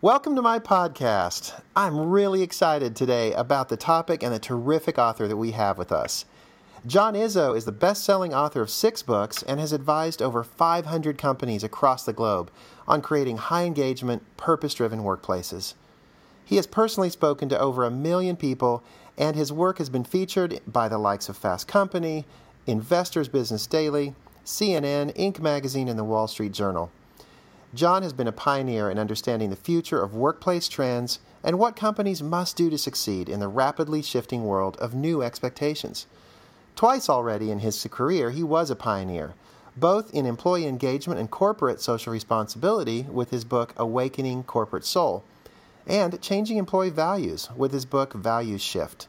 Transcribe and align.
Welcome 0.00 0.36
to 0.36 0.42
my 0.42 0.60
podcast. 0.60 1.60
I'm 1.74 1.98
really 1.98 2.40
excited 2.40 2.94
today 2.94 3.32
about 3.32 3.68
the 3.68 3.76
topic 3.76 4.22
and 4.22 4.32
the 4.32 4.38
terrific 4.38 4.96
author 4.96 5.26
that 5.26 5.36
we 5.36 5.50
have 5.50 5.76
with 5.76 5.90
us. 5.90 6.24
John 6.86 7.14
Izzo 7.14 7.56
is 7.56 7.64
the 7.64 7.72
best 7.72 8.04
selling 8.04 8.32
author 8.32 8.60
of 8.60 8.70
six 8.70 9.02
books 9.02 9.42
and 9.42 9.58
has 9.58 9.72
advised 9.72 10.22
over 10.22 10.44
500 10.44 11.18
companies 11.18 11.64
across 11.64 12.04
the 12.04 12.12
globe 12.12 12.52
on 12.86 13.02
creating 13.02 13.38
high 13.38 13.64
engagement, 13.64 14.22
purpose 14.36 14.72
driven 14.72 15.00
workplaces. 15.00 15.74
He 16.44 16.54
has 16.54 16.68
personally 16.68 17.10
spoken 17.10 17.48
to 17.48 17.58
over 17.58 17.84
a 17.84 17.90
million 17.90 18.36
people, 18.36 18.84
and 19.16 19.34
his 19.34 19.52
work 19.52 19.78
has 19.78 19.90
been 19.90 20.04
featured 20.04 20.60
by 20.64 20.88
the 20.88 20.98
likes 20.98 21.28
of 21.28 21.36
Fast 21.36 21.66
Company, 21.66 22.24
Investors 22.68 23.26
Business 23.26 23.66
Daily, 23.66 24.14
CNN, 24.44 25.12
Inc. 25.16 25.40
magazine, 25.40 25.88
and 25.88 25.98
the 25.98 26.04
Wall 26.04 26.28
Street 26.28 26.52
Journal. 26.52 26.92
John 27.74 28.02
has 28.02 28.14
been 28.14 28.26
a 28.26 28.32
pioneer 28.32 28.90
in 28.90 28.98
understanding 28.98 29.50
the 29.50 29.56
future 29.56 30.02
of 30.02 30.14
workplace 30.14 30.68
trends 30.68 31.18
and 31.44 31.58
what 31.58 31.76
companies 31.76 32.22
must 32.22 32.56
do 32.56 32.70
to 32.70 32.78
succeed 32.78 33.28
in 33.28 33.40
the 33.40 33.48
rapidly 33.48 34.00
shifting 34.00 34.44
world 34.44 34.76
of 34.78 34.94
new 34.94 35.22
expectations. 35.22 36.06
Twice 36.76 37.10
already 37.10 37.50
in 37.50 37.58
his 37.58 37.86
career, 37.90 38.30
he 38.30 38.42
was 38.42 38.70
a 38.70 38.76
pioneer, 38.76 39.34
both 39.76 40.14
in 40.14 40.24
employee 40.24 40.66
engagement 40.66 41.20
and 41.20 41.30
corporate 41.30 41.80
social 41.80 42.12
responsibility 42.12 43.02
with 43.02 43.30
his 43.30 43.44
book 43.44 43.74
Awakening 43.76 44.44
Corporate 44.44 44.84
Soul, 44.84 45.22
and 45.86 46.20
changing 46.22 46.56
employee 46.56 46.90
values 46.90 47.50
with 47.54 47.72
his 47.72 47.84
book 47.84 48.14
Values 48.14 48.62
Shift. 48.62 49.08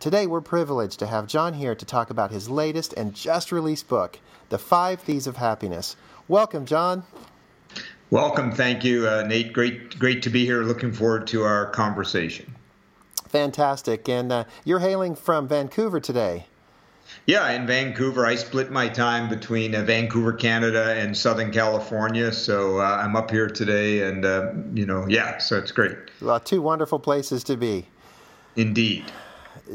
Today, 0.00 0.26
we're 0.26 0.40
privileged 0.40 0.98
to 0.98 1.06
have 1.06 1.28
John 1.28 1.54
here 1.54 1.76
to 1.76 1.84
talk 1.84 2.10
about 2.10 2.32
his 2.32 2.50
latest 2.50 2.92
and 2.94 3.14
just 3.14 3.52
released 3.52 3.88
book, 3.88 4.18
The 4.48 4.58
Five 4.58 5.00
Thieves 5.00 5.28
of 5.28 5.36
Happiness. 5.36 5.94
Welcome, 6.26 6.66
John. 6.66 7.04
Welcome. 8.12 8.52
Thank 8.52 8.84
you, 8.84 9.08
uh, 9.08 9.24
Nate. 9.26 9.54
Great, 9.54 9.98
great 9.98 10.20
to 10.24 10.28
be 10.28 10.44
here. 10.44 10.64
Looking 10.64 10.92
forward 10.92 11.26
to 11.28 11.44
our 11.44 11.70
conversation. 11.70 12.54
Fantastic. 13.30 14.06
And 14.06 14.30
uh, 14.30 14.44
you're 14.66 14.80
hailing 14.80 15.14
from 15.14 15.48
Vancouver 15.48 15.98
today. 15.98 16.44
Yeah, 17.24 17.50
in 17.52 17.66
Vancouver. 17.66 18.26
I 18.26 18.34
split 18.34 18.70
my 18.70 18.86
time 18.86 19.30
between 19.30 19.74
uh, 19.74 19.82
Vancouver, 19.84 20.34
Canada, 20.34 20.92
and 20.94 21.16
Southern 21.16 21.50
California. 21.50 22.30
So 22.32 22.80
uh, 22.80 23.00
I'm 23.02 23.16
up 23.16 23.30
here 23.30 23.48
today, 23.48 24.02
and 24.06 24.26
uh, 24.26 24.52
you 24.74 24.84
know, 24.84 25.06
yeah, 25.08 25.38
so 25.38 25.56
it's 25.56 25.72
great. 25.72 25.96
Well, 26.20 26.38
two 26.38 26.60
wonderful 26.60 26.98
places 26.98 27.42
to 27.44 27.56
be. 27.56 27.86
Indeed. 28.56 29.10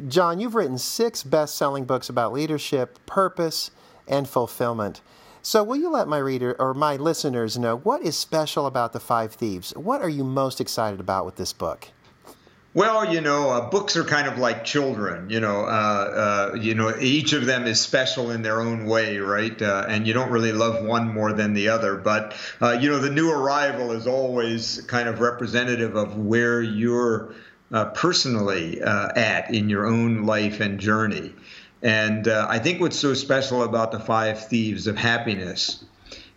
John, 0.08 0.40
you've 0.40 0.54
written 0.54 0.78
six 0.78 1.24
best-selling 1.24 1.86
books 1.86 2.08
about 2.08 2.34
leadership, 2.34 3.00
purpose, 3.08 3.72
and 4.08 4.30
fulfillment. 4.30 5.02
So, 5.42 5.64
will 5.64 5.78
you 5.78 5.90
let 5.90 6.08
my 6.08 6.18
reader 6.18 6.56
or 6.60 6.74
my 6.74 6.96
listeners 6.96 7.58
know 7.58 7.78
what 7.78 8.02
is 8.02 8.18
special 8.18 8.66
about 8.66 8.94
The 8.94 9.00
Five 9.00 9.34
Thieves? 9.34 9.72
What 9.76 10.02
are 10.02 10.10
you 10.10 10.24
most 10.24 10.60
excited 10.60 11.00
about 11.00 11.26
with 11.26 11.36
this 11.38 11.54
book? 11.54 11.90
Well, 12.78 13.12
you 13.12 13.22
know, 13.22 13.50
uh, 13.50 13.70
books 13.72 13.98
are 13.98 14.04
kind 14.04 14.28
of 14.28 14.38
like 14.38 14.64
children. 14.64 15.32
You 15.32 15.40
know, 15.40 15.62
uh, 15.62 16.52
uh, 16.54 16.56
you 16.60 16.76
know, 16.76 16.94
each 17.00 17.34
of 17.34 17.48
them 17.48 17.66
is 17.66 17.82
special 17.82 18.30
in 18.30 18.44
their 18.44 18.62
own 18.62 18.86
way, 18.86 19.18
right? 19.18 19.60
Uh, 19.60 19.86
and 19.88 20.06
you 20.06 20.14
don't 20.14 20.30
really 20.30 20.52
love 20.52 20.86
one 20.86 21.12
more 21.12 21.34
than 21.34 21.54
the 21.54 21.70
other. 21.70 21.96
But 21.96 22.36
uh, 22.62 22.74
you 22.74 22.88
know, 22.88 23.00
the 23.00 23.10
new 23.10 23.32
arrival 23.32 23.92
is 23.94 24.06
always 24.06 24.82
kind 24.82 25.10
of 25.10 25.22
representative 25.22 25.96
of 25.96 26.18
where 26.18 26.62
you're 26.62 27.34
uh, 27.72 27.86
personally 27.86 28.80
at 28.82 29.52
in 29.52 29.70
your 29.70 29.88
own 29.88 30.28
life 30.28 30.60
and 30.60 30.80
journey. 30.80 31.34
And 31.82 32.28
uh, 32.28 32.48
I 32.50 32.60
think 32.60 32.82
what's 32.82 32.98
so 32.98 33.14
special 33.14 33.64
about 33.64 33.92
the 33.92 34.00
five 34.00 34.48
thieves 34.48 34.88
of 34.88 34.98
happiness 34.98 35.84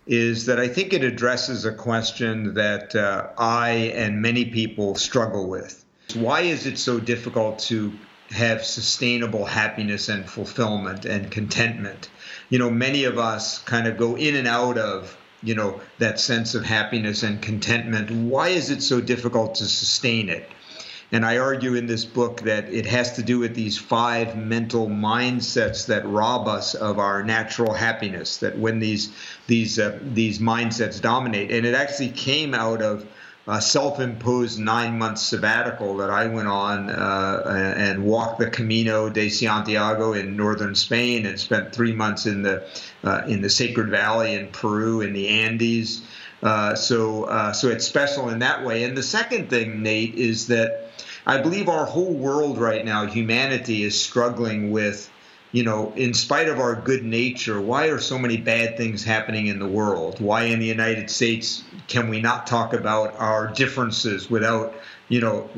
is 0.06 0.46
that 0.46 0.58
I 0.58 0.68
think 0.68 0.92
it 0.92 1.04
addresses 1.04 1.64
a 1.64 1.72
question 1.72 2.54
that 2.54 2.94
uh, 2.94 3.28
I 3.38 3.70
and 3.94 4.20
many 4.20 4.44
people 4.44 4.96
struggle 4.96 5.48
with. 5.48 5.84
Why 6.14 6.40
is 6.40 6.66
it 6.66 6.78
so 6.78 6.98
difficult 6.98 7.60
to 7.60 7.92
have 8.30 8.64
sustainable 8.64 9.44
happiness 9.44 10.08
and 10.08 10.28
fulfillment 10.28 11.04
and 11.04 11.30
contentment? 11.30 12.10
You 12.48 12.58
know, 12.58 12.70
many 12.70 13.04
of 13.04 13.18
us 13.18 13.60
kind 13.60 13.86
of 13.86 13.96
go 13.96 14.16
in 14.16 14.34
and 14.34 14.48
out 14.48 14.78
of 14.78 15.16
you 15.42 15.54
know 15.54 15.80
that 15.98 16.20
sense 16.20 16.54
of 16.54 16.64
happiness 16.64 17.22
and 17.22 17.40
contentment 17.40 18.10
why 18.10 18.48
is 18.48 18.70
it 18.70 18.82
so 18.82 19.00
difficult 19.00 19.54
to 19.54 19.64
sustain 19.64 20.28
it 20.28 20.48
and 21.12 21.24
I 21.26 21.38
argue 21.38 21.74
in 21.74 21.86
this 21.86 22.04
book 22.04 22.42
that 22.42 22.72
it 22.72 22.86
has 22.86 23.14
to 23.14 23.22
do 23.22 23.38
with 23.38 23.54
these 23.54 23.76
five 23.76 24.36
mental 24.36 24.88
mindsets 24.88 25.86
that 25.86 26.06
rob 26.06 26.46
us 26.46 26.74
of 26.74 26.98
our 26.98 27.22
natural 27.22 27.74
happiness. 27.74 28.38
That 28.38 28.58
when 28.58 28.78
these 28.78 29.12
these 29.46 29.78
uh, 29.78 29.98
these 30.02 30.38
mindsets 30.38 31.00
dominate, 31.00 31.50
and 31.50 31.66
it 31.66 31.74
actually 31.74 32.10
came 32.10 32.54
out 32.54 32.82
of 32.82 33.06
a 33.46 33.60
self-imposed 33.60 34.60
nine-month 34.60 35.18
sabbatical 35.18 35.96
that 35.96 36.10
I 36.10 36.26
went 36.26 36.46
on 36.46 36.90
uh, 36.90 37.74
and 37.76 38.04
walked 38.04 38.38
the 38.38 38.48
Camino 38.48 39.08
de 39.08 39.28
Santiago 39.28 40.12
in 40.12 40.36
northern 40.36 40.74
Spain, 40.76 41.26
and 41.26 41.40
spent 41.40 41.74
three 41.74 41.92
months 41.92 42.26
in 42.26 42.42
the 42.42 42.64
uh, 43.02 43.22
in 43.26 43.42
the 43.42 43.50
Sacred 43.50 43.88
Valley 43.88 44.34
in 44.34 44.48
Peru 44.48 45.00
in 45.00 45.12
the 45.12 45.28
Andes. 45.28 46.02
Uh, 46.42 46.74
so 46.74 47.24
uh, 47.24 47.52
so 47.52 47.68
it's 47.68 47.84
special 47.84 48.28
in 48.28 48.38
that 48.38 48.64
way. 48.64 48.84
And 48.84 48.96
the 48.96 49.02
second 49.02 49.50
thing, 49.50 49.82
Nate, 49.82 50.14
is 50.14 50.46
that 50.46 50.79
I 51.30 51.38
believe 51.38 51.68
our 51.68 51.86
whole 51.86 52.12
world 52.12 52.58
right 52.58 52.84
now, 52.84 53.06
humanity 53.06 53.84
is 53.84 54.02
struggling 54.02 54.72
with, 54.72 55.08
you 55.52 55.62
know, 55.62 55.92
in 55.94 56.12
spite 56.12 56.48
of 56.48 56.58
our 56.58 56.74
good 56.74 57.04
nature, 57.04 57.60
why 57.60 57.86
are 57.86 58.00
so 58.00 58.18
many 58.18 58.36
bad 58.36 58.76
things 58.76 59.04
happening 59.04 59.46
in 59.46 59.60
the 59.60 59.68
world? 59.68 60.18
Why 60.18 60.46
in 60.46 60.58
the 60.58 60.66
United 60.66 61.08
States 61.08 61.62
can 61.86 62.08
we 62.08 62.20
not 62.20 62.48
talk 62.48 62.72
about 62.72 63.14
our 63.16 63.46
differences 63.46 64.28
without, 64.28 64.74
you 65.08 65.20
know, 65.20 65.48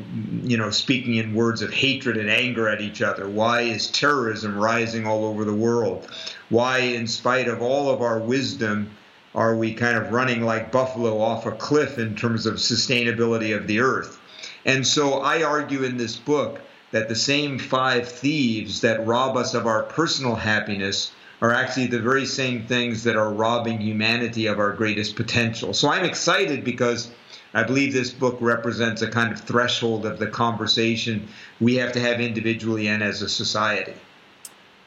you 0.43 0.57
know, 0.57 0.69
speaking 0.69 1.15
in 1.15 1.33
words 1.33 1.63
of 1.63 1.73
hatred 1.73 2.17
and 2.17 2.29
anger 2.29 2.69
at 2.69 2.79
each 2.79 3.01
other? 3.01 3.27
Why 3.27 3.61
is 3.61 3.87
terrorism 3.89 4.55
rising 4.55 5.07
all 5.07 5.25
over 5.25 5.43
the 5.43 5.55
world? 5.55 6.07
Why, 6.49 6.81
in 6.81 7.07
spite 7.07 7.47
of 7.47 7.63
all 7.63 7.89
of 7.89 7.99
our 8.03 8.19
wisdom, 8.19 8.91
are 9.33 9.55
we 9.55 9.73
kind 9.73 9.97
of 9.97 10.11
running 10.11 10.43
like 10.43 10.71
buffalo 10.71 11.19
off 11.19 11.47
a 11.47 11.51
cliff 11.51 11.97
in 11.97 12.15
terms 12.15 12.45
of 12.45 12.57
sustainability 12.57 13.57
of 13.57 13.65
the 13.65 13.79
earth? 13.79 14.19
And 14.65 14.85
so 14.85 15.19
I 15.19 15.43
argue 15.43 15.83
in 15.83 15.97
this 15.97 16.15
book 16.15 16.59
that 16.91 17.09
the 17.09 17.15
same 17.15 17.59
five 17.59 18.07
thieves 18.07 18.81
that 18.81 19.05
rob 19.05 19.35
us 19.35 19.53
of 19.53 19.65
our 19.65 19.83
personal 19.83 20.35
happiness 20.35 21.11
are 21.41 21.51
actually 21.51 21.87
the 21.87 21.99
very 21.99 22.25
same 22.25 22.65
things 22.65 23.03
that 23.03 23.17
are 23.17 23.33
robbing 23.33 23.81
humanity 23.81 24.45
of 24.45 24.59
our 24.59 24.71
greatest 24.71 25.15
potential. 25.15 25.73
So 25.73 25.89
I'm 25.89 26.05
excited 26.05 26.63
because 26.63 27.11
I 27.53 27.63
believe 27.63 27.93
this 27.93 28.11
book 28.11 28.37
represents 28.39 29.01
a 29.01 29.09
kind 29.09 29.33
of 29.33 29.41
threshold 29.41 30.05
of 30.05 30.19
the 30.19 30.27
conversation 30.27 31.27
we 31.59 31.75
have 31.75 31.91
to 31.93 31.99
have 31.99 32.21
individually 32.21 32.87
and 32.87 33.03
as 33.03 33.21
a 33.21 33.27
society. 33.27 33.93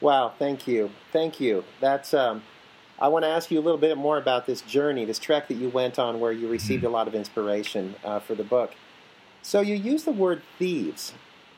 Wow, 0.01 0.33
thank 0.39 0.67
you. 0.67 0.89
Thank 1.11 1.39
you. 1.39 1.63
That's 1.79 2.13
um 2.13 2.41
I 2.99 3.09
want 3.09 3.25
to 3.25 3.29
ask 3.29 3.51
you 3.51 3.59
a 3.59 3.61
little 3.61 3.79
bit 3.79 3.95
more 3.95 4.17
about 4.17 4.47
this 4.47 4.61
journey, 4.61 5.05
this 5.05 5.19
trek 5.19 5.49
that 5.49 5.53
you 5.55 5.69
went 5.69 5.99
on 5.99 6.19
where 6.19 6.31
you 6.31 6.47
received 6.47 6.83
mm-hmm. 6.83 6.93
a 6.93 6.97
lot 6.97 7.07
of 7.07 7.13
inspiration 7.13 7.93
uh, 8.03 8.19
for 8.19 8.33
the 8.33 8.43
book. 8.43 8.73
So 9.41 9.61
you 9.61 9.75
use 9.75 10.03
the 10.03 10.11
word 10.11 10.41
thieves, 10.59 11.13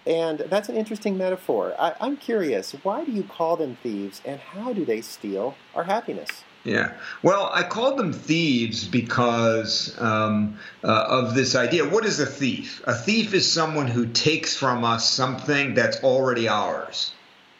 and 0.05 0.39
that's 0.39 0.69
an 0.69 0.75
interesting 0.75 1.17
metaphor. 1.17 1.73
I, 1.79 1.93
am 1.99 2.17
curious, 2.17 2.71
why 2.83 3.05
do 3.05 3.11
you 3.11 3.23
call 3.23 3.57
them 3.57 3.77
thieves, 3.81 4.21
and 4.25 4.39
how 4.39 4.73
do 4.73 4.85
they 4.85 5.01
steal 5.01 5.55
our 5.75 5.83
happiness? 5.83 6.43
Yeah. 6.63 6.93
Well, 7.23 7.49
I 7.53 7.63
called 7.63 7.97
them 7.97 8.11
thieves 8.11 8.87
because 8.87 9.95
um, 9.99 10.59
uh, 10.83 11.05
of 11.07 11.33
this 11.33 11.55
idea. 11.55 11.87
What 11.87 12.05
is 12.05 12.19
a 12.19 12.25
thief? 12.25 12.81
A 12.85 12.93
thief 12.93 13.33
is 13.33 13.49
someone 13.49 13.87
who 13.87 14.05
takes 14.05 14.55
from 14.55 14.83
us 14.83 15.09
something 15.09 15.73
that's 15.73 16.03
already 16.03 16.47
ours, 16.49 17.13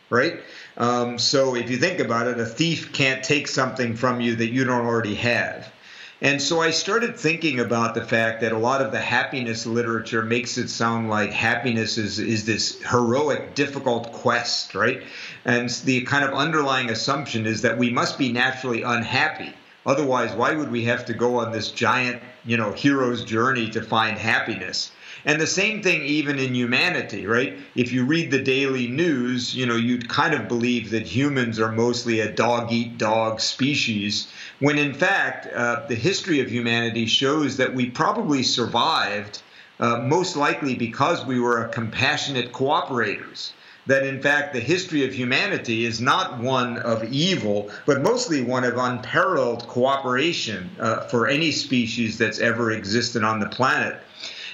right? 0.09 0.41
Um, 0.77 1.17
so 1.17 1.55
if 1.55 1.69
you 1.69 1.77
think 1.77 1.99
about 1.99 2.27
it, 2.27 2.39
a 2.39 2.45
thief 2.45 2.91
can't 2.91 3.23
take 3.23 3.47
something 3.47 3.95
from 3.95 4.21
you 4.21 4.35
that 4.35 4.49
you 4.49 4.63
don't 4.65 4.85
already 4.85 5.15
have. 5.15 5.71
And 6.21 6.41
so 6.41 6.59
I 6.59 6.71
started 6.71 7.15
thinking 7.15 7.61
about 7.61 7.95
the 7.95 8.03
fact 8.03 8.41
that 8.41 8.51
a 8.51 8.57
lot 8.57 8.81
of 8.81 8.91
the 8.91 8.99
happiness 8.99 9.65
literature 9.65 10.21
makes 10.21 10.57
it 10.57 10.67
sound 10.69 11.09
like 11.09 11.31
happiness 11.31 11.97
is, 11.97 12.19
is 12.19 12.45
this 12.45 12.81
heroic, 12.81 13.55
difficult 13.55 14.11
quest, 14.11 14.75
right? 14.75 15.01
And 15.45 15.69
the 15.69 16.01
kind 16.01 16.25
of 16.25 16.33
underlying 16.33 16.89
assumption 16.89 17.45
is 17.45 17.61
that 17.61 17.77
we 17.77 17.89
must 17.89 18.17
be 18.17 18.33
naturally 18.33 18.81
unhappy. 18.81 19.53
Otherwise, 19.85 20.33
why 20.33 20.53
would 20.53 20.69
we 20.69 20.83
have 20.83 21.05
to 21.05 21.13
go 21.13 21.37
on 21.37 21.53
this 21.53 21.71
giant, 21.71 22.21
you 22.45 22.57
know, 22.57 22.73
hero's 22.73 23.23
journey 23.23 23.69
to 23.69 23.81
find 23.81 24.17
happiness? 24.17 24.91
And 25.25 25.41
the 25.41 25.47
same 25.47 25.81
thing 25.83 26.03
even 26.03 26.39
in 26.39 26.55
humanity, 26.55 27.27
right? 27.27 27.57
If 27.75 27.91
you 27.91 28.05
read 28.05 28.31
the 28.31 28.41
daily 28.41 28.87
news, 28.87 29.53
you 29.53 29.65
know, 29.65 29.75
you'd 29.75 30.07
kind 30.07 30.33
of 30.33 30.47
believe 30.47 30.91
that 30.91 31.03
humans 31.03 31.59
are 31.59 31.71
mostly 31.71 32.21
a 32.21 32.31
dog 32.31 32.71
eat 32.71 32.97
dog 32.97 33.41
species, 33.41 34.27
when 34.59 34.77
in 34.77 34.93
fact, 34.93 35.47
uh, 35.53 35.85
the 35.87 35.95
history 35.95 36.41
of 36.41 36.49
humanity 36.49 37.05
shows 37.05 37.57
that 37.57 37.73
we 37.73 37.89
probably 37.89 38.43
survived 38.43 39.41
uh, 39.79 39.99
most 39.99 40.35
likely 40.35 40.75
because 40.75 41.25
we 41.25 41.39
were 41.39 41.67
compassionate 41.69 42.51
cooperators 42.51 43.51
that 43.89 44.05
in 44.05 44.21
fact 44.21 44.53
the 44.53 44.59
history 44.59 45.03
of 45.03 45.13
humanity 45.13 45.83
is 45.83 45.99
not 45.99 46.37
one 46.37 46.77
of 46.77 47.03
evil, 47.11 47.71
but 47.87 48.03
mostly 48.03 48.43
one 48.43 48.63
of 48.63 48.77
unparalleled 48.77 49.67
cooperation 49.67 50.69
uh, 50.79 51.01
for 51.07 51.27
any 51.27 51.51
species 51.51 52.17
that's 52.17 52.39
ever 52.39 52.71
existed 52.71 53.23
on 53.23 53.39
the 53.39 53.49
planet. 53.49 53.99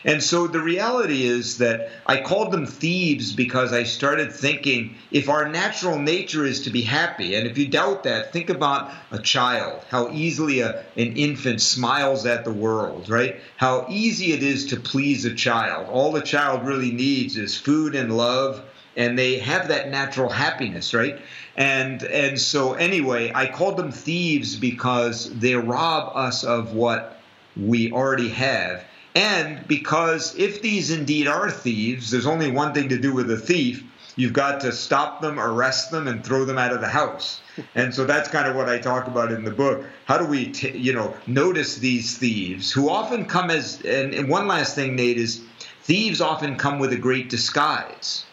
And 0.05 0.21
so 0.21 0.45
the 0.45 0.61
reality 0.61 1.23
is 1.23 1.57
that 1.57 1.89
I 2.05 2.21
called 2.21 2.51
them 2.51 2.67
thieves 2.67 3.33
because 3.33 3.73
I 3.73 3.83
started 3.83 4.31
thinking 4.31 4.97
if 5.09 5.29
our 5.29 5.49
natural 5.49 5.97
nature 5.97 6.45
is 6.45 6.61
to 6.61 6.69
be 6.69 6.83
happy, 6.83 7.33
and 7.33 7.47
if 7.47 7.57
you 7.57 7.67
doubt 7.67 8.03
that, 8.03 8.31
think 8.31 8.51
about 8.51 8.91
a 9.09 9.17
child, 9.17 9.81
how 9.89 10.11
easily 10.11 10.59
a, 10.59 10.85
an 10.95 11.17
infant 11.17 11.59
smiles 11.59 12.27
at 12.27 12.45
the 12.45 12.53
world, 12.53 13.09
right? 13.09 13.41
How 13.57 13.87
easy 13.89 14.31
it 14.31 14.43
is 14.43 14.67
to 14.67 14.77
please 14.77 15.25
a 15.25 15.33
child. 15.33 15.87
All 15.89 16.11
the 16.11 16.21
child 16.21 16.67
really 16.67 16.91
needs 16.91 17.35
is 17.35 17.57
food 17.57 17.95
and 17.95 18.15
love, 18.15 18.61
and 18.95 19.17
they 19.17 19.39
have 19.39 19.69
that 19.69 19.89
natural 19.89 20.29
happiness, 20.29 20.93
right? 20.93 21.19
And 21.57 22.03
and 22.03 22.39
so 22.39 22.73
anyway, 22.73 23.31
I 23.33 23.47
called 23.47 23.77
them 23.77 23.91
thieves 23.91 24.55
because 24.55 25.33
they 25.33 25.55
rob 25.55 26.15
us 26.15 26.43
of 26.43 26.75
what 26.75 27.19
we 27.57 27.91
already 27.91 28.29
have 28.29 28.83
and 29.15 29.65
because 29.67 30.35
if 30.37 30.61
these 30.61 30.91
indeed 30.91 31.27
are 31.27 31.49
thieves, 31.49 32.11
there's 32.11 32.25
only 32.25 32.51
one 32.51 32.73
thing 32.73 32.89
to 32.89 32.97
do 32.97 33.13
with 33.13 33.31
a 33.31 33.37
thief. 33.37 33.83
You've 34.17 34.33
got 34.33 34.61
to 34.61 34.71
stop 34.71 35.21
them, 35.21 35.39
arrest 35.39 35.89
them, 35.91 36.07
and 36.07 36.23
throw 36.23 36.45
them 36.45 36.57
out 36.57 36.73
of 36.73 36.81
the 36.81 36.87
house. 36.87 37.41
And 37.73 37.95
so 37.95 38.03
that's 38.03 38.27
kind 38.27 38.49
of 38.49 38.55
what 38.57 38.67
I 38.67 38.79
talk 38.79 39.07
about 39.07 39.31
in 39.31 39.45
the 39.45 39.51
book. 39.51 39.85
How 40.03 40.17
do 40.17 40.25
we, 40.25 40.51
t- 40.51 40.77
you 40.77 40.91
know, 40.91 41.15
notice 41.25 41.77
these 41.77 42.17
thieves 42.17 42.69
who 42.69 42.89
often 42.89 43.23
come 43.27 43.49
as, 43.49 43.81
and, 43.85 44.13
and 44.13 44.27
one 44.27 44.45
last 44.45 44.75
thing, 44.75 44.97
Nate, 44.97 45.17
is 45.17 45.41
thieves 45.83 46.19
often 46.19 46.57
come 46.57 46.79
with 46.79 46.91
a 46.91 46.97
great 46.97 47.29
disguise. 47.29 48.25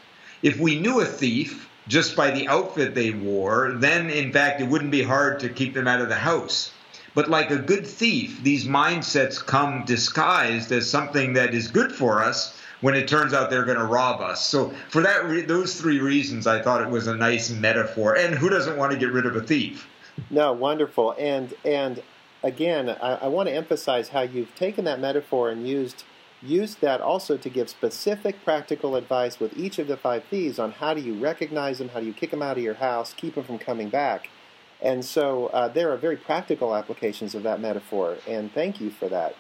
If 0.42 0.58
we 0.58 0.80
knew 0.80 1.00
a 1.00 1.04
thief 1.04 1.68
just 1.86 2.16
by 2.16 2.32
the 2.32 2.48
outfit 2.48 2.96
they 2.96 3.12
wore, 3.12 3.74
then 3.76 4.10
in 4.10 4.32
fact 4.32 4.60
it 4.60 4.68
wouldn't 4.68 4.90
be 4.90 5.04
hard 5.04 5.38
to 5.40 5.48
keep 5.48 5.72
them 5.74 5.86
out 5.86 6.00
of 6.00 6.08
the 6.08 6.16
house. 6.16 6.72
But 7.14 7.28
like 7.28 7.50
a 7.50 7.58
good 7.58 7.86
thief, 7.86 8.42
these 8.42 8.66
mindsets 8.66 9.44
come 9.44 9.84
disguised 9.84 10.72
as 10.72 10.88
something 10.88 11.34
that 11.34 11.54
is 11.54 11.68
good 11.68 11.92
for 11.92 12.22
us 12.22 12.58
when 12.80 12.94
it 12.94 13.06
turns 13.06 13.32
out 13.32 13.50
they're 13.50 13.64
going 13.64 13.78
to 13.78 13.84
rob 13.84 14.20
us. 14.20 14.46
So 14.46 14.72
for 14.88 15.02
that, 15.02 15.24
re- 15.26 15.42
those 15.42 15.80
three 15.80 16.00
reasons, 16.00 16.46
I 16.46 16.60
thought 16.60 16.82
it 16.82 16.88
was 16.88 17.06
a 17.06 17.14
nice 17.14 17.50
metaphor. 17.50 18.16
And 18.16 18.34
who 18.34 18.48
doesn't 18.48 18.76
want 18.76 18.92
to 18.92 18.98
get 18.98 19.12
rid 19.12 19.26
of 19.26 19.36
a 19.36 19.40
thief? 19.40 19.86
No, 20.30 20.52
wonderful. 20.52 21.14
And 21.18 21.54
and 21.64 22.02
again, 22.42 22.90
I, 22.90 23.14
I 23.14 23.28
want 23.28 23.48
to 23.48 23.54
emphasize 23.54 24.08
how 24.08 24.22
you've 24.22 24.54
taken 24.54 24.84
that 24.84 25.00
metaphor 25.00 25.50
and 25.50 25.66
used 25.66 26.04
used 26.42 26.80
that 26.80 27.00
also 27.00 27.36
to 27.36 27.48
give 27.48 27.68
specific 27.68 28.44
practical 28.44 28.96
advice 28.96 29.38
with 29.38 29.56
each 29.56 29.78
of 29.78 29.86
the 29.86 29.96
five 29.96 30.24
thieves 30.24 30.58
on 30.58 30.72
how 30.72 30.92
do 30.92 31.00
you 31.00 31.14
recognize 31.14 31.78
them, 31.78 31.88
how 31.90 32.00
do 32.00 32.06
you 32.06 32.12
kick 32.12 32.32
them 32.32 32.42
out 32.42 32.56
of 32.56 32.62
your 32.64 32.74
house, 32.74 33.14
keep 33.14 33.36
them 33.36 33.44
from 33.44 33.58
coming 33.58 33.88
back. 33.88 34.28
And 34.82 35.04
so 35.04 35.46
uh, 35.46 35.68
there 35.68 35.92
are 35.92 35.96
very 35.96 36.16
practical 36.16 36.74
applications 36.74 37.36
of 37.36 37.44
that 37.44 37.60
metaphor, 37.60 38.18
and 38.28 38.52
thank 38.52 38.80
you 38.80 38.90
for 38.90 39.08
that. 39.08 39.36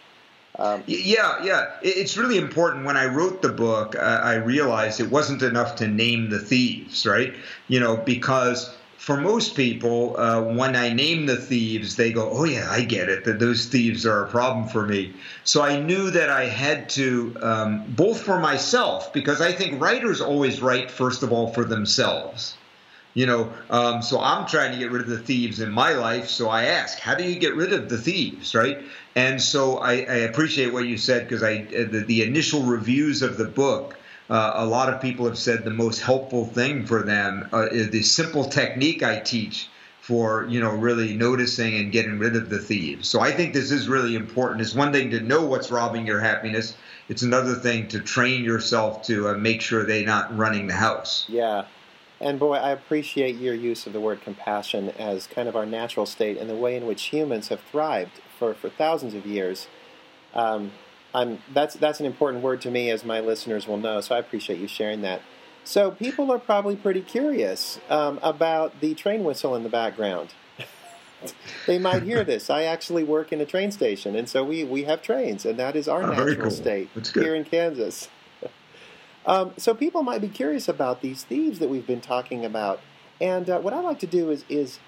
Um, 0.58 0.84
yeah, 0.86 1.42
yeah. 1.42 1.70
It's 1.82 2.16
really 2.16 2.38
important. 2.38 2.84
When 2.84 2.96
I 2.96 3.06
wrote 3.06 3.42
the 3.42 3.48
book, 3.48 3.96
uh, 3.96 4.20
I 4.22 4.34
realized 4.34 5.00
it 5.00 5.10
wasn't 5.10 5.42
enough 5.42 5.76
to 5.76 5.88
name 5.88 6.30
the 6.30 6.38
thieves, 6.38 7.06
right? 7.06 7.34
You 7.68 7.80
know, 7.80 7.96
because 7.96 8.72
for 8.98 9.16
most 9.16 9.56
people, 9.56 10.16
uh, 10.16 10.42
when 10.42 10.76
I 10.76 10.92
name 10.92 11.26
the 11.26 11.36
thieves, 11.36 11.96
they 11.96 12.12
go, 12.12 12.30
"Oh 12.30 12.44
yeah, 12.44 12.70
I 12.70 12.82
get 12.82 13.08
it. 13.08 13.24
That 13.24 13.40
those 13.40 13.64
thieves 13.64 14.06
are 14.06 14.24
a 14.24 14.28
problem 14.28 14.68
for 14.68 14.86
me." 14.86 15.12
So 15.42 15.62
I 15.62 15.80
knew 15.80 16.10
that 16.10 16.30
I 16.30 16.44
had 16.44 16.88
to, 16.90 17.34
um, 17.42 17.84
both 17.88 18.20
for 18.20 18.38
myself, 18.38 19.12
because 19.12 19.40
I 19.40 19.50
think 19.50 19.80
writers 19.80 20.20
always 20.20 20.62
write 20.62 20.88
first 20.90 21.24
of 21.24 21.32
all 21.32 21.48
for 21.52 21.64
themselves 21.64 22.54
you 23.14 23.26
know, 23.26 23.52
um, 23.70 24.02
so 24.02 24.20
I'm 24.20 24.46
trying 24.46 24.72
to 24.72 24.78
get 24.78 24.90
rid 24.90 25.02
of 25.02 25.08
the 25.08 25.18
thieves 25.18 25.60
in 25.60 25.70
my 25.70 25.92
life. 25.92 26.28
So 26.28 26.48
I 26.48 26.64
ask, 26.64 26.98
how 26.98 27.14
do 27.14 27.24
you 27.24 27.38
get 27.38 27.54
rid 27.54 27.72
of 27.72 27.88
the 27.88 27.98
thieves, 27.98 28.54
right? 28.54 28.78
And 29.14 29.40
so 29.40 29.78
I, 29.78 29.92
I 29.92 30.16
appreciate 30.30 30.72
what 30.72 30.86
you 30.86 30.96
said 30.96 31.28
because 31.28 31.42
I 31.42 31.66
uh, 31.68 31.90
the, 31.90 32.04
the, 32.06 32.22
initial 32.22 32.62
reviews 32.62 33.22
of 33.22 33.36
the 33.36 33.44
book. 33.44 33.98
Uh, 34.30 34.52
a 34.54 34.66
lot 34.66 34.92
of 34.92 35.02
people 35.02 35.26
have 35.26 35.36
said 35.36 35.64
the 35.64 35.70
most 35.70 36.00
helpful 36.00 36.46
thing 36.46 36.86
for 36.86 37.02
them 37.02 37.48
uh, 37.52 37.66
is 37.70 37.90
the 37.90 38.02
simple 38.02 38.44
technique 38.44 39.02
I 39.02 39.18
teach 39.18 39.68
for 40.00 40.46
you 40.48 40.60
know 40.60 40.70
really 40.70 41.14
noticing 41.14 41.76
and 41.76 41.92
getting 41.92 42.18
rid 42.18 42.34
of 42.34 42.48
the 42.48 42.58
thieves. 42.58 43.08
So 43.08 43.20
I 43.20 43.30
think 43.30 43.52
this 43.52 43.70
is 43.70 43.88
really 43.88 44.16
important. 44.16 44.62
It's 44.62 44.74
one 44.74 44.92
thing 44.92 45.10
to 45.10 45.20
know 45.20 45.44
what's 45.44 45.70
robbing 45.70 46.06
your 46.06 46.20
happiness. 46.20 46.74
It's 47.08 47.22
another 47.22 47.54
thing 47.54 47.88
to 47.88 48.00
train 48.00 48.42
yourself 48.42 49.02
to 49.06 49.28
uh, 49.28 49.34
make 49.34 49.60
sure 49.60 49.84
they're 49.84 50.06
not 50.06 50.36
running 50.36 50.66
the 50.66 50.74
house. 50.74 51.26
Yeah, 51.28 51.66
and 52.22 52.38
boy, 52.38 52.54
I 52.54 52.70
appreciate 52.70 53.36
your 53.36 53.54
use 53.54 53.86
of 53.86 53.92
the 53.92 54.00
word 54.00 54.22
compassion 54.22 54.90
as 54.90 55.26
kind 55.26 55.48
of 55.48 55.56
our 55.56 55.66
natural 55.66 56.06
state 56.06 56.38
and 56.38 56.48
the 56.48 56.56
way 56.56 56.76
in 56.76 56.86
which 56.86 57.02
humans 57.06 57.48
have 57.48 57.60
thrived 57.60 58.20
for, 58.38 58.54
for 58.54 58.70
thousands 58.70 59.14
of 59.14 59.26
years. 59.26 59.66
Um, 60.32 60.72
I'm, 61.14 61.40
that's, 61.52 61.74
that's 61.74 62.00
an 62.00 62.06
important 62.06 62.42
word 62.42 62.60
to 62.62 62.70
me, 62.70 62.90
as 62.90 63.04
my 63.04 63.20
listeners 63.20 63.66
will 63.66 63.76
know, 63.76 64.00
so 64.00 64.14
I 64.14 64.18
appreciate 64.18 64.60
you 64.60 64.68
sharing 64.68 65.02
that. 65.02 65.20
So, 65.64 65.90
people 65.92 66.32
are 66.32 66.38
probably 66.38 66.74
pretty 66.74 67.02
curious 67.02 67.78
um, 67.88 68.18
about 68.22 68.80
the 68.80 68.94
train 68.94 69.22
whistle 69.22 69.54
in 69.54 69.62
the 69.62 69.68
background. 69.68 70.34
they 71.66 71.78
might 71.78 72.02
hear 72.02 72.24
this. 72.24 72.50
I 72.50 72.64
actually 72.64 73.04
work 73.04 73.32
in 73.32 73.40
a 73.40 73.46
train 73.46 73.70
station, 73.70 74.16
and 74.16 74.28
so 74.28 74.42
we, 74.42 74.64
we 74.64 74.84
have 74.84 75.02
trains, 75.02 75.44
and 75.44 75.58
that 75.58 75.76
is 75.76 75.86
our 75.86 76.02
oh, 76.02 76.06
natural 76.06 76.36
cool. 76.36 76.50
state 76.50 76.88
here 77.14 77.34
in 77.34 77.44
Kansas. 77.44 78.08
Um, 79.24 79.52
so 79.56 79.74
people 79.74 80.02
might 80.02 80.20
be 80.20 80.28
curious 80.28 80.68
about 80.68 81.00
these 81.00 81.24
thieves 81.24 81.58
that 81.60 81.68
we've 81.68 81.86
been 81.86 82.00
talking 82.00 82.44
about, 82.44 82.80
and 83.20 83.48
uh, 83.48 83.60
what 83.60 83.72
I 83.72 83.80
like 83.80 84.00
to 84.00 84.06
do 84.06 84.30
is, 84.30 84.44
is 84.48 84.78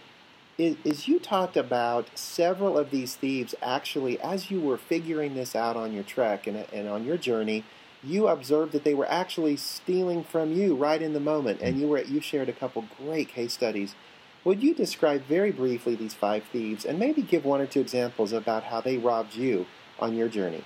is 0.58 0.76
is 0.84 1.08
you 1.08 1.19
talked 1.19 1.56
about 1.56 2.08
several 2.16 2.78
of 2.78 2.90
these 2.90 3.16
thieves 3.16 3.54
actually 3.60 4.20
as 4.20 4.50
you 4.50 4.60
were 4.60 4.76
figuring 4.76 5.34
this 5.34 5.56
out 5.56 5.76
on 5.76 5.92
your 5.92 6.04
trek 6.04 6.46
and, 6.46 6.64
and 6.72 6.88
on 6.88 7.04
your 7.04 7.16
journey 7.16 7.64
you 8.04 8.28
observed 8.28 8.72
that 8.72 8.84
they 8.84 8.94
were 8.94 9.10
actually 9.10 9.56
stealing 9.56 10.22
from 10.22 10.52
you 10.52 10.75
right 10.75 11.00
in 11.00 11.14
the 11.14 11.20
moment. 11.20 11.60
And 11.62 11.80
you 11.80 11.88
were 11.88 12.02
you 12.02 12.20
shared 12.20 12.48
a 12.48 12.52
couple 12.52 12.84
great 12.98 13.28
case 13.28 13.54
studies. 13.54 13.94
Would 14.44 14.62
you 14.62 14.75
describe 14.75 15.22
very 15.22 15.50
briefly 15.50 15.94
these 15.94 16.12
five 16.12 16.44
thieves 16.44 16.84
and 16.84 16.98
maybe 16.98 17.22
give 17.22 17.44
one 17.44 17.62
or 17.62 17.66
two 17.66 17.80
examples 17.80 18.32
about 18.32 18.64
how 18.64 18.80
they 18.82 18.98
robbed 18.98 19.34
you 19.34 19.66
on 19.98 20.14
your 20.14 20.28
journey 20.28 20.64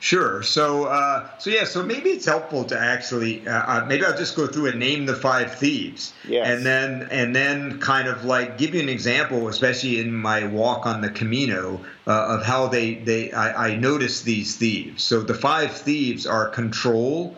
Sure. 0.00 0.42
So, 0.42 0.84
uh, 0.84 1.28
so 1.38 1.50
yeah. 1.50 1.64
So 1.64 1.82
maybe 1.82 2.10
it's 2.10 2.26
helpful 2.26 2.64
to 2.64 2.78
actually, 2.78 3.46
uh, 3.48 3.52
uh, 3.52 3.84
maybe 3.86 4.04
I'll 4.04 4.16
just 4.16 4.36
go 4.36 4.46
through 4.46 4.66
and 4.66 4.78
name 4.78 5.06
the 5.06 5.16
five 5.16 5.54
thieves, 5.54 6.12
yes. 6.28 6.46
and 6.46 6.66
then 6.66 7.08
and 7.10 7.34
then 7.34 7.80
kind 7.80 8.06
of 8.06 8.24
like 8.24 8.58
give 8.58 8.74
you 8.74 8.82
an 8.82 8.90
example, 8.90 9.48
especially 9.48 10.00
in 10.00 10.12
my 10.12 10.46
walk 10.46 10.84
on 10.86 11.00
the 11.00 11.08
Camino, 11.08 11.80
uh, 12.06 12.36
of 12.36 12.44
how 12.44 12.66
they 12.66 12.96
they 12.96 13.32
I, 13.32 13.68
I 13.68 13.76
noticed 13.76 14.26
these 14.26 14.56
thieves. 14.56 15.02
So 15.02 15.22
the 15.22 15.34
five 15.34 15.72
thieves 15.72 16.26
are 16.26 16.48
control, 16.50 17.34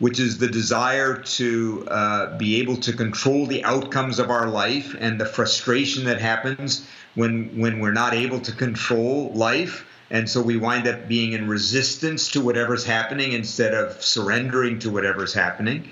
which 0.00 0.18
is 0.18 0.38
the 0.38 0.48
desire 0.48 1.22
to 1.22 1.86
uh, 1.88 2.36
be 2.36 2.58
able 2.60 2.78
to 2.78 2.92
control 2.92 3.46
the 3.46 3.64
outcomes 3.64 4.18
of 4.18 4.28
our 4.28 4.48
life 4.48 4.96
and 4.98 5.20
the 5.20 5.26
frustration 5.26 6.04
that 6.06 6.20
happens 6.20 6.84
when 7.14 7.60
when 7.60 7.78
we're 7.78 7.92
not 7.92 8.12
able 8.12 8.40
to 8.40 8.52
control 8.52 9.30
life 9.34 9.84
and 10.10 10.28
so 10.28 10.40
we 10.40 10.56
wind 10.56 10.86
up 10.86 11.06
being 11.06 11.32
in 11.32 11.48
resistance 11.48 12.30
to 12.32 12.40
whatever's 12.40 12.84
happening 12.84 13.32
instead 13.32 13.74
of 13.74 14.02
surrendering 14.02 14.78
to 14.80 14.90
whatever's 14.90 15.34
happening. 15.34 15.88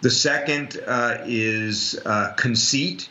The 0.00 0.10
second 0.10 0.80
uh, 0.86 1.18
is 1.26 2.00
uh, 2.04 2.32
conceit. 2.36 3.08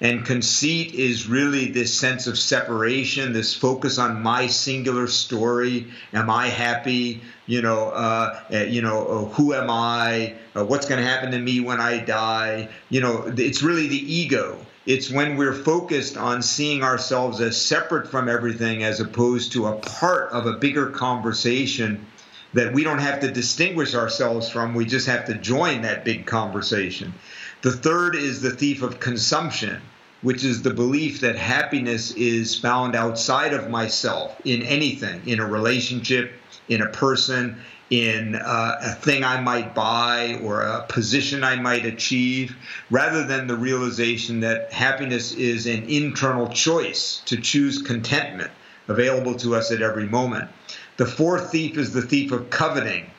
And 0.00 0.26
conceit 0.26 0.94
is 0.94 1.28
really 1.28 1.70
this 1.70 1.94
sense 1.94 2.26
of 2.26 2.36
separation, 2.36 3.32
this 3.32 3.54
focus 3.54 3.98
on 3.98 4.20
my 4.20 4.48
singular 4.48 5.06
story. 5.06 5.86
Am 6.12 6.28
I 6.28 6.48
happy? 6.48 7.22
You 7.46 7.62
know, 7.62 7.90
uh, 7.90 8.40
uh 8.52 8.56
you 8.58 8.82
know, 8.82 9.06
uh, 9.06 9.24
who 9.34 9.54
am 9.54 9.70
I? 9.70 10.34
Uh, 10.56 10.64
what's 10.64 10.86
going 10.88 11.00
to 11.00 11.08
happen 11.08 11.30
to 11.30 11.38
me 11.38 11.60
when 11.60 11.80
I 11.80 11.98
die? 11.98 12.68
You 12.90 13.00
know, 13.00 13.32
it's 13.36 13.62
really 13.62 13.86
the 13.86 14.14
ego 14.14 14.58
it's 14.84 15.10
when 15.10 15.36
we're 15.36 15.54
focused 15.54 16.16
on 16.16 16.42
seeing 16.42 16.82
ourselves 16.82 17.40
as 17.40 17.60
separate 17.60 18.08
from 18.08 18.28
everything 18.28 18.82
as 18.82 19.00
opposed 19.00 19.52
to 19.52 19.66
a 19.66 19.76
part 19.76 20.32
of 20.32 20.46
a 20.46 20.54
bigger 20.54 20.90
conversation 20.90 22.06
that 22.54 22.72
we 22.72 22.84
don't 22.84 22.98
have 22.98 23.20
to 23.20 23.30
distinguish 23.30 23.94
ourselves 23.94 24.50
from. 24.50 24.74
We 24.74 24.84
just 24.84 25.06
have 25.06 25.26
to 25.26 25.34
join 25.34 25.82
that 25.82 26.04
big 26.04 26.26
conversation. 26.26 27.14
The 27.62 27.72
third 27.72 28.16
is 28.16 28.42
the 28.42 28.50
thief 28.50 28.82
of 28.82 29.00
consumption, 29.00 29.80
which 30.20 30.44
is 30.44 30.62
the 30.62 30.74
belief 30.74 31.20
that 31.20 31.36
happiness 31.36 32.10
is 32.12 32.58
found 32.58 32.94
outside 32.96 33.54
of 33.54 33.70
myself 33.70 34.40
in 34.44 34.62
anything, 34.62 35.22
in 35.26 35.40
a 35.40 35.46
relationship, 35.46 36.32
in 36.68 36.82
a 36.82 36.88
person, 36.88 37.60
in 37.92 38.34
uh, 38.36 38.78
a 38.80 38.94
thing 38.94 39.22
I 39.22 39.38
might 39.42 39.74
buy 39.74 40.40
or 40.42 40.62
a 40.62 40.86
position 40.88 41.44
I 41.44 41.56
might 41.56 41.84
achieve, 41.84 42.56
rather 42.90 43.22
than 43.22 43.46
the 43.46 43.54
realization 43.54 44.40
that 44.40 44.72
happiness 44.72 45.34
is 45.34 45.66
an 45.66 45.84
internal 45.84 46.48
choice 46.48 47.20
to 47.26 47.36
choose 47.36 47.82
contentment 47.82 48.50
available 48.88 49.34
to 49.34 49.54
us 49.54 49.70
at 49.70 49.82
every 49.82 50.08
moment. 50.08 50.48
The 50.96 51.04
fourth 51.04 51.52
thief 51.52 51.76
is 51.76 51.92
the 51.92 52.00
thief 52.00 52.32
of 52.32 52.48
coveting, 52.48 53.10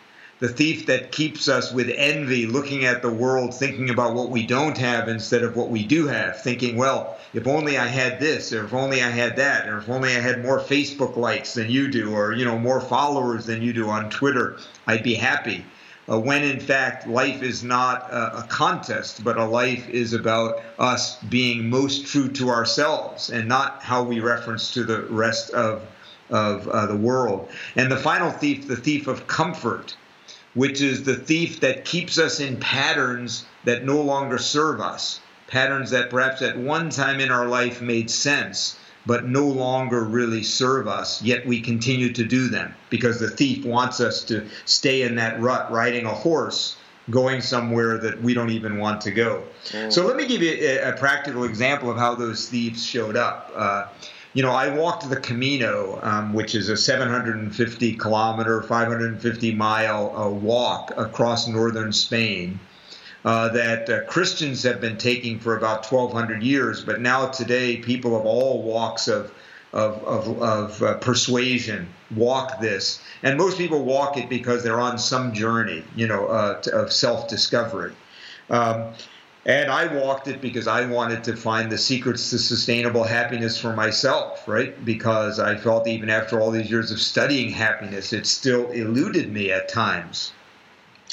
the 0.44 0.50
thief 0.50 0.88
that 0.88 1.14
keeps 1.14 1.48
us 1.48 1.72
with 1.72 1.90
envy, 1.96 2.46
looking 2.46 2.84
at 2.84 3.02
the 3.02 3.10
world, 3.10 3.56
thinking 3.56 3.90
about 3.90 4.14
what 4.14 4.30
we 4.30 4.46
don't 4.46 4.78
have 4.78 5.08
instead 5.08 5.42
of 5.42 5.56
what 5.56 5.70
we 5.70 5.86
do 5.86 6.06
have, 6.06 6.42
thinking, 6.42 6.76
well, 6.76 7.18
if 7.34 7.48
only 7.48 7.78
I 7.78 7.88
had 7.88 8.20
this, 8.20 8.52
or 8.52 8.66
if 8.66 8.74
only 8.74 9.02
I 9.02 9.10
had 9.10 9.38
that, 9.38 9.70
or 9.70 9.78
if 9.78 9.88
only 9.88 10.10
I 10.10 10.20
had 10.20 10.44
more 10.44 10.60
Facebook 10.60 11.16
likes 11.16 11.54
than 11.54 11.72
you 11.72 11.90
do, 11.90 12.14
or 12.14 12.34
you 12.34 12.44
know 12.44 12.60
more 12.60 12.82
followers 12.82 13.46
than 13.46 13.62
you 13.62 13.72
do 13.72 13.90
on 13.90 14.10
Twitter, 14.10 14.58
I'd 14.86 15.02
be 15.02 15.14
happy. 15.14 15.64
Uh, 16.12 16.20
when 16.20 16.44
in 16.44 16.60
fact 16.60 17.08
life 17.08 17.42
is 17.42 17.64
not 17.64 18.12
a, 18.12 18.40
a, 18.40 18.44
contest, 18.50 19.24
but 19.24 19.38
a 19.38 19.46
life 19.46 19.88
is 19.88 20.12
about 20.12 20.62
us 20.78 21.24
being 21.24 21.70
most 21.70 22.06
true 22.06 22.28
to 22.28 22.50
ourselves 22.50 23.30
and 23.30 23.48
not 23.48 23.82
how 23.82 24.04
we 24.04 24.20
reference 24.20 24.74
to 24.74 24.84
the 24.84 25.04
rest 25.04 25.52
of 25.52 25.84
of 26.30 26.68
uh, 26.68 26.86
the 26.88 26.98
world. 26.98 27.50
And 27.78 27.90
the 27.90 27.96
final 27.96 28.32
thief, 28.32 28.68
the 28.68 28.76
thief 28.76 29.08
of 29.08 29.28
comfort, 29.28 29.96
which 30.54 30.82
is 30.82 31.04
the 31.04 31.16
thief 31.16 31.60
that 31.62 31.86
keeps 31.86 32.18
us 32.18 32.40
in 32.40 32.58
patterns 32.58 33.46
that 33.64 33.86
no 33.86 34.02
longer 34.02 34.38
serve 34.38 34.80
us, 34.80 35.20
patterns 35.48 35.92
that 35.92 36.10
perhaps 36.10 36.42
at 36.42 36.58
one 36.58 36.90
time 36.90 37.20
in 37.20 37.32
our 37.32 37.48
life 37.48 37.82
made 37.82 38.10
sense, 38.10 38.78
but 39.06 39.26
no 39.26 39.46
longer 39.46 40.04
really 40.04 40.44
serve 40.44 40.88
us, 40.88 41.22
yet 41.22 41.46
we 41.46 41.60
continue 41.60 42.14
to 42.14 42.24
do 42.24 42.48
them 42.48 42.74
because 42.90 43.20
the 43.20 43.30
thief 43.30 43.66
wants 43.66 44.00
us 44.00 44.24
to 44.24 44.48
stay 44.66 45.02
in 45.02 45.16
that 45.16 45.42
rut 45.42 45.72
riding 45.72 46.06
a 46.06 46.14
horse 46.14 46.78
going 47.10 47.42
somewhere 47.42 47.98
that 47.98 48.22
we 48.22 48.34
don't 48.34 48.50
even 48.50 48.78
want 48.78 49.02
to 49.02 49.12
go. 49.12 49.44
Mm. 49.70 49.92
So 49.92 50.06
let 50.06 50.16
me 50.16 50.26
give 50.26 50.42
you 50.42 50.52
a, 50.54 50.92
a, 50.92 50.94
practical 50.94 51.44
example 51.44 51.92
of 51.92 51.98
how 51.98 52.16
those 52.16 52.48
thieves 52.48 52.86
showed 52.86 53.18
up. 53.18 53.52
Uh, 53.54 53.88
you 54.34 54.42
know, 54.42 54.52
I 54.52 54.76
walked 54.76 55.08
the 55.10 55.20
Camino, 55.20 56.00
um, 56.02 56.34
which 56.34 56.56
is 56.56 56.70
a 56.70 56.78
750 56.78 57.94
kilometer, 57.96 58.62
550 58.64 59.54
mile 59.54 60.16
uh, 60.16 60.30
walk 60.30 60.92
across 60.98 61.48
northern 61.48 61.94
Spain. 61.94 62.60
Uh, 63.26 63.48
that 63.48 63.90
uh, 63.90 64.04
Christians 64.04 64.64
have 64.64 64.82
been 64.82 64.98
taking 64.98 65.40
for 65.40 65.56
about 65.56 65.90
1,200 65.90 66.44
years, 66.44 66.84
but 66.84 67.00
now 67.00 67.28
today 67.28 67.78
people 67.78 68.18
of 68.18 68.26
all 68.26 68.62
walks 68.64 69.08
of 69.08 69.32
of, 69.72 70.04
of, 70.04 70.42
of 70.42 70.84
uh, 70.84 70.94
persuasion 71.00 71.88
walk 72.16 72.62
this, 72.62 73.02
and 73.24 73.38
most 73.38 73.58
people 73.58 73.84
walk 73.84 74.18
it 74.18 74.30
because 74.30 74.64
they're 74.64 74.80
on 74.80 75.00
some 75.00 75.34
journey, 75.34 75.84
you 75.96 76.06
know, 76.08 76.28
uh, 76.28 76.62
to, 76.62 76.72
of 76.72 76.94
self-discovery. 76.94 77.94
Um, 78.50 78.94
and 79.46 79.70
I 79.70 79.94
walked 79.94 80.28
it 80.28 80.40
because 80.42 80.68
I 80.68 80.86
wanted 80.86 81.24
to 81.26 81.36
find 81.36 81.70
the 81.70 81.78
secrets 81.78 82.30
to 82.30 82.40
sustainable 82.40 83.04
happiness 83.04 83.60
for 83.60 83.74
myself, 83.74 84.48
right? 84.48 84.84
Because 84.86 85.40
I 85.40 85.56
felt 85.58 85.88
even 85.88 86.10
after 86.10 86.40
all 86.40 86.52
these 86.52 86.72
years 86.72 86.92
of 86.92 87.02
studying 87.02 87.50
happiness, 87.50 88.14
it 88.14 88.26
still 88.26 88.72
eluded 88.72 89.32
me 89.34 89.52
at 89.52 89.68
times. 89.68 90.32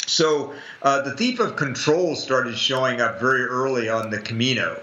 So 0.06 0.54
uh, 0.82 1.02
the 1.02 1.16
thief 1.16 1.40
of 1.40 1.56
control 1.56 2.14
started 2.14 2.56
showing 2.56 3.00
up 3.00 3.20
very 3.20 3.44
early 3.44 3.88
on 3.88 4.10
the 4.10 4.18
Camino 4.18 4.80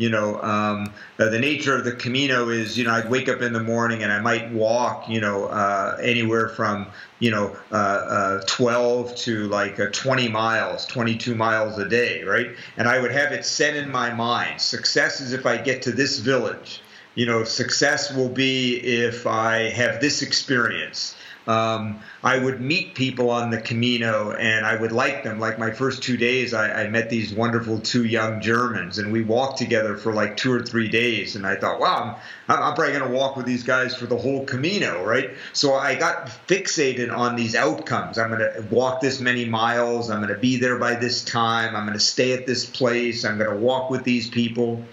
you 0.00 0.08
know, 0.08 0.40
um, 0.40 0.94
the 1.18 1.38
nature 1.38 1.76
of 1.76 1.84
the 1.84 1.92
Camino 1.92 2.48
is, 2.48 2.78
you 2.78 2.84
know, 2.84 2.92
I'd 2.92 3.10
wake 3.10 3.28
up 3.28 3.42
in 3.42 3.52
the 3.52 3.62
morning 3.62 4.02
and 4.02 4.10
I 4.10 4.18
might 4.18 4.50
walk, 4.50 5.10
you 5.10 5.20
know, 5.20 5.44
uh, 5.44 5.98
anywhere 6.00 6.48
from, 6.48 6.86
you 7.18 7.30
know, 7.30 7.54
uh, 7.70 7.74
uh 7.74 8.42
12 8.46 9.14
to 9.16 9.46
like 9.48 9.78
uh, 9.78 9.90
20 9.92 10.28
miles, 10.28 10.86
22 10.86 11.34
miles 11.34 11.76
a 11.78 11.86
day, 11.86 12.22
right? 12.22 12.48
And 12.78 12.88
I 12.88 12.98
would 12.98 13.12
have 13.12 13.32
it 13.32 13.44
set 13.44 13.76
in 13.76 13.90
my 13.90 14.10
mind. 14.10 14.62
Success 14.62 15.20
is 15.20 15.34
if 15.34 15.44
I 15.44 15.58
get 15.58 15.82
to 15.82 15.92
this 15.92 16.18
village. 16.18 16.80
You 17.14 17.26
know, 17.26 17.44
success 17.44 18.10
will 18.14 18.30
be 18.30 18.76
if 18.76 19.26
I 19.26 19.68
have 19.68 20.00
this 20.00 20.22
experience 20.22 21.14
um, 21.50 21.98
I 22.22 22.38
would 22.38 22.60
meet 22.60 22.94
people 22.94 23.30
on 23.30 23.50
the 23.50 23.60
Camino 23.60 24.30
and 24.30 24.64
I 24.64 24.80
would 24.80 24.92
like 24.92 25.24
them. 25.24 25.40
Like 25.40 25.58
my 25.58 25.72
first 25.72 26.00
two 26.00 26.16
days, 26.16 26.54
I, 26.54 26.84
I 26.84 26.88
met 26.88 27.10
these 27.10 27.32
wonderful 27.32 27.80
two 27.80 28.04
young 28.04 28.40
Germans 28.40 28.98
and 28.98 29.12
we 29.12 29.22
walked 29.22 29.58
together 29.58 29.96
for 29.96 30.12
like 30.12 30.36
two 30.36 30.52
or 30.52 30.62
three 30.62 30.86
days. 30.86 31.34
And 31.34 31.44
I 31.44 31.56
thought, 31.56 31.80
wow, 31.80 32.20
I'm, 32.46 32.62
I'm 32.62 32.74
probably 32.74 32.92
going 32.92 33.10
to 33.10 33.16
walk 33.16 33.36
with 33.36 33.46
these 33.46 33.64
guys 33.64 33.96
for 33.96 34.06
the 34.06 34.16
whole 34.16 34.44
Camino, 34.44 35.04
right? 35.04 35.30
So 35.52 35.74
I 35.74 35.96
got 35.96 36.28
fixated 36.46 37.12
on 37.12 37.34
these 37.34 37.56
outcomes. 37.56 38.16
I'm 38.16 38.30
going 38.30 38.40
to 38.40 38.64
walk 38.70 39.00
this 39.00 39.18
many 39.18 39.44
miles. 39.44 40.08
I'm 40.08 40.20
going 40.20 40.32
to 40.32 40.40
be 40.40 40.56
there 40.56 40.78
by 40.78 40.94
this 40.94 41.24
time. 41.24 41.74
I'm 41.74 41.84
going 41.84 41.98
to 41.98 42.04
stay 42.04 42.32
at 42.32 42.46
this 42.46 42.64
place. 42.64 43.24
I'm 43.24 43.38
going 43.38 43.50
to 43.50 43.56
walk 43.56 43.90
with 43.90 44.04
these 44.04 44.30
people. 44.30 44.84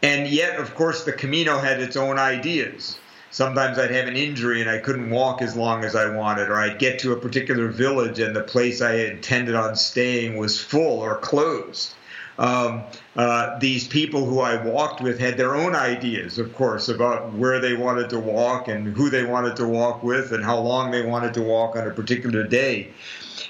And 0.00 0.28
yet, 0.28 0.60
of 0.60 0.76
course, 0.76 1.02
the 1.02 1.12
Camino 1.12 1.58
had 1.58 1.80
its 1.80 1.96
own 1.96 2.18
ideas 2.18 2.98
sometimes 3.32 3.78
I'd 3.78 3.90
have 3.90 4.06
an 4.06 4.16
injury 4.16 4.60
and 4.60 4.70
I 4.70 4.78
couldn't 4.78 5.10
walk 5.10 5.42
as 5.42 5.56
long 5.56 5.84
as 5.84 5.96
I 5.96 6.14
wanted, 6.14 6.48
or 6.48 6.56
I'd 6.56 6.78
get 6.78 7.00
to 7.00 7.12
a 7.12 7.16
particular 7.16 7.68
village 7.68 8.20
and 8.20 8.36
the 8.36 8.42
place 8.42 8.80
I 8.80 8.94
intended 8.94 9.56
on 9.56 9.74
staying 9.74 10.36
was 10.36 10.60
full 10.60 11.00
or 11.00 11.16
closed. 11.16 11.94
Um, 12.38 12.84
uh, 13.14 13.58
these 13.58 13.86
people 13.86 14.24
who 14.24 14.40
I 14.40 14.64
walked 14.64 15.00
with 15.00 15.18
had 15.18 15.36
their 15.36 15.54
own 15.54 15.74
ideas, 15.74 16.38
of 16.38 16.54
course, 16.54 16.88
about 16.88 17.32
where 17.32 17.60
they 17.60 17.74
wanted 17.74 18.10
to 18.10 18.18
walk 18.18 18.68
and 18.68 18.96
who 18.96 19.10
they 19.10 19.24
wanted 19.24 19.56
to 19.56 19.66
walk 19.66 20.02
with 20.02 20.32
and 20.32 20.44
how 20.44 20.58
long 20.58 20.90
they 20.90 21.02
wanted 21.02 21.34
to 21.34 21.42
walk 21.42 21.76
on 21.76 21.86
a 21.86 21.90
particular 21.90 22.44
day. 22.44 22.88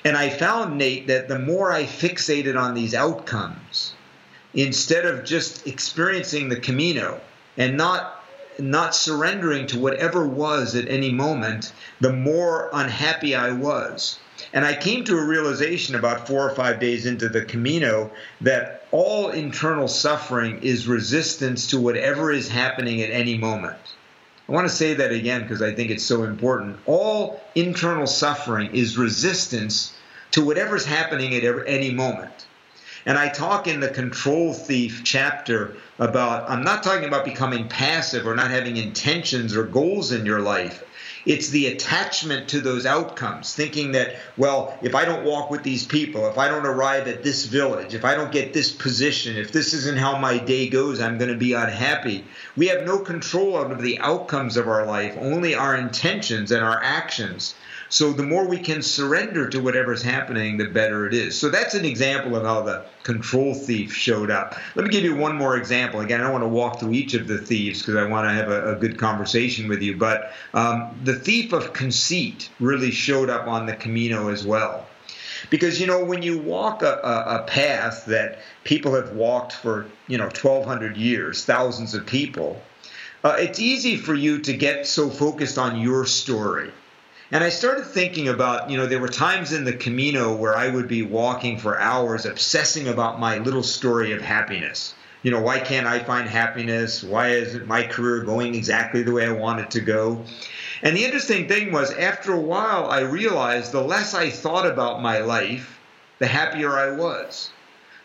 And 0.05 0.17
I 0.17 0.31
found, 0.31 0.79
Nate, 0.79 1.07
that 1.09 1.29
the 1.29 1.39
more 1.39 1.73
I 1.73 1.85
fixated 1.85 2.61
on 2.61 2.75
these 2.75 2.95
outcomes, 2.95 3.95
instead 4.53 5.07
of 5.07 5.25
just 5.25 5.67
experiencing 5.67 6.49
the 6.49 6.57
Camino 6.57 7.21
and 7.57 7.77
not 7.77 8.22
not 8.59 8.95
surrendering 8.95 9.67
to 9.69 9.79
whatever 9.79 10.27
was 10.27 10.75
at 10.75 10.89
any 10.89 11.13
moment, 11.13 11.73
the 12.01 12.13
more 12.13 12.69
unhappy 12.73 13.35
I 13.35 13.53
was. 13.53 14.19
And 14.53 14.65
I 14.65 14.75
came 14.75 15.05
to 15.05 15.19
a 15.19 15.25
realization 15.25 15.95
about 15.95 16.27
four 16.27 16.49
or 16.49 16.55
five 16.55 16.81
days 16.81 17.07
into 17.07 17.29
the 17.29 17.45
Camino 17.45 18.11
that 18.41 18.87
all 18.91 19.31
internal 19.31 19.89
suffering 19.89 20.63
is 20.63 20.87
resistance 20.87 21.69
to 21.69 21.81
whatever 21.81 22.31
is 22.33 22.49
happening 22.49 23.03
at 23.03 23.11
any 23.11 23.39
moment. 23.39 23.79
I 24.49 24.53
want 24.53 24.69
to 24.69 24.75
say 24.75 24.95
that 24.95 25.13
again 25.13 25.43
because 25.43 25.63
I 25.63 25.73
think 25.73 25.91
it's 25.91 26.05
so 26.05 26.25
important. 26.25 26.79
All 26.87 27.43
internal 27.55 28.07
suffering 28.07 28.75
is 28.75 28.99
resistance 28.99 29.95
to 30.33 30.45
whatever's 30.45 30.85
happening 30.85 31.35
at 31.35 31.45
any 31.67 31.91
moment. 31.91 32.47
And 33.05 33.19
I 33.19 33.29
talk 33.29 33.67
in 33.67 33.81
the 33.81 33.89
control 33.89 34.53
thief 34.53 35.03
chapter 35.05 35.77
about, 35.99 36.49
I'm 36.49 36.63
not 36.63 36.83
talking 36.83 37.09
about 37.09 37.25
becoming 37.25 37.69
passive 37.69 38.27
or 38.27 38.35
not 38.35 38.51
having 38.51 38.77
intentions 38.77 39.57
or 39.57 39.65
goals 39.65 40.13
in 40.13 40.25
your 40.25 40.41
life. 40.41 40.85
It's 41.25 41.51
the 41.51 41.69
attachment 41.69 42.49
to 42.49 42.61
those 42.61 42.85
outcomes, 42.85 43.55
thinking 43.55 43.93
that, 43.93 44.17
well, 44.37 44.77
if 44.83 44.97
I 44.97 45.05
don't 45.05 45.25
walk 45.25 45.51
with 45.51 45.63
these 45.63 45.87
people, 45.87 46.29
if 46.29 46.37
I 46.37 46.49
don't 46.49 46.67
arrive 46.67 47.07
at 47.07 47.23
this 47.23 47.47
village, 47.47 47.95
if 47.95 48.05
I 48.05 48.17
don't 48.17 48.33
get 48.33 48.53
this 48.53 48.73
position, 48.73 49.37
if 49.37 49.53
this 49.53 49.73
isn't 49.73 49.99
how 49.99 50.19
my 50.19 50.39
day 50.39 50.69
goes, 50.69 51.01
I'm 51.01 51.19
going 51.19 51.31
to 51.31 51.37
be 51.37 51.53
unhappy. 51.53 52.25
We 52.57 52.67
have 52.69 52.85
no 52.85 52.99
control 52.99 53.55
over 53.55 53.77
the 53.77 54.01
outcomes 54.01 54.57
of 54.57 54.67
our 54.67 54.85
life, 54.85 55.17
only 55.17 55.55
our 55.55 55.77
intentions 55.77 56.51
and 56.51 56.65
our 56.65 56.83
actions. 56.83 57.55
So 57.93 58.11
the 58.15 58.23
more 58.23 58.49
we 58.49 58.57
can 58.57 58.81
surrender 58.81 59.51
to 59.51 59.61
whatever's 59.61 60.01
happening, 60.01 60.57
the 60.57 60.65
better 60.65 61.07
it 61.07 61.13
is. 61.13 61.39
So 61.39 61.51
that's 61.51 61.75
an 61.75 61.85
example 61.85 62.35
of 62.35 62.43
how 62.43 62.63
the 62.63 62.87
control 63.03 63.53
thief 63.53 63.93
showed 63.95 64.31
up. 64.31 64.57
Let 64.75 64.87
me 64.87 64.91
give 64.91 65.05
you 65.05 65.15
one 65.15 65.37
more 65.37 65.59
example. 65.59 66.01
Again, 66.01 66.23
I 66.23 66.23
don't 66.23 66.33
want 66.33 66.43
to 66.43 66.49
walk 66.49 66.81
through 66.81 66.95
each 66.95 67.13
of 67.13 67.29
the 67.29 67.37
thieves 67.37 67.81
because 67.81 67.97
I 67.97 68.07
want 68.07 68.27
to 68.27 68.33
have 68.33 68.49
a, 68.49 68.73
a, 68.73 68.77
good 68.77 68.97
conversation 68.97 69.69
with 69.69 69.83
you. 69.83 69.99
But 69.99 70.33
um, 70.55 70.99
the 71.05 71.15
thief 71.15 71.53
of 71.53 71.75
conceit 71.75 72.49
really 72.61 72.93
showed 72.93 73.29
up 73.29 73.47
on 73.47 73.67
the 73.67 73.77
Camino 73.77 74.29
as 74.29 74.47
well. 74.47 74.87
Because 75.51 75.79
you 75.79 75.87
know 75.87 76.03
when 76.03 76.23
you 76.23 76.39
walk 76.39 76.81
a, 76.81 76.95
a, 77.05 77.41
a 77.41 77.43
path 77.43 78.07
that 78.07 78.39
people 78.65 78.95
have 78.95 79.13
walked 79.13 79.53
for 79.53 79.85
you 80.09 80.17
know 80.17 80.29
1,200 80.29 80.97
years, 80.97 81.45
thousands 81.45 81.93
of 81.93 82.07
people, 82.07 82.63
uh, 83.23 83.37
it's 83.39 83.61
easy 83.61 83.99
for 83.99 84.15
you 84.15 84.39
to 84.39 84.55
get 84.55 84.87
so 84.87 85.11
focused 85.11 85.59
on 85.59 85.79
your 85.79 86.07
story 86.07 86.73
and 87.33 87.43
I 87.43 87.49
started 87.49 87.87
thinking 87.87 88.29
about, 88.29 88.71
you 88.71 88.77
know, 88.77 88.87
there 88.87 89.01
were 89.01 89.09
times 89.09 89.53
in 89.53 89.65
the 89.65 89.73
Camino 89.73 90.35
where 90.35 90.55
I 90.55 90.69
would 90.69 90.87
be 90.87 91.03
walking 91.03 91.57
for 91.57 91.81
hours 91.81 92.27
obsessing 92.27 92.89
about 92.89 93.19
my 93.19 93.39
little 93.39 93.63
story 93.63 94.13
of 94.13 94.21
happiness. 94.21 94.95
You 95.23 95.31
know, 95.31 95.41
why 95.41 95.59
can't 95.59 95.87
I 95.87 96.01
find 96.01 96.29
happiness? 96.29 97.03
Why 97.03 97.31
isn't 97.31 97.67
my 97.67 97.85
career 97.85 98.23
going 98.23 98.55
exactly 98.55 99.03
the 99.03 99.13
way 99.13 99.27
I 99.27 99.33
want 99.33 99.61
it 99.61 99.71
to 99.71 99.81
go? 99.81 100.25
And 100.83 100.95
the 100.95 101.05
interesting 101.05 101.49
thing 101.49 101.73
was, 101.73 101.91
after 101.93 102.35
a 102.35 102.41
while, 102.41 102.91
I 102.91 103.01
realized 103.01 103.73
the 103.73 103.81
less 103.81 104.15
I 104.15 104.29
thought 104.29 104.67
about 104.67 105.01
my 105.01 105.21
life, 105.21 105.79
the 106.19 106.27
happier 106.27 106.77
I 106.77 106.91
was 106.91 107.51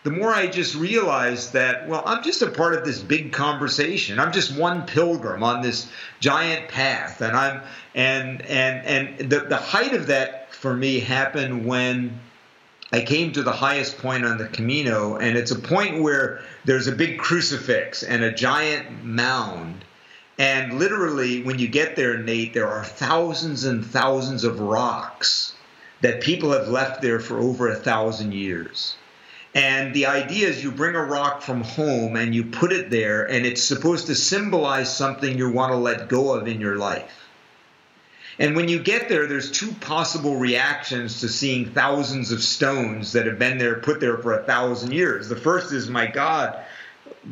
the 0.08 0.14
more 0.14 0.34
I 0.34 0.48
just 0.48 0.74
realized 0.74 1.52
that, 1.52 1.86
well, 1.90 2.02
I'm 2.06 2.24
just 2.24 2.42
a 2.42 2.50
part 2.50 2.74
of 2.76 2.86
this 2.86 3.02
big 3.02 3.34
conversation. 3.34 4.22
I'm 4.22 4.32
just 4.32 4.58
one 4.58 4.86
pilgrim 4.86 5.44
on 5.44 5.62
this 5.62 5.92
giant 6.22 6.70
path. 6.70 7.20
And 7.20 7.36
I'm 7.36 7.62
and 7.94 8.42
and 8.44 8.86
and 9.20 9.30
the, 9.30 9.42
the 9.42 9.58
height 9.58 9.92
of 9.92 10.08
that 10.08 10.56
for 10.56 10.74
me 10.74 11.02
happened 11.02 11.66
when 11.66 12.22
I 12.94 13.02
came 13.02 13.34
to 13.34 13.44
the 13.44 13.52
highest 13.52 13.98
point 13.98 14.24
on 14.24 14.38
the 14.38 14.48
Camino, 14.48 15.18
and 15.18 15.36
it's 15.38 15.52
a 15.52 15.60
point 15.60 16.02
where 16.02 16.40
there's 16.64 16.88
a 16.88 16.94
big 16.94 17.20
crucifix 17.20 18.02
and 18.02 18.24
a 18.24 18.32
giant 18.32 19.04
mound. 19.04 19.84
And 20.40 20.80
literally, 20.80 21.44
when 21.44 21.60
you 21.60 21.68
get 21.68 21.98
there, 21.98 22.18
Nate, 22.18 22.54
there 22.54 22.70
are 22.70 22.86
thousands 22.86 23.66
and 23.66 23.86
thousands 23.86 24.46
of 24.46 24.62
rocks 24.62 25.54
that 26.00 26.22
people 26.22 26.54
have 26.54 26.70
left 26.70 27.02
there 27.02 27.20
for 27.20 27.40
over 27.40 27.68
a 27.68 27.76
thousand 27.76 28.34
years. 28.34 28.96
And 29.58 29.92
the 29.92 30.06
idea 30.06 30.48
is 30.48 30.64
you 30.64 30.70
bring 30.72 30.94
a 30.94 31.04
rock 31.04 31.42
from 31.42 31.64
home 31.64 32.16
and 32.16 32.36
you 32.36 32.44
put 32.44 32.72
it 32.72 32.92
there, 32.92 33.26
and 33.26 33.44
it's 33.44 33.64
supposed 33.64 34.06
to 34.06 34.14
symbolize 34.14 34.96
something 34.96 35.36
you 35.36 35.50
want 35.50 35.72
to 35.72 35.78
let 35.78 36.10
go 36.10 36.32
of 36.36 36.48
in 36.48 36.62
your 36.62 36.76
life. 36.76 37.26
And 38.38 38.56
when 38.56 38.68
you 38.68 38.78
get 38.78 39.10
there, 39.10 39.26
there's 39.26 39.50
two 39.50 39.72
possible 39.72 40.36
reactions 40.36 41.22
to 41.22 41.28
seeing 41.28 41.72
thousands 41.72 42.32
of 42.32 42.44
stones 42.44 43.14
that 43.14 43.26
have 43.26 43.40
been 43.40 43.58
there, 43.58 43.80
put 43.80 44.00
there 44.00 44.20
for 44.20 44.40
a 44.40 44.44
thousand 44.44 44.94
years. 44.94 45.28
The 45.28 45.36
first 45.36 45.74
is, 45.74 45.90
my 45.90 46.06
God, 46.06 46.64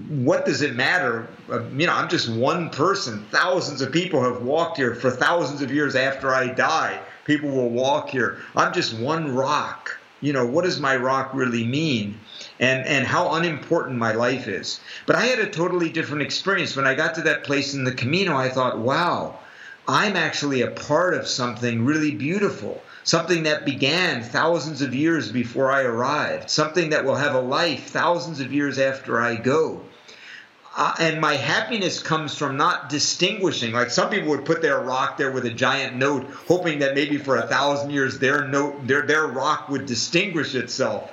what 0.10 0.48
does 0.48 0.64
it 0.64 0.76
matter? 0.76 1.28
Uh, 1.48 1.62
you 1.78 1.86
know, 1.86 1.94
I'm 1.94 2.10
just 2.10 2.28
one 2.28 2.72
person. 2.72 3.24
Thousands 3.30 3.84
of 3.84 3.92
people 3.92 4.24
have 4.24 4.42
walked 4.42 4.78
here 4.78 4.96
for 4.96 5.12
thousands 5.12 5.62
of 5.62 5.72
years 5.72 5.96
after 5.96 6.34
I 6.34 6.48
die. 6.48 7.00
People 7.26 7.52
will 7.52 7.70
walk 7.70 8.10
here. 8.10 8.40
I'm 8.56 8.74
just 8.74 8.98
one 8.98 9.36
rock. 9.36 10.00
You 10.22 10.34
know, 10.34 10.46
what 10.46 10.64
does 10.64 10.80
my 10.80 10.96
rock 10.96 11.32
really 11.34 11.66
mean? 11.66 12.20
And, 12.60 12.86
and 12.88 13.06
how 13.06 13.34
unimportant 13.34 13.98
my 13.98 14.14
life 14.14 14.48
is. 14.48 14.80
But 15.06 15.18
I 15.18 15.26
had 15.26 15.40
a 15.40 15.50
totally 15.50 15.90
different 15.90 16.22
experience. 16.22 16.76
When 16.76 16.88
I 16.88 16.94
got 16.94 17.16
to 17.16 17.22
that 17.24 17.44
place 17.44 17.74
in 17.74 17.84
the 17.84 17.92
Camino, 17.92 18.36
I 18.36 18.50
thought, 18.50 18.80
wow, 18.80 19.40
I'm 19.88 20.16
actually 20.16 20.62
a 20.62 20.72
part 20.72 21.14
of 21.14 21.28
something 21.28 21.86
really 21.86 22.12
beautiful, 22.12 22.82
something 23.04 23.44
that 23.44 23.66
began 23.66 24.24
thousands 24.24 24.82
of 24.82 24.96
years 24.96 25.32
before 25.32 25.72
I 25.72 25.82
arrived, 25.82 26.50
something 26.50 26.90
that 26.90 27.06
will 27.06 27.16
have 27.16 27.36
a 27.36 27.42
life 27.42 27.90
thousands 27.90 28.40
of 28.40 28.54
years 28.54 28.80
after 28.80 29.22
I 29.22 29.36
go. 29.36 29.82
Uh, 30.78 30.94
and 31.00 31.22
my 31.22 31.36
happiness 31.36 32.02
comes 32.02 32.38
from 32.38 32.58
not 32.58 32.90
distinguishing. 32.90 33.72
Like 33.72 33.90
some 33.90 34.10
people 34.10 34.30
would 34.30 34.44
put 34.44 34.62
their 34.62 34.82
rock 34.82 35.18
there 35.18 35.32
with 35.32 35.46
a 35.46 35.50
giant 35.50 35.96
note, 35.96 36.30
hoping 36.48 36.80
that 36.80 36.96
maybe 36.96 37.18
for 37.18 37.38
a 37.38 37.48
thousand 37.48 37.92
years 37.92 38.20
their 38.20 38.46
note, 38.46 38.86
their 38.86 39.04
their 39.04 39.26
rock 39.26 39.70
would 39.70 39.86
distinguish 39.86 40.54
itself. 40.54 41.10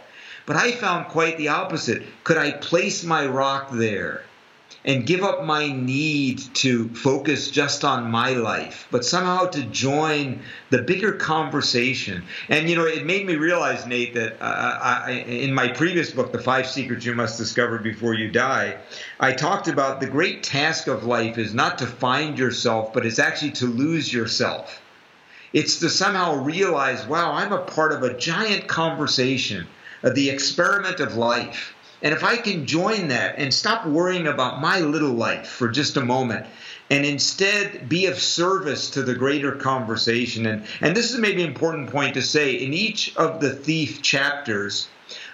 But 0.46 0.56
I 0.56 0.72
found 0.72 1.06
quite 1.06 1.38
the 1.38 1.48
opposite. 1.48 2.02
Could 2.24 2.38
I 2.38 2.50
place 2.50 3.04
my 3.04 3.24
rock 3.26 3.68
there? 3.70 4.22
And 4.84 5.06
give 5.06 5.22
up 5.22 5.44
my 5.44 5.70
need 5.70 6.38
to 6.54 6.88
focus 6.90 7.50
just 7.50 7.84
on 7.84 8.10
my 8.10 8.30
life, 8.30 8.88
but 8.90 9.04
somehow 9.04 9.46
to 9.46 9.62
join 9.62 10.40
the 10.70 10.82
bigger 10.82 11.12
conversation. 11.12 12.24
And 12.48 12.68
you 12.68 12.76
know, 12.76 12.84
it 12.84 13.06
made 13.06 13.26
me 13.26 13.36
realize, 13.36 13.86
Nate, 13.86 14.14
that 14.14 14.42
uh, 14.42 14.78
I, 15.06 15.10
in 15.26 15.54
my 15.54 15.68
previous 15.68 16.10
book, 16.10 16.32
The 16.32 16.38
Five 16.38 16.66
Secrets 16.66 17.04
You 17.04 17.14
Must 17.14 17.38
Discover 17.38 17.78
Before 17.78 18.14
You 18.14 18.30
Die, 18.30 18.76
I 19.20 19.32
talked 19.32 19.68
about 19.68 20.00
the 20.00 20.06
great 20.06 20.42
task 20.42 20.88
of 20.88 21.04
life 21.04 21.38
is 21.38 21.54
not 21.54 21.78
to 21.78 21.86
find 21.86 22.38
yourself, 22.38 22.92
but 22.92 23.06
it's 23.06 23.18
actually 23.18 23.52
to 23.52 23.66
lose 23.66 24.12
yourself. 24.12 24.80
It's 25.52 25.80
to 25.80 25.90
somehow 25.90 26.42
realize, 26.42 27.06
wow, 27.06 27.32
I'm 27.32 27.52
a 27.52 27.58
part 27.58 27.92
of 27.92 28.02
a 28.02 28.16
giant 28.16 28.66
conversation, 28.68 29.66
of 30.02 30.14
the 30.14 30.30
experiment 30.30 30.98
of 31.00 31.16
life 31.16 31.74
and 32.02 32.12
if 32.12 32.24
I 32.24 32.36
can 32.36 32.66
join 32.66 33.08
that 33.08 33.36
and 33.38 33.54
stop 33.54 33.86
worrying 33.86 34.26
about 34.26 34.60
my 34.60 34.80
little 34.80 35.12
life 35.12 35.46
for 35.46 35.68
just 35.68 35.96
a 35.96 36.04
moment 36.04 36.46
and 36.90 37.06
instead 37.06 37.88
be 37.88 38.06
of 38.06 38.18
service 38.18 38.90
to 38.90 39.02
the 39.02 39.14
greater 39.14 39.52
conversation. 39.52 40.46
And, 40.46 40.66
and 40.80 40.96
this 40.96 41.12
is 41.12 41.18
maybe 41.18 41.42
an 41.42 41.48
important 41.48 41.90
point 41.90 42.14
to 42.14 42.22
say 42.22 42.54
in 42.54 42.74
each 42.74 43.16
of 43.16 43.40
the 43.40 43.54
thief 43.54 44.02
chapters, 44.02 44.88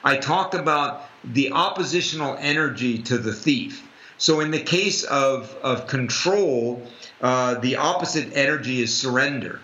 I 0.04 0.18
talk 0.18 0.54
about 0.54 1.08
the 1.24 1.52
oppositional 1.52 2.36
energy 2.38 2.98
to 3.04 3.18
the 3.18 3.32
thief. 3.32 3.84
So 4.18 4.40
in 4.40 4.50
the 4.50 4.60
case 4.60 5.04
of, 5.04 5.56
of 5.62 5.86
control, 5.86 6.86
uh, 7.20 7.54
the 7.54 7.76
opposite 7.76 8.36
energy 8.36 8.82
is 8.82 8.94
surrender. 8.94 9.60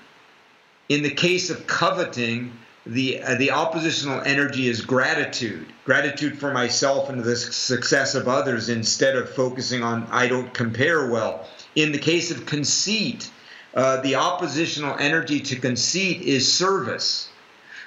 In 0.88 1.02
the 1.02 1.11
case 1.11 1.50
of 1.50 1.66
coveting, 1.66 2.52
the 2.86 3.22
uh, 3.22 3.34
the 3.36 3.50
oppositional 3.50 4.20
energy 4.20 4.68
is 4.68 4.82
gratitude. 4.82 5.72
Gratitude 5.84 6.38
for 6.38 6.52
myself 6.52 7.08
and 7.08 7.22
the 7.22 7.36
success 7.36 8.14
of 8.14 8.28
others 8.28 8.68
instead 8.68 9.16
of 9.16 9.30
focusing 9.30 9.82
on 9.82 10.06
i 10.10 10.26
don't 10.26 10.52
compare 10.52 11.10
well. 11.10 11.48
In 11.74 11.92
the 11.92 11.98
case 11.98 12.30
of 12.30 12.46
conceit 12.46 13.30
uh, 13.74 14.00
the 14.02 14.16
oppositional 14.16 14.96
energy 14.98 15.40
to 15.40 15.56
conceit 15.56 16.22
is 16.22 16.52
service. 16.52 17.30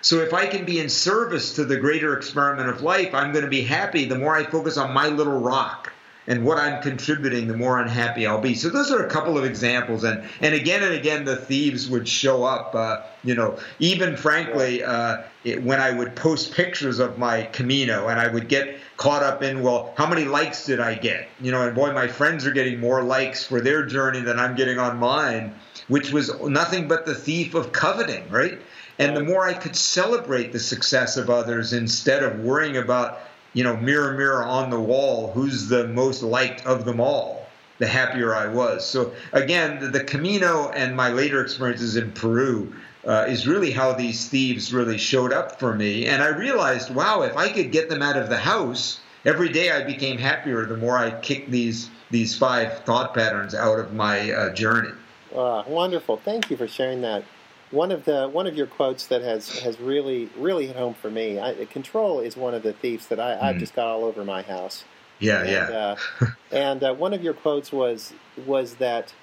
So 0.02 0.20
if 0.20 0.34
i 0.34 0.48
can 0.48 0.66
be 0.66 0.80
in 0.80 0.90
service 0.90 1.56
to 1.56 1.66
the 1.66 1.78
greater 1.78 2.18
experiment 2.18 2.70
of 2.70 2.82
life 2.82 3.14
i'm 3.14 3.32
going 3.32 3.46
to 3.46 3.52
be 3.52 3.64
happy 3.64 4.06
the 4.06 4.18
more 4.18 4.36
i 4.36 4.44
focus 4.44 4.78
on 4.78 4.94
my 4.94 5.08
little 5.08 5.40
rock 5.40 5.94
and 6.28 6.44
what 6.44 6.58
I'm 6.58 6.82
contributing, 6.82 7.48
the 7.48 7.56
more 7.56 7.80
unhappy 7.80 8.28
I'll 8.28 8.42
be. 8.42 8.54
So 8.54 8.70
those 8.70 8.92
are 8.92 9.06
a 9.06 9.10
couple 9.10 9.38
of 9.38 9.46
examples, 9.46 10.04
and 10.04 10.28
and 10.42 10.54
again 10.54 10.84
and 10.84 10.94
again 10.94 11.24
the 11.24 11.38
thieves 11.38 11.90
would 11.90 12.08
show 12.08 12.44
up. 12.44 12.76
Uh, 12.76 13.02
you 13.24 13.34
know, 13.34 13.58
even 13.80 14.18
frankly, 14.18 14.84
uh, 14.84 15.24
it, 15.44 15.64
when 15.64 15.80
I 15.80 15.92
would 15.92 16.16
post 16.16 16.54
pictures 16.54 17.00
of 17.00 17.18
my 17.18 17.44
Camino, 17.44 18.08
and 18.08 18.20
I 18.20 18.28
would 18.28 18.50
get 18.50 18.78
caught 18.98 19.24
up 19.24 19.42
in, 19.42 19.62
well, 19.62 19.94
how 19.96 20.08
many 20.08 20.26
likes 20.26 20.66
did 20.66 20.80
I 20.80 20.96
get? 20.96 21.30
You 21.40 21.52
know, 21.52 21.62
and 21.62 21.76
boy, 21.76 21.94
my 21.94 22.08
friends 22.08 22.46
are 22.46 22.52
getting 22.52 22.80
more 22.80 23.04
likes 23.04 23.46
for 23.46 23.62
their 23.62 23.86
journey 23.86 24.20
than 24.20 24.40
I'm 24.40 24.56
getting 24.56 24.80
on 24.80 24.98
mine, 24.98 25.56
which 25.88 26.12
was 26.12 26.38
nothing 26.42 26.88
but 26.88 27.06
the 27.06 27.16
thief 27.16 27.54
of 27.54 27.72
coveting, 27.72 28.30
right? 28.30 28.60
And 29.00 29.16
the 29.16 29.24
more 29.24 29.46
I 29.46 29.54
could 29.54 29.76
celebrate 29.76 30.52
the 30.52 30.60
success 30.60 31.18
of 31.18 31.30
others 31.30 31.72
instead 31.72 32.24
of 32.24 32.40
worrying 32.40 32.78
about 32.78 33.20
you 33.54 33.64
know, 33.64 33.78
mirror, 33.78 34.14
mirror 34.14 34.44
on 34.44 34.70
the 34.70 34.80
wall, 34.80 35.32
who's 35.32 35.68
the 35.68 35.88
most 35.88 36.24
liked 36.24 36.66
of 36.66 36.86
them 36.86 37.00
all, 37.00 37.46
the 37.80 37.88
happier 37.88 38.36
I 38.36 38.48
was. 38.48 38.86
So 38.88 39.14
again, 39.34 39.80
the, 39.80 39.88
the 39.88 40.04
Camino 40.04 40.70
and 40.70 40.96
my 40.96 41.10
later 41.10 41.42
experiences 41.42 41.96
in 41.96 42.12
Peru 42.12 42.74
uh, 43.06 43.26
is 43.28 43.48
really 43.48 43.72
how 43.72 43.94
these 43.94 44.28
thieves 44.28 44.74
really 44.74 44.98
showed 44.98 45.32
up 45.32 45.60
for 45.60 45.74
me. 45.74 46.06
And 46.08 46.22
I 46.22 46.28
realized, 46.28 46.94
wow, 46.94 47.22
if 47.22 47.38
I 47.38 47.50
could 47.50 47.72
get 47.72 47.90
them 47.90 48.02
out 48.02 48.18
of 48.18 48.30
the 48.30 48.38
house, 48.38 49.00
every 49.26 49.50
day 49.50 49.72
I 49.72 49.84
became 49.84 50.18
happier 50.18 50.66
the 50.66 50.78
more 50.78 50.98
I 50.98 51.12
kicked 51.22 51.52
these 51.52 51.90
these 52.10 52.38
five 52.38 52.86
thought 52.86 53.14
patterns 53.14 53.54
out 53.54 53.80
of 53.80 53.94
my 53.94 54.32
uh, 54.32 54.54
journey. 54.54 54.92
Uh, 55.36 55.64
wonderful. 55.68 56.16
Thank 56.16 56.50
you 56.50 56.56
for 56.56 56.70
sharing 56.70 57.02
that 57.02 57.24
one 57.72 57.92
of 57.92 58.06
the 58.06 58.28
one 58.30 58.48
of 58.48 58.56
your 58.56 58.68
quotes 58.68 59.08
that 59.08 59.22
has 59.22 59.60
has 59.60 59.80
really 59.80 60.30
really 60.38 60.68
hit 60.68 60.76
home 60.76 60.94
for 60.94 61.10
me. 61.10 61.40
I, 61.40 61.66
control 61.66 62.20
is 62.20 62.38
one 62.38 62.54
of 62.54 62.64
the 62.64 62.74
thieves 62.74 63.08
that 63.08 63.20
I, 63.20 63.36
mm. 63.36 63.44
I've 63.44 63.58
just 63.58 63.74
got 63.74 63.88
all 63.88 64.06
over 64.06 64.24
my 64.24 64.42
house. 64.42 64.84
Yeah, 65.20 65.42
and, 65.42 65.50
yeah. 65.50 65.96
uh, 66.22 66.26
and 66.52 66.84
uh, 66.84 66.94
one 66.94 67.14
of 67.14 67.24
your 67.24 67.34
quotes 67.34 67.72
was 67.72 68.14
was 68.46 68.76
that 68.76 69.14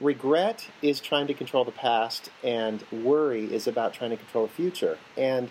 regret 0.00 0.68
is 0.80 1.00
trying 1.00 1.26
to 1.26 1.34
control 1.34 1.64
the 1.64 1.72
past, 1.72 2.30
and 2.42 2.84
worry 2.90 3.52
is 3.52 3.66
about 3.66 3.92
trying 3.92 4.10
to 4.10 4.16
control 4.16 4.46
the 4.46 4.52
future. 4.52 4.98
And 5.16 5.50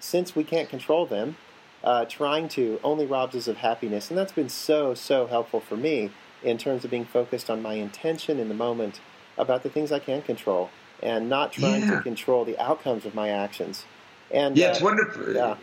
since 0.00 0.34
we 0.34 0.44
can't 0.44 0.68
control 0.68 1.06
them, 1.06 1.36
uh, 1.84 2.06
trying 2.06 2.48
to 2.48 2.80
only 2.82 3.06
robs 3.06 3.36
us 3.36 3.48
of 3.48 3.58
happiness, 3.58 4.08
and 4.08 4.16
that's 4.16 4.32
been 4.32 4.48
so 4.48 4.94
so 4.94 5.26
helpful 5.26 5.60
for 5.60 5.76
me 5.76 6.10
in 6.42 6.56
terms 6.56 6.84
of 6.84 6.90
being 6.90 7.04
focused 7.04 7.50
on 7.50 7.60
my 7.60 7.74
intention 7.74 8.40
in 8.40 8.48
the 8.48 8.54
moment 8.54 9.00
about 9.38 9.62
the 9.62 9.68
things 9.68 9.92
I 9.92 9.98
can 9.98 10.22
control 10.22 10.70
and 11.02 11.28
not 11.28 11.52
trying 11.52 11.82
yeah. 11.82 11.96
to 11.96 12.02
control 12.02 12.44
the 12.44 12.58
outcomes 12.58 13.04
of 13.04 13.14
my 13.14 13.28
actions. 13.28 13.84
And 14.30 14.56
yeah, 14.56 14.68
uh, 14.68 14.70
it's 14.70 14.80
wonderful. 14.80 15.34
Yeah. 15.34 15.56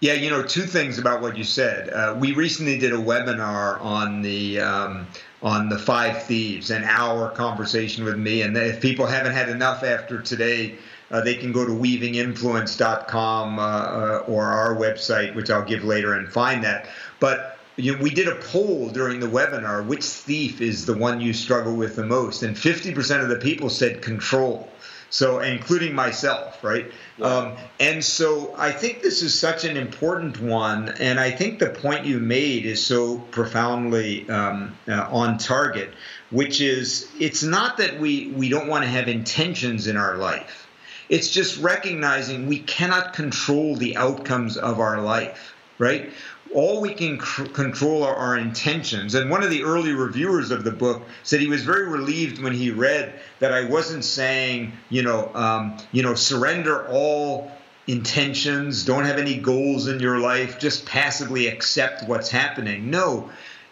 Yeah, 0.00 0.14
you 0.14 0.30
know, 0.30 0.42
two 0.42 0.62
things 0.62 0.98
about 0.98 1.22
what 1.22 1.38
you 1.38 1.44
said. 1.44 1.90
Uh, 1.90 2.16
we 2.18 2.32
recently 2.32 2.76
did 2.76 2.92
a 2.92 2.96
webinar 2.96 3.80
on 3.80 4.20
the 4.20 4.58
um, 4.58 5.06
on 5.42 5.68
the 5.68 5.78
five 5.78 6.24
thieves, 6.24 6.70
an 6.70 6.82
hour 6.82 7.30
conversation 7.30 8.04
with 8.04 8.18
me. 8.18 8.42
And 8.42 8.56
if 8.56 8.80
people 8.80 9.06
haven't 9.06 9.32
had 9.32 9.48
enough 9.48 9.84
after 9.84 10.20
today, 10.20 10.76
uh, 11.12 11.20
they 11.20 11.34
can 11.34 11.52
go 11.52 11.64
to 11.64 11.72
weavinginfluence.com 11.72 13.58
uh, 13.58 13.62
uh, 13.62 14.24
or 14.26 14.44
our 14.44 14.74
website, 14.74 15.36
which 15.36 15.50
I'll 15.50 15.64
give 15.64 15.84
later, 15.84 16.14
and 16.14 16.28
find 16.28 16.64
that. 16.64 16.88
But 17.20 17.51
you 17.76 17.96
know, 17.96 18.02
we 18.02 18.10
did 18.10 18.28
a 18.28 18.36
poll 18.36 18.88
during 18.90 19.20
the 19.20 19.26
webinar 19.26 19.86
which 19.86 20.04
thief 20.04 20.60
is 20.60 20.86
the 20.86 20.96
one 20.96 21.20
you 21.20 21.32
struggle 21.32 21.74
with 21.74 21.96
the 21.96 22.04
most? 22.04 22.42
And 22.42 22.56
50% 22.56 23.22
of 23.22 23.28
the 23.28 23.36
people 23.36 23.70
said 23.70 24.02
control. 24.02 24.68
So 25.10 25.40
including 25.40 25.94
myself 25.94 26.62
right? 26.64 26.90
Yeah. 27.18 27.26
um, 27.26 27.56
and 27.78 28.02
so 28.02 28.54
i 28.56 28.72
think 28.72 29.02
this 29.02 29.20
is 29.22 29.38
such 29.38 29.64
an 29.64 29.76
important 29.76 30.40
one 30.40 30.88
and 31.00 31.20
i 31.20 31.30
think 31.30 31.58
the 31.58 31.68
point 31.68 32.06
you 32.06 32.18
made 32.18 32.64
is 32.64 32.82
so 32.82 33.18
profoundly 33.18 34.26
um, 34.30 34.74
uh, 34.88 35.06
on 35.10 35.36
target 35.36 35.92
which 36.32 36.62
is 36.62 37.12
it's 37.20 37.42
not 37.42 37.76
that 37.76 38.00
we 38.00 38.28
we 38.28 38.48
don't 38.48 38.66
want 38.66 38.82
to 38.82 38.90
have 38.90 39.06
intentions 39.06 39.86
in 39.86 39.96
our 39.96 40.16
life. 40.16 40.66
It's 41.08 41.28
just 41.28 41.60
recognizing 41.60 42.46
we 42.46 42.60
cannot 42.60 43.12
control 43.12 43.76
the 43.76 43.96
outcomes 43.96 44.56
of 44.56 44.80
our 44.80 45.00
life 45.02 45.54
right 45.78 46.10
all 46.54 46.80
we 46.80 46.94
can 46.94 47.18
control 47.18 48.04
are 48.04 48.14
our 48.14 48.36
intentions. 48.36 49.14
And 49.14 49.30
one 49.30 49.42
of 49.42 49.50
the 49.50 49.62
early 49.64 49.92
reviewers 49.92 50.50
of 50.50 50.64
the 50.64 50.70
book 50.70 51.02
said 51.22 51.40
he 51.40 51.48
was 51.48 51.64
very 51.64 51.88
relieved 51.88 52.42
when 52.42 52.52
he 52.52 52.70
read 52.70 53.20
that 53.38 53.52
I 53.52 53.64
wasn't 53.64 54.04
saying, 54.04 54.72
you 54.90 55.02
know, 55.02 55.30
um, 55.34 55.78
you 55.92 56.02
know, 56.02 56.14
surrender 56.14 56.86
all 56.88 57.50
intentions, 57.86 58.84
don't 58.84 59.04
have 59.04 59.18
any 59.18 59.36
goals 59.36 59.88
in 59.88 59.98
your 60.00 60.18
life, 60.18 60.58
just 60.58 60.86
passively 60.86 61.48
accept 61.48 62.08
what's 62.08 62.30
happening. 62.30 62.90
No, 62.90 63.30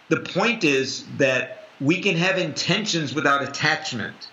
the 0.08 0.20
point 0.20 0.64
is 0.64 1.04
that 1.18 1.68
we 1.80 2.00
can 2.00 2.16
have 2.16 2.38
intentions 2.38 3.14
without 3.14 3.42
attachment. 3.42 4.28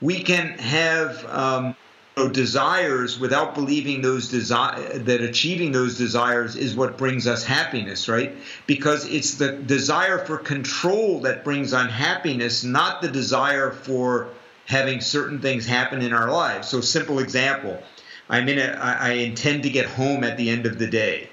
We 0.00 0.22
can 0.22 0.58
have 0.58 1.24
um, 1.26 1.76
desires 2.24 3.20
without 3.20 3.54
believing 3.54 4.00
those 4.00 4.28
desire 4.28 4.98
that 5.00 5.20
achieving 5.20 5.70
those 5.70 5.98
desires 5.98 6.56
is 6.56 6.74
what 6.74 6.96
brings 6.96 7.26
us 7.26 7.44
happiness, 7.44 8.08
right? 8.08 8.34
Because 8.66 9.04
it's 9.04 9.34
the 9.34 9.52
desire 9.52 10.24
for 10.24 10.38
control 10.38 11.20
that 11.20 11.44
brings 11.44 11.74
unhappiness, 11.74 12.64
not 12.64 13.02
the 13.02 13.08
desire 13.08 13.70
for 13.70 14.28
having 14.64 15.02
certain 15.02 15.40
things 15.40 15.66
happen 15.66 16.00
in 16.00 16.14
our 16.14 16.30
lives. 16.30 16.68
So, 16.68 16.80
simple 16.80 17.18
example: 17.18 17.82
I'm 18.30 18.48
in 18.48 18.60
a, 18.60 18.78
I 18.80 19.10
intend 19.10 19.64
to 19.64 19.70
get 19.70 19.84
home 19.84 20.24
at 20.24 20.38
the 20.38 20.48
end 20.48 20.64
of 20.64 20.78
the 20.78 20.86
day, 20.86 21.28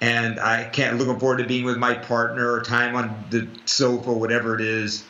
and 0.00 0.40
I 0.40 0.64
can't 0.64 0.96
looking 0.96 1.20
forward 1.20 1.38
to 1.38 1.44
being 1.44 1.66
with 1.66 1.76
my 1.76 1.92
partner 1.92 2.50
or 2.50 2.62
time 2.62 2.96
on 2.96 3.24
the 3.28 3.48
sofa, 3.66 4.10
whatever 4.10 4.54
it 4.54 4.62
is, 4.62 5.04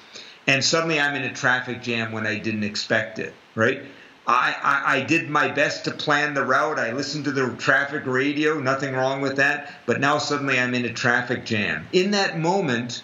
and 0.48 0.64
suddenly 0.64 0.98
I'm 0.98 1.14
in 1.14 1.22
a 1.22 1.32
traffic 1.32 1.80
jam 1.80 2.11
when 2.11 2.26
I 2.26 2.40
didn't 2.40 2.64
expect 2.64 3.20
it, 3.20 3.35
right? 3.54 3.85
I, 4.26 4.54
I, 4.62 4.96
I, 4.96 5.00
did 5.00 5.28
my 5.28 5.48
best 5.48 5.85
to 5.85 5.90
plan 5.90 6.35
the 6.35 6.44
route. 6.44 6.78
I 6.78 6.92
listened 6.92 7.24
to 7.24 7.32
the 7.32 7.54
traffic 7.56 8.06
radio, 8.06 8.61
nothing 8.61 8.94
wrong 8.94 9.20
with 9.20 9.37
that. 9.37 9.72
But 9.85 10.00
now 10.00 10.18
suddenly 10.18 10.61
I'm 10.61 10.74
in 10.74 10.85
a 10.85 10.92
traffic 10.92 11.44
jam. 11.44 11.88
In 11.92 12.12
that 12.12 12.38
moment, 12.38 13.02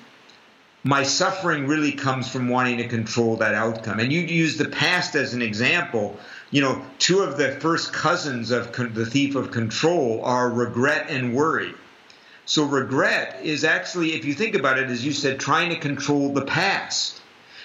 my 0.84 1.02
suffering 1.02 1.66
really 1.66 1.92
comes 1.92 2.30
from 2.30 2.48
wanting 2.48 2.78
to 2.78 2.86
control 2.86 3.36
that 3.38 3.54
outcome. 3.54 3.98
And 3.98 4.12
you 4.12 4.20
use 4.20 4.56
the 4.56 4.68
past 4.68 5.16
as 5.16 5.34
an 5.34 5.42
example. 5.42 6.16
You 6.50 6.62
know, 6.62 6.82
two 6.98 7.20
of 7.20 7.36
the 7.36 7.52
first 7.52 7.92
cousins 7.92 8.52
of 8.52 8.70
con- 8.70 8.94
the 8.94 9.04
thief 9.04 9.34
of 9.34 9.50
control 9.50 10.24
are 10.24 10.48
regret 10.48 11.06
and 11.10 11.34
worry. 11.34 11.74
So, 12.46 12.64
regret 12.64 13.40
is 13.42 13.64
actually, 13.64 14.14
if 14.14 14.24
you 14.24 14.32
think 14.32 14.54
about 14.54 14.78
it, 14.78 14.88
as 14.88 15.04
you 15.04 15.12
said, 15.12 15.38
trying 15.38 15.68
to 15.70 15.76
control 15.76 16.32
the 16.32 16.46
past. 16.46 17.20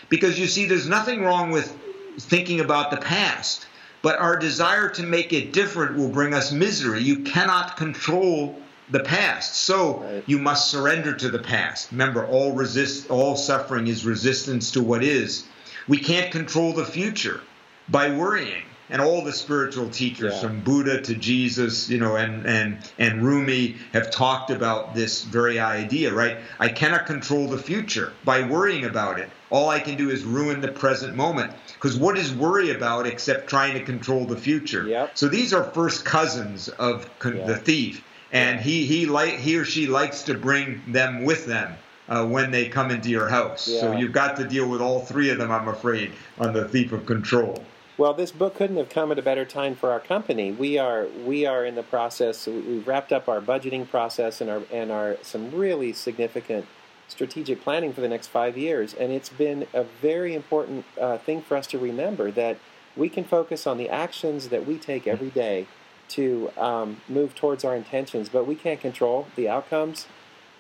Because 0.10 0.38
you 0.38 0.48
see, 0.48 0.66
there's 0.66 0.90
nothing 0.90 1.22
wrong 1.22 1.52
with 1.52 1.74
thinking 2.20 2.60
about 2.60 2.92
the 2.92 2.98
past. 2.98 3.68
But 4.02 4.20
our 4.20 4.36
desire 4.36 4.90
to 4.90 5.04
make 5.04 5.32
it 5.32 5.54
different 5.54 5.96
will 5.96 6.10
bring 6.10 6.34
us 6.34 6.52
misery. 6.52 7.02
You 7.02 7.20
cannot 7.20 7.78
control 7.78 8.60
the 8.92 9.00
past. 9.00 9.56
So 9.56 10.22
you 10.26 10.38
must 10.40 10.70
surrender 10.70 11.14
to 11.14 11.30
the 11.30 11.40
past. 11.40 11.92
Remember, 11.92 12.26
all 12.26 12.52
resist 12.52 13.10
all 13.10 13.36
suffering 13.36 13.88
is 13.88 14.06
resistance 14.06 14.72
to 14.72 14.84
what 14.84 15.04
is. 15.04 15.46
We 15.88 15.98
can't 15.98 16.32
control 16.32 16.74
the 16.74 16.86
future 16.86 17.42
by 17.90 18.16
worrying 18.16 18.64
and 18.90 19.02
all 19.02 19.24
the 19.24 19.32
spiritual 19.32 19.90
teachers 19.90 20.34
yeah. 20.34 20.42
from 20.42 20.60
Buddha 20.62 21.02
to 21.02 21.16
Jesus, 21.16 21.90
you 21.90 21.98
know, 21.98 22.16
and 22.16 22.46
and 22.46 22.78
and 23.00 23.24
Rumi 23.24 23.78
have 23.94 24.12
talked 24.12 24.52
about 24.52 24.94
this 24.94 25.24
very 25.24 25.60
idea, 25.60 26.14
right? 26.14 26.38
I 26.60 26.70
cannot 26.70 27.06
control 27.06 27.48
the 27.48 27.58
future 27.58 28.14
by 28.24 28.44
worrying 28.44 28.86
about 28.86 29.20
it. 29.20 29.30
All 29.54 29.70
I 29.70 29.80
can 29.80 29.96
do 29.96 30.10
is 30.10 30.24
ruin 30.24 30.62
the 30.62 30.72
present 30.72 31.16
moment. 31.16 31.54
Because 31.76 31.96
what 31.96 32.18
is 32.18 32.34
worry 32.34 32.72
about 32.72 33.06
except 33.06 33.48
trying 33.48 33.76
to 33.76 33.84
control 33.84 34.26
the 34.26 34.36
future? 34.36 34.88
Yep. 34.88 35.16
So 35.16 35.28
these 35.28 35.54
are 35.54 35.64
first 35.64 36.04
cousins 36.04 36.70
of 36.70 37.08
con- 37.20 37.38
yeah. 37.38 37.46
the 37.46 37.58
thief, 37.58 38.04
and 38.32 38.60
he 38.60 38.88
he 38.88 39.06
like 39.06 39.36
he 39.36 39.56
or 39.56 39.64
she 39.64 39.86
likes 39.86 40.24
to 40.24 40.34
bring 40.34 40.82
them 40.88 41.24
with 41.24 41.46
them. 41.46 41.76
Uh, 42.10 42.26
when 42.26 42.52
they 42.52 42.68
come 42.68 42.92
into 42.92 43.10
your 43.10 43.30
house. 43.30 43.66
Yeah. 43.66 43.80
So 43.80 43.92
you've 43.94 44.12
got 44.12 44.36
to 44.36 44.44
deal 44.44 44.68
with 44.68 44.82
all 44.82 45.00
three 45.00 45.30
of 45.30 45.38
them, 45.38 45.50
I'm 45.50 45.70
afraid, 45.70 46.12
on 46.38 46.52
the 46.52 46.68
thief 46.68 46.92
of 46.92 47.06
control. 47.06 47.64
Well, 47.98 48.14
this 48.14 48.30
book 48.30 48.56
couldn't 48.56 48.76
have 48.76 48.90
come 48.90 49.10
at 49.14 49.20
a 49.20 49.22
better 49.22 49.46
time 49.46 49.74
for 49.74 49.90
our 49.90 50.02
company. 50.02 50.52
We 50.52 50.78
are 50.78 51.08
we 51.26 51.46
are 51.46 51.64
in 51.64 51.76
the 51.76 51.84
process. 51.84 52.46
We've 52.46 52.86
wrapped 52.86 53.14
up 53.14 53.30
our 53.30 53.40
budgeting 53.40 53.90
process 53.90 54.42
and 54.42 54.50
our 54.50 54.64
and 54.72 54.92
our 54.92 55.18
some 55.22 55.52
really 55.52 55.94
significant 55.94 56.66
strategic 57.14 57.62
planning 57.62 57.94
for 57.94 58.02
the 58.02 58.08
next 58.08 58.28
five 58.28 58.58
years, 58.58 58.94
and 58.94 59.12
it's 59.12 59.30
been 59.30 59.68
a 59.74 59.84
very 59.84 60.34
important 60.36 60.84
uh, 61.00 61.18
thing 61.20 61.42
for 61.42 61.56
us 61.56 61.68
to 61.68 61.78
remember 61.78 62.32
that 62.32 62.58
we 62.96 63.08
can 63.08 63.24
focus 63.24 63.66
on 63.66 63.78
the 63.78 63.90
actions 63.90 64.50
that 64.50 64.68
we 64.68 64.78
take 64.78 65.08
every 65.08 65.30
day 65.30 65.68
to 66.10 66.52
um, 66.58 67.02
move 67.08 67.34
towards 67.34 67.64
our 67.64 67.76
intentions, 67.76 68.30
but 68.30 68.46
we 68.46 68.56
can't 68.56 68.82
control 68.82 69.28
the 69.36 69.48
outcomes. 69.48 70.08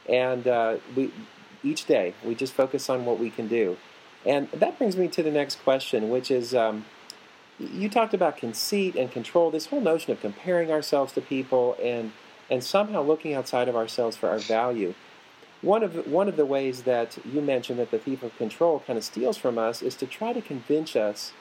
And 0.07 0.47
uh, 0.47 0.77
we 0.95 1.11
each 1.63 1.85
day 1.85 2.13
we 2.23 2.35
just 2.35 2.53
focus 2.53 2.89
on 2.89 3.05
what 3.05 3.19
we 3.19 3.29
can 3.29 3.47
do, 3.47 3.77
and 4.25 4.49
that 4.51 4.77
brings 4.77 4.95
me 4.95 5.07
to 5.09 5.23
the 5.23 5.31
next 5.31 5.63
question, 5.63 6.09
which 6.09 6.31
is. 6.31 6.55
Um, 6.55 6.85
you 7.59 7.87
talked 7.87 8.15
about 8.15 8.35
conceit 8.35 8.95
and 8.95 9.11
control, 9.11 9.51
this 9.51 9.67
whole 9.67 9.79
notion 9.79 10.11
of 10.11 10.19
comparing 10.19 10.71
ourselves 10.71 11.13
to 11.13 11.21
people 11.21 11.77
and 11.81 12.11
and 12.49 12.63
somehow 12.63 13.01
looking 13.01 13.33
outside 13.33 13.67
of 13.69 13.75
ourselves 13.75 14.17
for 14.17 14.27
our 14.29 14.39
value. 14.39 14.93
One 15.63 15.81
of 15.81 16.05
one 16.07 16.27
of 16.27 16.35
the 16.35 16.45
ways 16.45 16.83
that 16.83 17.17
you 17.25 17.41
mentioned 17.41 17.79
that 17.79 17.89
the 17.89 17.97
thief 17.97 18.21
of 18.21 18.37
control 18.37 18.83
kind 18.85 18.97
of 18.97 19.05
steals 19.05 19.37
from 19.37 19.57
us 19.57 19.81
is 19.81 19.95
to 19.95 20.05
try 20.05 20.33
to 20.33 20.41
convince 20.41 20.93
us 20.93 21.31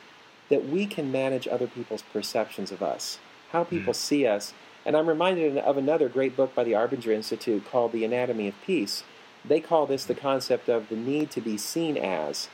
that 0.49 0.69
we 0.69 0.87
can 0.87 1.11
manage 1.11 1.49
other 1.49 1.67
people's 1.67 2.03
perceptions 2.03 2.71
of 2.71 2.83
us, 2.83 3.19
how 3.51 3.65
people 3.65 3.93
mm. 3.93 3.97
see 3.97 4.25
us. 4.25 4.55
And 4.87 4.97
I'm 4.97 5.09
reminded 5.09 5.59
of 5.59 5.77
another 5.77 6.09
great 6.09 6.37
book 6.37 6.55
by 6.55 6.63
the 6.63 6.73
Arbinger 6.73 7.13
Institute 7.13 7.65
called 7.69 7.91
The 7.91 8.05
Anatomy 8.05 8.47
of 8.47 8.55
Peace. 8.65 9.03
They 9.45 9.61
call 9.61 9.87
this 9.87 10.05
the 10.05 10.15
concept 10.15 10.69
of 10.69 10.89
the 10.89 10.97
need 10.97 11.33
to 11.33 11.41
be 11.41 11.57
seen 11.57 11.97
as. 11.97 12.49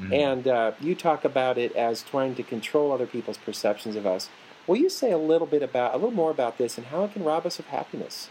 Mm-hmm. 0.00 0.12
And 0.12 0.46
uh, 0.46 0.72
you 0.78 0.94
talk 0.94 1.24
about 1.24 1.58
it 1.58 1.74
as 1.74 2.02
trying 2.02 2.36
to 2.36 2.44
control 2.44 2.92
other 2.92 3.06
people's 3.06 3.38
perceptions 3.38 3.96
of 3.96 4.06
us. 4.06 4.28
Will 4.68 4.76
you 4.76 4.88
say 4.88 5.10
a 5.10 5.18
little 5.18 5.46
bit 5.48 5.62
about, 5.64 5.94
a 5.94 5.96
little 5.96 6.12
more 6.12 6.30
about 6.30 6.58
this 6.58 6.78
and 6.78 6.86
how 6.88 7.04
it 7.04 7.12
can 7.12 7.24
rob 7.24 7.44
us 7.44 7.58
of 7.58 7.66
happiness? 7.66 8.28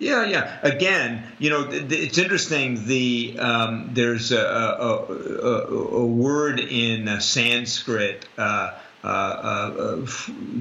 Yeah, 0.00 0.24
yeah. 0.24 0.58
Again, 0.62 1.24
you 1.38 1.50
know, 1.50 1.68
it's 1.70 2.16
interesting. 2.16 2.86
The 2.86 3.36
um, 3.38 3.90
there's 3.92 4.32
a, 4.32 4.40
a, 4.40 4.96
a, 5.04 5.76
a, 5.98 6.06
word 6.06 6.58
in 6.58 7.20
Sanskrit, 7.20 8.26
uh, 8.38 8.78
uh, 9.04 9.06
uh, 9.06 10.06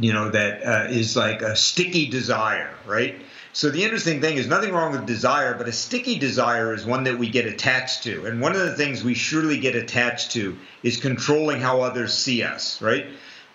you 0.01 0.11
know, 0.11 0.29
that 0.31 0.65
uh, 0.65 0.87
is 0.89 1.15
like 1.15 1.41
a 1.41 1.55
sticky 1.55 2.09
desire, 2.09 2.75
right? 2.85 3.15
So 3.53 3.69
the 3.69 3.81
interesting 3.81 4.19
thing 4.19 4.35
is 4.35 4.45
nothing 4.45 4.73
wrong 4.73 4.91
with 4.91 5.05
desire, 5.05 5.53
but 5.53 5.69
a 5.69 5.73
sticky 5.73 6.19
desire 6.19 6.73
is 6.73 6.85
one 6.85 7.05
that 7.05 7.17
we 7.17 7.29
get 7.29 7.45
attached 7.45 8.03
to. 8.03 8.25
And 8.25 8.41
one 8.41 8.51
of 8.51 8.59
the 8.59 8.75
things 8.75 9.05
we 9.05 9.13
surely 9.13 9.57
get 9.57 9.73
attached 9.73 10.31
to 10.33 10.57
is 10.83 10.97
controlling 10.97 11.61
how 11.61 11.79
others 11.81 12.13
see 12.13 12.43
us, 12.43 12.81
right? 12.81 13.05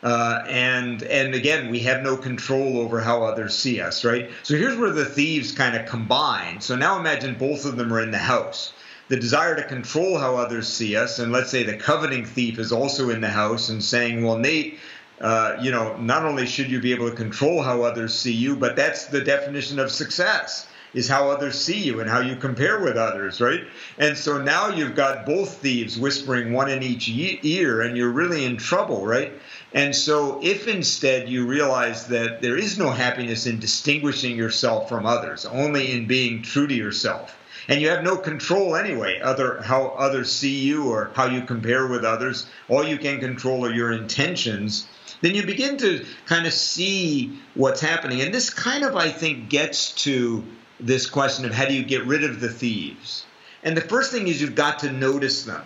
Uh, 0.05 0.45
and 0.47 1.03
and 1.05 1.35
again, 1.35 1.71
we 1.71 1.81
have 1.81 2.03
no 2.03 2.14
control 2.14 2.79
over 2.79 3.01
how 3.01 3.25
others 3.25 3.57
see 3.57 3.81
us, 3.81 4.05
right? 4.05 4.31
So 4.43 4.55
here's 4.55 4.77
where 4.77 4.93
the 4.93 5.07
thieves 5.07 5.51
kind 5.51 5.75
of 5.75 5.87
combine. 5.87 6.61
So 6.61 6.77
now 6.77 7.01
imagine 7.01 7.37
both 7.37 7.64
of 7.64 7.77
them 7.79 7.90
are 7.90 8.03
in 8.03 8.11
the 8.11 8.19
house. 8.19 8.75
The 9.09 9.17
desire 9.17 9.57
to 9.57 9.62
control 9.62 10.19
how 10.19 10.37
others 10.37 10.69
see 10.69 10.95
us, 10.95 11.19
and 11.19 11.33
let's 11.33 11.51
say 11.51 11.62
the 11.62 11.79
coveting 11.79 12.27
thief 12.27 12.59
is 12.59 12.71
also 12.71 13.09
in 13.09 13.23
the 13.23 13.31
house 13.31 13.71
and 13.71 13.83
saying, 13.83 14.23
"Well, 14.23 14.37
Nate, 14.37 14.79
uh, 15.23 15.57
you 15.59 15.71
know, 15.71 15.97
not 15.97 16.27
only 16.27 16.45
should 16.45 16.71
you 16.71 16.81
be 16.81 16.93
able 16.93 17.09
to 17.09 17.17
control 17.17 17.62
how 17.62 17.83
others 17.83 18.14
see 18.14 18.33
you, 18.33 18.57
but 18.57 18.77
that's 18.77 19.07
the 19.07 19.23
definition 19.23 19.79
of 19.79 19.90
success 19.90 20.67
is 20.95 21.09
how 21.09 21.29
others 21.29 21.61
see 21.61 21.79
you 21.79 22.01
and 22.01 22.09
how 22.09 22.21
you 22.21 22.37
compare 22.37 22.81
with 22.81 22.97
others, 22.97 23.40
right? 23.40 23.64
And 23.99 24.17
so 24.17 24.40
now 24.40 24.69
you've 24.69 24.95
got 24.95 25.27
both 25.27 25.59
thieves 25.59 25.99
whispering 25.99 26.53
one 26.53 26.71
in 26.71 26.83
each 26.83 27.09
ear, 27.09 27.83
and 27.83 27.97
you're 27.97 28.11
really 28.12 28.45
in 28.45 28.57
trouble, 28.57 29.05
right? 29.05 29.33
And 29.75 29.95
so 29.95 30.41
if 30.43 30.69
instead 30.69 31.29
you 31.29 31.47
realize 31.47 32.07
that 32.07 32.41
there 32.41 32.57
is 32.57 32.79
no 32.79 32.91
happiness 32.91 33.47
in 33.47 33.59
distinguishing 33.59 34.37
yourself 34.37 34.89
from 34.89 35.05
others, 35.05 35.45
only 35.45 35.93
in 35.93 36.07
being 36.07 36.43
true 36.43 36.67
to 36.67 36.75
yourself, 36.75 37.37
and 37.69 37.81
you 37.83 37.89
have 37.89 38.05
no 38.05 38.17
control 38.17 38.77
anyway 38.77 39.21
other 39.21 39.61
how 39.63 39.89
others 39.99 40.31
see 40.31 40.61
you 40.61 40.91
or 40.91 41.11
how 41.15 41.27
you 41.27 41.43
compare 41.43 41.87
with 41.87 42.05
others 42.05 42.47
all 42.69 42.87
you 42.87 42.99
can 42.99 43.19
control 43.21 43.65
are 43.65 43.73
your 43.73 43.91
intentions 43.91 44.87
then 45.25 45.35
you 45.35 45.47
begin 45.47 45.79
to 45.79 46.05
kind 46.27 46.47
of 46.47 46.53
see 46.53 47.39
what's 47.55 47.81
happening. 47.81 48.21
And 48.21 48.35
this 48.35 48.51
kind 48.51 48.85
of, 48.85 48.95
I 48.95 49.09
think, 49.09 49.49
gets 49.49 49.93
to 50.05 50.45
this 50.79 51.09
question 51.09 51.47
of 51.47 51.53
how 51.53 51.65
do 51.65 51.73
you 51.73 51.83
get 51.83 52.05
rid 52.05 52.25
of 52.25 52.41
the 52.41 52.51
thieves? 52.51 53.25
And 53.63 53.75
the 53.75 53.81
first 53.81 54.13
thing 54.13 54.29
is 54.29 54.43
you've 54.43 54.55
got 54.55 54.81
to 54.81 54.93
notice 54.93 55.45
them. 55.45 55.63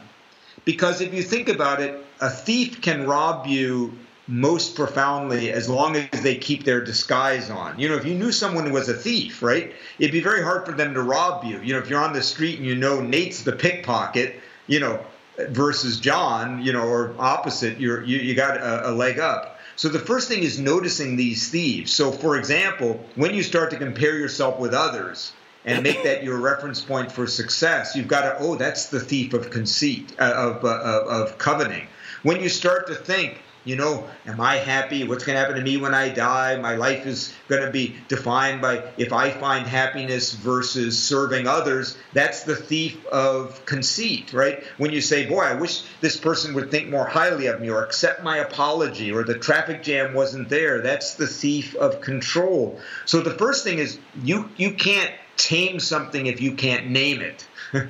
Because 0.64 1.00
if 1.00 1.12
you 1.12 1.24
think 1.24 1.48
about 1.48 1.80
it, 1.80 2.04
a 2.20 2.30
thief 2.30 2.80
can 2.80 3.06
rob 3.06 3.46
you 3.46 3.92
most 4.26 4.76
profoundly 4.76 5.50
as 5.50 5.68
long 5.68 5.96
as 5.96 6.20
they 6.22 6.36
keep 6.36 6.64
their 6.64 6.84
disguise 6.84 7.48
on. 7.48 7.78
You 7.78 7.88
know, 7.88 7.96
if 7.96 8.04
you 8.04 8.14
knew 8.14 8.30
someone 8.30 8.70
was 8.70 8.88
a 8.88 8.94
thief, 8.94 9.42
right, 9.42 9.72
it'd 9.98 10.12
be 10.12 10.20
very 10.20 10.42
hard 10.42 10.66
for 10.66 10.72
them 10.72 10.92
to 10.94 11.02
rob 11.02 11.44
you. 11.44 11.60
You 11.62 11.72
know, 11.72 11.78
if 11.78 11.88
you're 11.88 12.00
on 12.00 12.12
the 12.12 12.22
street 12.22 12.58
and 12.58 12.66
you 12.66 12.76
know 12.76 13.00
Nate's 13.00 13.42
the 13.42 13.52
pickpocket, 13.52 14.40
you 14.66 14.80
know, 14.80 15.00
versus 15.48 15.98
John, 15.98 16.62
you 16.62 16.72
know, 16.72 16.86
or 16.86 17.14
opposite, 17.18 17.80
you're, 17.80 18.04
you, 18.04 18.18
you 18.18 18.34
got 18.34 18.58
a, 18.58 18.90
a 18.90 18.92
leg 18.92 19.18
up. 19.18 19.58
So 19.76 19.88
the 19.88 19.98
first 19.98 20.28
thing 20.28 20.42
is 20.42 20.58
noticing 20.58 21.16
these 21.16 21.48
thieves. 21.48 21.92
So, 21.92 22.10
for 22.10 22.36
example, 22.36 23.02
when 23.14 23.34
you 23.34 23.42
start 23.42 23.70
to 23.70 23.76
compare 23.76 24.18
yourself 24.18 24.58
with 24.58 24.74
others 24.74 25.32
and 25.68 25.82
make 25.82 26.02
that 26.04 26.24
your 26.24 26.38
reference 26.38 26.80
point 26.80 27.12
for 27.12 27.26
success, 27.26 27.94
you've 27.94 28.08
got 28.08 28.22
to, 28.22 28.36
oh, 28.38 28.56
that's 28.56 28.86
the 28.86 29.00
thief 29.00 29.34
of 29.34 29.50
conceit, 29.50 30.14
uh, 30.18 30.32
of, 30.34 30.64
uh, 30.64 31.04
of 31.06 31.38
coveting. 31.38 31.86
When 32.22 32.40
you 32.40 32.48
start 32.48 32.86
to 32.88 32.94
think, 32.94 33.38
You 33.64 33.76
know, 33.76 34.08
am 34.24 34.40
I 34.40 34.56
happy? 34.56 35.04
What's 35.04 35.24
going 35.24 35.34
to 35.34 35.40
happen 35.40 35.56
to 35.56 35.62
me 35.62 35.76
when 35.76 35.92
I 35.92 36.08
die? 36.08 36.56
My 36.56 36.76
life 36.76 37.06
is 37.06 37.34
going 37.48 37.60
to 37.66 37.70
be 37.70 37.96
defined 38.08 38.62
by 38.62 38.82
if 38.96 39.12
I 39.12 39.30
find 39.30 39.66
happiness 39.66 40.32
versus 40.32 40.98
serving 40.98 41.46
others. 41.46 41.98
That's 42.14 42.44
the 42.44 42.56
thief 42.56 43.04
of 43.08 43.66
conceit, 43.66 44.32
right? 44.32 44.62
When 44.78 44.90
you 44.90 45.02
say, 45.02 45.26
boy, 45.26 45.42
I 45.42 45.54
wish 45.54 45.82
this 46.00 46.16
person 46.16 46.54
would 46.54 46.70
think 46.70 46.88
more 46.88 47.04
highly 47.04 47.46
of 47.48 47.60
me 47.60 47.68
or 47.68 47.84
accept 47.84 48.22
my 48.22 48.38
apology 48.38 49.12
or 49.12 49.22
the 49.22 49.38
traffic 49.38 49.82
jam 49.82 50.14
wasn't 50.14 50.48
there. 50.48 50.80
That's 50.80 51.16
the 51.16 51.26
thief 51.26 51.74
of 51.76 52.00
control. 52.00 52.80
So 53.04 53.20
the 53.20 53.34
first 53.34 53.64
thing 53.64 53.78
is 53.78 53.98
you, 54.22 54.48
you 54.56 54.72
can't 54.72 55.12
tame 55.38 55.80
something 55.80 56.26
if 56.26 56.42
you 56.42 56.52
can't 56.52 56.88
name 56.90 57.22
it. 57.22 57.46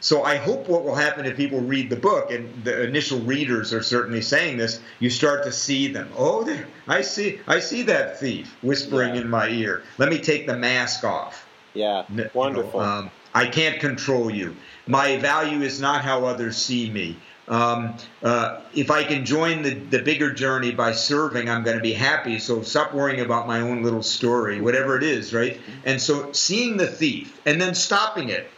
So 0.00 0.22
I 0.22 0.36
hope 0.36 0.68
what 0.68 0.84
will 0.84 0.94
happen 0.94 1.26
if 1.26 1.36
people 1.36 1.60
read 1.60 1.90
the 1.90 1.96
book, 1.96 2.30
and 2.30 2.64
the 2.64 2.84
initial 2.84 3.18
readers 3.20 3.72
are 3.72 3.82
certainly 3.82 4.22
saying 4.22 4.56
this, 4.56 4.80
you 5.00 5.10
start 5.10 5.42
to 5.44 5.52
see 5.52 5.88
them. 5.88 6.08
Oh, 6.16 6.48
I 6.86 7.00
see, 7.00 7.40
I 7.46 7.58
see 7.58 7.82
that 7.82 8.20
thief 8.20 8.54
whispering 8.62 9.14
yeah. 9.14 9.22
in 9.22 9.28
my 9.28 9.48
ear. 9.48 9.82
Let 9.98 10.10
me 10.10 10.18
take 10.18 10.46
the 10.46 10.56
mask 10.56 11.02
off. 11.02 11.46
Yeah, 11.74 12.04
wonderful. 12.34 12.80
You 12.80 12.86
know, 12.86 12.92
um, 12.92 13.10
I 13.34 13.46
can't 13.46 13.80
control 13.80 14.30
you. 14.30 14.56
My 14.86 15.16
value 15.16 15.62
is 15.62 15.80
not 15.80 16.02
how 16.02 16.24
others 16.24 16.56
see 16.56 16.88
me. 16.88 17.16
Um, 17.48 17.94
uh, 18.22 18.60
if 18.74 18.90
I 18.90 19.04
can 19.04 19.24
join 19.24 19.62
the, 19.62 19.74
the 19.74 20.00
bigger 20.00 20.32
journey 20.32 20.72
by 20.72 20.92
serving, 20.92 21.48
I'm 21.48 21.62
going 21.62 21.76
to 21.76 21.82
be 21.82 21.92
happy. 21.92 22.38
So 22.40 22.62
stop 22.62 22.92
worrying 22.92 23.20
about 23.20 23.46
my 23.46 23.60
own 23.60 23.82
little 23.82 24.02
story, 24.02 24.60
whatever 24.60 24.96
it 24.96 25.04
is, 25.04 25.32
right? 25.32 25.60
And 25.84 26.00
so 26.00 26.32
seeing 26.32 26.76
the 26.76 26.88
thief 26.88 27.40
and 27.46 27.60
then 27.60 27.74
stopping 27.74 28.30
it 28.30 28.50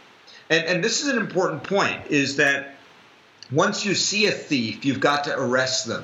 and, 0.49 0.65
and 0.65 0.83
this 0.83 1.01
is 1.01 1.07
an 1.07 1.17
important 1.17 1.63
point, 1.63 2.07
is 2.09 2.37
that 2.37 2.75
once 3.51 3.85
you 3.85 3.95
see 3.95 4.25
a 4.25 4.31
thief, 4.31 4.83
you've 4.83 4.99
got 4.99 5.25
to 5.25 5.39
arrest 5.39 5.85
them. 5.85 6.03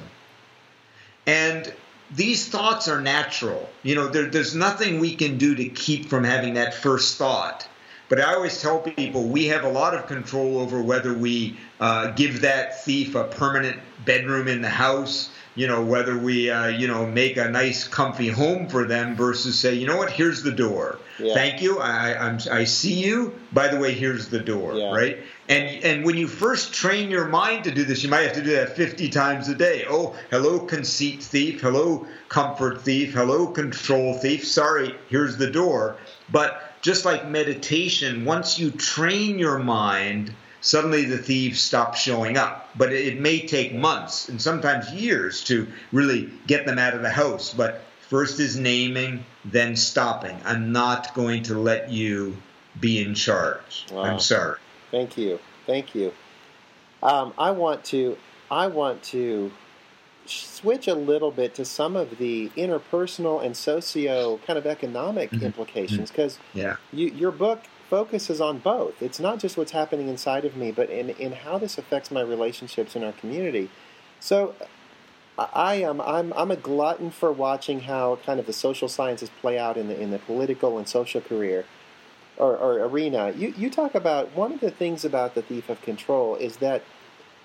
And 1.25 1.73
these 2.11 2.47
thoughts 2.47 2.87
are 2.87 3.01
natural. 3.01 3.67
You 3.81 3.95
know, 3.95 4.07
there, 4.07 4.27
there's 4.27 4.55
nothing 4.55 4.99
we 4.99 5.15
can 5.15 5.37
do 5.37 5.55
to 5.55 5.69
keep 5.69 6.09
from 6.09 6.23
having 6.23 6.53
that 6.53 6.75
first 6.75 7.17
thought. 7.17 7.67
But 8.15 8.23
I 8.23 8.33
always 8.33 8.61
tell 8.61 8.79
people 8.79 9.23
we 9.23 9.47
have 9.47 9.65
a 9.65 9.69
lot 9.69 9.93
of 9.93 10.07
control 10.07 10.59
over 10.59 10.81
whether 10.81 11.13
we 11.13 11.57
uh, 11.81 12.11
give 12.11 12.41
that 12.41 12.81
thief 12.85 13.13
a 13.13 13.25
permanent 13.25 13.77
bedroom 14.05 14.47
in 14.47 14.61
the 14.61 14.69
house, 14.69 15.31
you 15.55 15.67
know, 15.67 15.83
whether 15.83 16.17
we, 16.17 16.49
uh, 16.49 16.67
you 16.67 16.87
know, 16.87 17.05
make 17.05 17.35
a 17.35 17.49
nice, 17.49 17.85
comfy 17.85 18.29
home 18.29 18.69
for 18.69 18.85
them 18.85 19.17
versus 19.17 19.59
say, 19.59 19.73
you 19.73 19.85
know 19.85 19.97
what, 19.97 20.09
here's 20.09 20.43
the 20.43 20.51
door. 20.53 20.97
Yeah. 21.19 21.33
Thank 21.33 21.61
you. 21.61 21.79
I, 21.79 22.17
I'm, 22.17 22.39
I 22.49 22.63
see 22.63 22.93
you. 22.93 23.37
By 23.51 23.67
the 23.67 23.77
way, 23.77 23.91
here's 23.91 24.29
the 24.29 24.39
door. 24.39 24.75
Yeah. 24.75 24.93
Right. 24.93 25.17
And 25.49 25.83
and 25.83 26.05
when 26.05 26.15
you 26.15 26.27
first 26.27 26.73
train 26.73 27.11
your 27.11 27.27
mind 27.27 27.65
to 27.65 27.71
do 27.71 27.83
this, 27.83 28.01
you 28.01 28.09
might 28.09 28.21
have 28.21 28.33
to 28.33 28.43
do 28.43 28.51
that 28.51 28.77
50 28.77 29.09
times 29.09 29.49
a 29.49 29.55
day. 29.55 29.85
Oh, 29.89 30.15
hello, 30.31 30.59
conceit 30.59 31.21
thief. 31.21 31.61
Hello, 31.61 32.07
comfort 32.29 32.81
thief. 32.81 33.13
Hello, 33.13 33.47
control 33.47 34.13
thief. 34.15 34.47
Sorry, 34.47 34.95
here's 35.09 35.37
the 35.37 35.51
door. 35.51 35.97
But 36.31 36.74
just 36.85 37.03
like 37.03 37.27
meditation, 37.27 38.25
once 38.25 38.59
you 38.59 38.69
train 38.69 39.39
your 39.39 39.57
mind 39.57 40.31
suddenly 40.61 41.05
the 41.05 41.17
thieves 41.17 41.59
stop 41.59 41.95
showing 41.95 42.37
up. 42.37 42.69
But 42.75 42.93
it 42.93 43.19
may 43.19 43.45
take 43.45 43.73
months 43.73 44.29
and 44.29 44.41
sometimes 44.41 44.91
years 44.91 45.43
to 45.45 45.67
really 45.91 46.29
get 46.47 46.65
them 46.65 46.79
out 46.79 46.93
of 46.93 47.01
the 47.01 47.09
house. 47.09 47.53
But 47.53 47.81
first 48.09 48.39
is 48.39 48.55
naming, 48.55 49.25
then 49.45 49.75
stopping. 49.75 50.37
I'm 50.45 50.71
not 50.71 51.13
going 51.13 51.43
to 51.43 51.57
let 51.57 51.91
you 51.91 52.37
be 52.79 53.01
in 53.01 53.15
charge. 53.15 53.85
Wow. 53.91 54.03
I'm 54.03 54.19
sorry. 54.19 54.59
Thank 54.91 55.17
you. 55.17 55.39
Thank 55.65 55.95
you. 55.95 56.13
Um, 57.01 57.33
I 57.37 57.51
want 57.51 57.83
to. 57.85 58.17
I 58.49 58.67
want 58.67 59.01
to 59.03 59.51
switch 60.25 60.87
a 60.87 60.95
little 60.95 61.31
bit 61.31 61.53
to 61.55 61.65
some 61.65 61.95
of 61.95 62.17
the 62.17 62.49
interpersonal 62.57 63.43
and 63.43 63.55
socio 63.55 64.37
kind 64.45 64.57
of 64.57 64.65
economic 64.65 65.31
mm-hmm. 65.31 65.45
implications 65.45 66.09
because 66.09 66.35
mm-hmm. 66.35 66.59
yeah. 66.59 66.75
you, 66.91 67.07
your 67.07 67.31
book 67.31 67.61
focuses 67.89 68.41
on 68.41 68.57
both. 68.59 69.01
It's 69.01 69.19
not 69.19 69.39
just 69.39 69.57
what's 69.57 69.71
happening 69.71 70.07
inside 70.07 70.45
of 70.45 70.55
me, 70.55 70.71
but 70.71 70.89
in, 70.89 71.11
in 71.11 71.33
how 71.33 71.57
this 71.57 71.77
affects 71.77 72.09
my 72.09 72.21
relationships 72.21 72.95
in 72.95 73.03
our 73.03 73.11
community. 73.13 73.69
So 74.19 74.55
I 75.37 75.75
am 75.75 75.99
I'm, 76.01 76.33
I'm 76.33 76.51
a 76.51 76.55
glutton 76.55 77.11
for 77.11 77.31
watching 77.31 77.81
how 77.81 78.17
kind 78.25 78.39
of 78.39 78.45
the 78.45 78.53
social 78.53 78.87
sciences 78.87 79.29
play 79.41 79.59
out 79.59 79.77
in 79.77 79.87
the 79.87 79.99
in 79.99 80.11
the 80.11 80.19
political 80.19 80.77
and 80.77 80.87
social 80.87 81.21
career 81.21 81.65
or, 82.37 82.55
or 82.55 82.79
arena. 82.85 83.33
You 83.35 83.53
you 83.57 83.69
talk 83.69 83.95
about 83.95 84.33
one 84.33 84.53
of 84.53 84.61
the 84.61 84.71
things 84.71 85.03
about 85.03 85.35
the 85.35 85.41
thief 85.41 85.69
of 85.69 85.81
control 85.81 86.35
is 86.35 86.57
that 86.57 86.83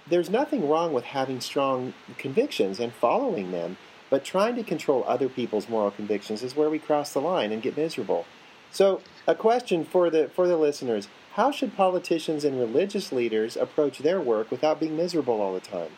there's 0.09 0.31
nothing 0.31 0.69
wrong 0.69 0.93
with 0.93 1.05
having 1.05 1.41
strong 1.41 1.95
convictions 2.19 2.81
and 2.81 2.93
following 2.93 3.53
them, 3.53 3.77
but 4.09 4.25
trying 4.25 4.57
to 4.57 4.63
control 4.63 5.05
other 5.07 5.29
people's 5.29 5.69
moral 5.69 5.91
convictions 5.91 6.43
is 6.43 6.57
where 6.57 6.71
we 6.71 6.79
cross 6.79 7.13
the 7.13 7.21
line 7.21 7.53
and 7.53 7.63
get 7.63 7.77
miserable. 7.77 8.27
So, 8.73 9.01
a 9.27 9.35
question 9.35 9.85
for 9.85 10.11
the 10.11 10.29
for 10.29 10.47
the 10.47 10.57
listeners: 10.57 11.09
How 11.35 11.51
should 11.51 11.77
politicians 11.77 12.45
and 12.45 12.59
religious 12.59 13.13
leaders 13.13 13.57
approach 13.57 13.99
their 13.99 14.21
work 14.21 14.51
without 14.51 14.81
being 14.81 14.97
miserable 14.97 15.41
all 15.41 15.55
the 15.55 15.61
time? 15.61 15.91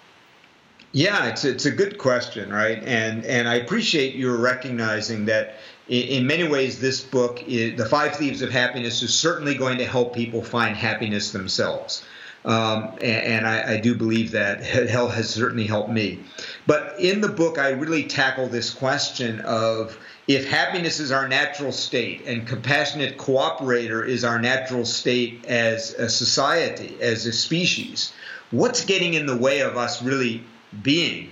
Yeah, 0.92 1.26
it's 1.26 1.44
it's 1.44 1.64
a 1.64 1.70
good 1.70 1.96
question, 1.96 2.52
right? 2.52 2.82
And 2.84 3.24
and 3.24 3.48
I 3.48 3.54
appreciate 3.54 4.14
you 4.14 4.34
recognizing 4.36 5.24
that 5.26 5.56
in, 5.88 6.26
many 6.26 6.46
ways 6.46 6.80
this 6.80 7.00
book, 7.00 7.44
the 7.46 7.86
Five 7.88 8.16
Thieves 8.16 8.42
of 8.42 8.50
Happiness, 8.50 9.02
is 9.02 9.12
certainly 9.12 9.54
going 9.54 9.78
to 9.78 9.86
help 9.86 10.14
people 10.14 10.42
find 10.42 10.76
happiness 10.76 11.32
themselves. 11.32 12.04
Um, 12.44 12.94
and, 13.00 13.02
and 13.02 13.46
I, 13.46 13.74
I, 13.74 13.80
do 13.80 13.94
believe 13.94 14.32
that 14.32 14.64
hell 14.64 15.08
has 15.08 15.30
certainly 15.30 15.64
helped 15.64 15.90
me. 15.90 16.18
But 16.66 16.96
in 16.98 17.20
the 17.20 17.28
book, 17.28 17.56
I 17.56 17.70
really 17.70 18.02
tackle 18.02 18.48
this 18.48 18.74
question 18.74 19.38
of 19.42 19.96
if 20.26 20.48
happiness 20.48 20.98
is 20.98 21.12
our 21.12 21.28
natural 21.28 21.70
state 21.70 22.22
and 22.26 22.44
compassionate 22.46 23.16
cooperator 23.16 24.06
is 24.06 24.24
our 24.24 24.40
natural 24.40 24.84
state 24.84 25.44
as 25.46 25.94
a 25.94 26.08
society, 26.08 26.96
as 27.00 27.26
a 27.26 27.32
species, 27.32 28.12
what's 28.50 28.84
getting 28.84 29.14
in 29.14 29.26
the 29.26 29.36
way 29.36 29.60
of 29.60 29.76
us 29.76 30.02
really 30.02 30.42
being 30.82 31.30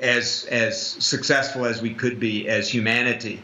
as 0.00 0.46
as 0.50 0.80
successful 0.80 1.66
as 1.66 1.82
we 1.82 1.92
could 1.92 2.18
be 2.18 2.48
as 2.48 2.68
humanity? 2.68 3.42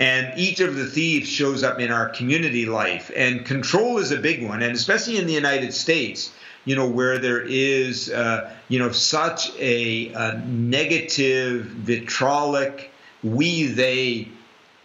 And 0.00 0.38
each 0.38 0.60
of 0.60 0.76
the 0.76 0.86
thieves 0.86 1.28
shows 1.28 1.64
up 1.64 1.80
in 1.80 1.90
our 1.90 2.08
community 2.08 2.66
life, 2.66 3.10
and 3.16 3.44
control 3.44 3.98
is 3.98 4.12
a 4.12 4.16
big 4.16 4.46
one, 4.46 4.62
and 4.62 4.76
especially 4.76 5.18
in 5.18 5.26
the 5.26 5.32
United 5.32 5.74
States 5.74 6.30
you 6.68 6.76
know, 6.76 6.86
where 6.86 7.18
there 7.18 7.40
is, 7.40 8.10
uh, 8.10 8.50
you 8.68 8.78
know, 8.78 8.92
such 8.92 9.50
a, 9.58 10.12
a 10.12 10.38
negative, 10.46 11.64
vitrolic, 11.64 12.90
we 13.22 13.64
they 13.68 14.28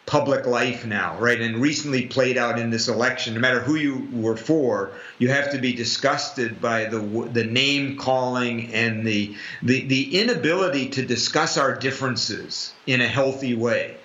public 0.05 0.45
life 0.45 0.85
now, 0.85 1.17
right? 1.19 1.41
And 1.41 1.57
recently 1.57 2.07
played 2.07 2.37
out 2.37 2.57
in 2.57 2.69
this 2.69 2.87
election. 2.87 3.33
No 3.33 3.41
matter 3.41 3.59
who 3.59 3.75
you 3.75 4.07
were 4.13 4.37
for, 4.37 4.91
you 5.17 5.27
have 5.27 5.51
to 5.51 5.57
be 5.57 5.73
disgusted 5.73 6.61
by 6.61 6.85
the 6.85 6.99
the 7.33 7.43
name 7.43 7.97
calling 7.97 8.73
and 8.73 9.05
the 9.05 9.35
the, 9.61 9.85
the 9.85 10.21
inability 10.21 10.89
to 10.89 11.05
discuss 11.05 11.57
our 11.57 11.75
differences 11.75 12.73
in 12.87 13.01
a 13.01 13.07
healthy 13.07 13.55
way. 13.55 13.97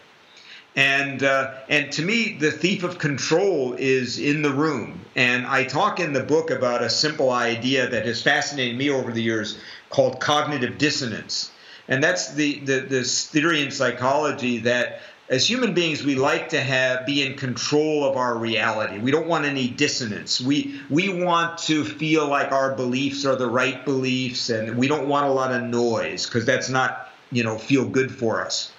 And 0.76 1.22
uh, 1.22 1.54
and 1.68 1.90
to 1.92 2.02
me, 2.02 2.36
the 2.38 2.50
thief 2.50 2.84
of 2.84 2.98
control 2.98 3.74
is 3.74 4.18
in 4.18 4.42
the 4.42 4.52
room. 4.52 5.00
And 5.16 5.46
I 5.46 5.64
talk 5.64 5.98
in 5.98 6.12
the 6.12 6.22
book 6.22 6.50
about 6.50 6.82
a 6.82 6.90
simple 6.90 7.30
idea 7.30 7.88
that 7.88 8.06
has 8.06 8.22
fascinated 8.22 8.76
me 8.76 8.90
over 8.90 9.10
the 9.10 9.22
years 9.22 9.58
called 9.90 10.20
cognitive 10.20 10.78
dissonance. 10.78 11.50
And 11.88 12.04
that's 12.04 12.34
the, 12.34 12.60
the 12.60 12.80
this 12.80 13.26
theory 13.26 13.62
in 13.62 13.70
psychology 13.70 14.58
that 14.58 15.00
as 15.30 15.48
human 15.48 15.74
beings 15.74 16.02
we 16.02 16.14
like 16.14 16.50
to 16.50 16.60
have 16.60 17.04
be 17.06 17.24
in 17.24 17.36
control 17.36 18.04
of 18.04 18.16
our 18.16 18.36
reality 18.38 18.98
we 18.98 19.10
don't 19.10 19.26
want 19.26 19.44
any 19.44 19.68
dissonance 19.68 20.40
we 20.40 20.80
we 20.88 21.22
want 21.22 21.58
to 21.58 21.84
feel 21.84 22.26
like 22.26 22.50
our 22.50 22.74
beliefs 22.74 23.26
are 23.26 23.36
the 23.36 23.48
right 23.48 23.84
beliefs 23.84 24.48
and 24.48 24.78
we 24.78 24.88
don't 24.88 25.08
want 25.08 25.26
a 25.26 25.30
lot 25.30 25.52
of 25.52 25.62
noise 25.62 26.24
because 26.24 26.46
that's 26.46 26.68
not 26.68 27.10
you 27.30 27.44
know 27.44 27.58
feel 27.58 27.86
good 27.86 28.10
for 28.14 28.42
us 28.44 28.72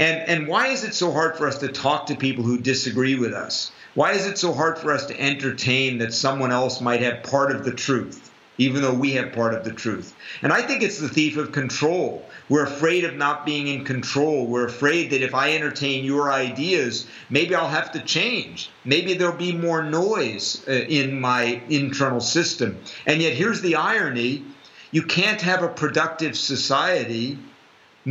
and 0.00 0.28
and 0.28 0.48
why 0.48 0.66
is 0.66 0.82
it 0.82 0.94
so 0.94 1.12
hard 1.12 1.36
for 1.36 1.46
us 1.46 1.58
to 1.58 1.68
talk 1.68 2.06
to 2.06 2.16
people 2.16 2.42
who 2.42 2.58
disagree 2.58 3.14
with 3.14 3.32
us 3.32 3.70
why 3.94 4.12
is 4.12 4.26
it 4.26 4.38
so 4.38 4.52
hard 4.52 4.78
for 4.78 4.92
us 4.92 5.06
to 5.06 5.20
entertain 5.20 5.98
that 5.98 6.12
someone 6.12 6.50
else 6.50 6.80
might 6.80 7.02
have 7.02 7.22
part 7.22 7.54
of 7.54 7.64
the 7.64 7.72
truth 7.72 8.30
even 8.60 8.82
though 8.82 8.92
we 8.92 9.12
have 9.12 9.32
part 9.32 9.54
of 9.54 9.64
the 9.64 9.72
truth. 9.72 10.14
And 10.42 10.52
I 10.52 10.60
think 10.60 10.82
it's 10.82 10.98
the 10.98 11.08
thief 11.08 11.38
of 11.38 11.50
control. 11.50 12.28
We're 12.50 12.64
afraid 12.66 13.04
of 13.04 13.16
not 13.16 13.46
being 13.46 13.68
in 13.68 13.86
control. 13.86 14.46
We're 14.46 14.66
afraid 14.66 15.10
that 15.10 15.22
if 15.22 15.34
I 15.34 15.54
entertain 15.54 16.04
your 16.04 16.30
ideas, 16.30 17.06
maybe 17.30 17.54
I'll 17.54 17.68
have 17.68 17.92
to 17.92 18.00
change. 18.00 18.68
Maybe 18.84 19.14
there'll 19.14 19.34
be 19.34 19.52
more 19.52 19.82
noise 19.82 20.62
uh, 20.68 20.72
in 20.72 21.18
my 21.18 21.62
internal 21.70 22.20
system. 22.20 22.78
And 23.06 23.22
yet, 23.22 23.32
here's 23.32 23.62
the 23.62 23.76
irony 23.76 24.44
you 24.92 25.04
can't 25.04 25.40
have 25.40 25.62
a 25.62 25.68
productive 25.68 26.36
society, 26.36 27.38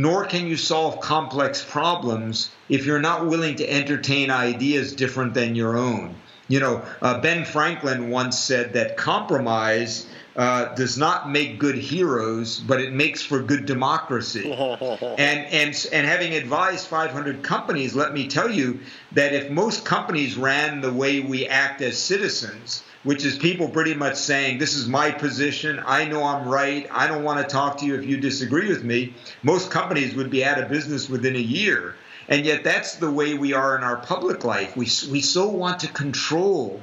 nor 0.00 0.24
can 0.24 0.46
you 0.46 0.56
solve 0.56 0.98
complex 1.00 1.62
problems 1.62 2.50
if 2.70 2.86
you're 2.86 3.00
not 3.00 3.26
willing 3.26 3.56
to 3.56 3.70
entertain 3.70 4.30
ideas 4.30 4.94
different 4.94 5.34
than 5.34 5.54
your 5.54 5.76
own. 5.76 6.14
You 6.48 6.60
know, 6.60 6.82
uh, 7.02 7.20
Ben 7.20 7.44
Franklin 7.44 8.08
once 8.08 8.38
said 8.38 8.72
that 8.72 8.96
compromise 8.96 10.08
uh, 10.36 10.74
does 10.74 10.96
not 10.96 11.30
make 11.30 11.58
good 11.58 11.74
heroes, 11.74 12.60
but 12.60 12.80
it 12.80 12.94
makes 12.94 13.20
for 13.20 13.42
good 13.42 13.66
democracy. 13.66 14.50
and 14.50 15.46
and 15.52 15.88
and 15.92 16.06
having 16.06 16.32
advised 16.32 16.86
500 16.86 17.42
companies, 17.42 17.94
let 17.94 18.14
me 18.14 18.26
tell 18.26 18.50
you 18.50 18.80
that 19.12 19.34
if 19.34 19.50
most 19.50 19.84
companies 19.84 20.34
ran 20.34 20.80
the 20.80 20.92
way 20.92 21.20
we 21.20 21.46
act 21.46 21.82
as 21.82 21.98
citizens, 21.98 22.82
which 23.02 23.24
is 23.24 23.38
people 23.38 23.68
pretty 23.68 23.94
much 23.94 24.16
saying, 24.16 24.58
This 24.58 24.74
is 24.74 24.86
my 24.86 25.10
position. 25.10 25.82
I 25.84 26.04
know 26.04 26.22
I'm 26.24 26.48
right. 26.48 26.86
I 26.90 27.06
don't 27.06 27.24
want 27.24 27.40
to 27.40 27.52
talk 27.52 27.78
to 27.78 27.86
you 27.86 27.94
if 27.94 28.04
you 28.04 28.18
disagree 28.18 28.68
with 28.68 28.84
me. 28.84 29.14
Most 29.42 29.70
companies 29.70 30.14
would 30.14 30.30
be 30.30 30.44
out 30.44 30.60
of 30.60 30.68
business 30.68 31.08
within 31.08 31.36
a 31.36 31.40
year. 31.40 31.94
And 32.28 32.44
yet, 32.46 32.62
that's 32.62 32.96
the 32.96 33.10
way 33.10 33.34
we 33.34 33.54
are 33.54 33.76
in 33.76 33.82
our 33.82 33.96
public 33.96 34.44
life. 34.44 34.76
We, 34.76 34.84
we 35.10 35.20
so 35.20 35.48
want 35.48 35.80
to 35.80 35.88
control 35.88 36.80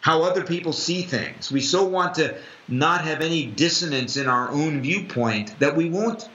how 0.00 0.22
other 0.22 0.44
people 0.44 0.72
see 0.72 1.02
things. 1.02 1.50
We 1.52 1.60
so 1.60 1.84
want 1.84 2.16
to 2.16 2.36
not 2.66 3.04
have 3.04 3.20
any 3.20 3.46
dissonance 3.46 4.16
in 4.16 4.26
our 4.26 4.50
own 4.50 4.82
viewpoint 4.82 5.58
that 5.60 5.76
we 5.76 5.88
won't, 5.88 6.28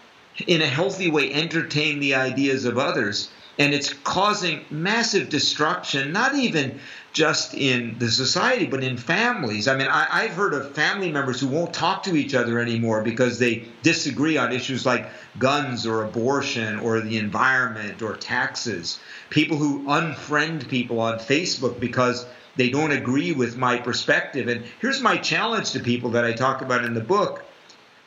in 0.48 0.62
a 0.62 0.68
healthy 0.68 1.10
way, 1.12 1.34
entertain 1.34 2.00
the 2.00 2.16
ideas 2.16 2.66
of 2.66 2.78
others. 2.78 3.30
And 3.60 3.74
it's 3.74 3.94
causing 3.94 4.64
massive 4.72 5.30
destruction, 5.30 6.14
not 6.14 6.34
even 6.34 6.80
just 7.12 7.54
in 7.54 7.98
the 8.00 8.10
society, 8.10 8.66
but 8.66 8.84
in 8.84 8.96
families. 8.96 9.68
I 9.68 9.76
mean, 9.76 9.88
I, 9.88 10.28
have 10.28 10.32
heard 10.32 10.54
of 10.54 10.74
family 10.74 11.12
members 11.12 11.42
who 11.42 11.48
won't 11.48 11.74
talk 11.74 12.04
to 12.04 12.16
each 12.16 12.34
other 12.34 12.60
anymore 12.60 13.04
because 13.04 13.38
they 13.38 13.68
disagree 13.84 14.38
on 14.38 14.54
issues 14.54 14.86
like 14.86 15.10
guns 15.38 15.86
or 15.86 16.04
abortion 16.04 16.80
or 16.80 17.02
the 17.02 17.18
environment 17.18 18.02
or 18.02 18.16
taxes. 18.16 19.00
People 19.30 19.58
who 19.58 19.84
unfriend 19.88 20.70
people 20.70 21.02
on 21.02 21.20
Facebook 21.20 21.80
because 21.80 22.26
they 22.56 22.70
don't 22.70 22.92
agree 22.92 23.32
with 23.32 23.58
my 23.58 23.78
perspective. 23.78 24.48
And 24.48 24.64
here's 24.80 25.02
my 25.02 25.18
challenge 25.18 25.72
to 25.72 25.80
people 25.80 26.12
that 26.12 26.26
I 26.26 26.34
talk 26.34 26.62
about 26.62 26.86
in 26.86 26.94
the 26.94 27.02
book. 27.02 27.44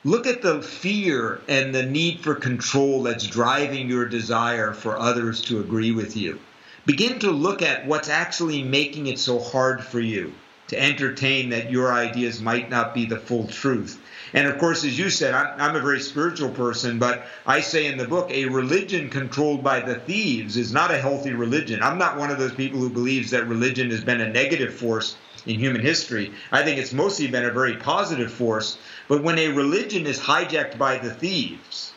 Look 0.04 0.26
at 0.26 0.42
the 0.42 0.62
fear 0.62 1.40
and 1.48 1.74
the 1.74 1.84
need 1.84 2.20
for 2.20 2.34
control 2.34 3.04
that's 3.04 3.26
driving 3.26 3.88
your 3.88 4.06
desire 4.06 4.72
for 4.72 4.98
others 4.98 5.42
to 5.42 5.60
agree 5.60 5.92
with 5.92 6.16
you 6.16 6.38
begin 6.84 7.18
to 7.20 7.30
look 7.30 7.62
at 7.62 7.86
what's 7.86 8.08
actually 8.08 8.62
making 8.62 9.06
it 9.06 9.18
so 9.18 9.38
hard 9.38 9.84
for 9.84 10.00
you 10.00 10.32
to 10.68 10.80
entertain 10.80 11.50
that 11.50 11.70
your 11.70 11.92
ideas 11.92 12.40
might 12.40 12.70
not 12.70 12.94
be 12.94 13.04
the 13.04 13.18
full 13.18 13.46
truth. 13.46 14.00
And 14.32 14.48
of 14.48 14.58
course, 14.58 14.84
as 14.84 14.98
you 14.98 15.10
said, 15.10 15.34
I'm, 15.34 15.60
I'm, 15.60 15.76
a 15.76 15.80
very 15.80 16.00
spiritual 16.00 16.50
person, 16.50 16.98
but 16.98 17.26
I 17.46 17.60
say 17.60 17.86
in 17.86 17.98
the 17.98 18.08
book, 18.08 18.30
a 18.30 18.46
religion 18.46 19.10
controlled 19.10 19.62
by 19.62 19.80
the 19.80 19.96
thieves 19.96 20.56
is 20.56 20.72
not 20.72 20.90
a 20.90 20.98
healthy 20.98 21.32
religion. 21.32 21.82
I'm 21.82 21.98
not 21.98 22.16
one 22.16 22.30
of 22.30 22.38
those 22.38 22.54
people 22.54 22.80
who 22.80 22.88
believes 22.88 23.30
that 23.30 23.48
religion 23.48 23.90
has 23.90 24.02
been 24.02 24.22
a 24.22 24.32
negative 24.32 24.72
force 24.72 25.16
in 25.46 25.58
human 25.58 25.80
history. 25.80 26.32
I 26.50 26.62
think 26.62 26.78
it's 26.78 26.92
mostly 26.92 27.26
been 27.26 27.44
a 27.44 27.50
very 27.50 27.76
positive 27.76 28.32
force. 28.32 28.78
But 29.08 29.22
when 29.22 29.38
a 29.38 29.48
religion 29.48 30.06
is 30.06 30.18
hijacked 30.18 30.78
by 30.78 30.98
the 30.98 31.12
thieves, 31.12 31.92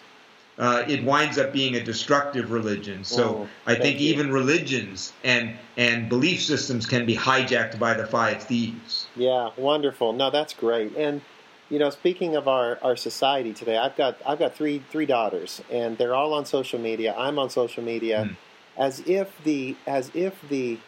uh, 0.57 0.83
it 0.87 1.03
winds 1.03 1.37
up 1.37 1.51
being 1.51 1.75
a 1.75 1.83
destructive 1.83 2.51
religion. 2.51 3.03
So 3.03 3.23
oh, 3.23 3.49
I 3.65 3.75
think 3.75 3.99
you. 3.99 4.13
even 4.13 4.31
religions 4.31 5.11
and 5.23 5.55
and 5.75 6.07
belief 6.07 6.41
systems 6.41 6.85
can 6.85 7.05
be 7.05 7.15
hijacked 7.15 7.77
by 7.77 7.93
the 7.93 8.07
five 8.07 8.43
thieves. 8.43 9.07
Yeah, 9.15 9.49
wonderful. 9.57 10.13
No, 10.13 10.31
that's 10.31 10.53
great. 10.53 10.95
And 10.95 11.21
you 11.69 11.79
know, 11.79 11.89
speaking 11.89 12.35
of 12.35 12.47
our, 12.47 12.79
our 12.81 12.95
society 12.95 13.53
today, 13.53 13.77
I've 13.77 13.95
got 13.95 14.17
I've 14.25 14.39
got 14.39 14.55
three 14.55 14.81
three 14.91 15.05
daughters, 15.05 15.61
and 15.71 15.97
they're 15.97 16.15
all 16.15 16.33
on 16.33 16.45
social 16.45 16.79
media. 16.79 17.13
I'm 17.17 17.37
on 17.39 17.49
social 17.49 17.83
media, 17.83 18.29
mm. 18.29 18.35
as 18.77 19.01
if 19.01 19.31
the 19.43 19.75
as 19.85 20.11
if 20.13 20.35
the 20.47 20.79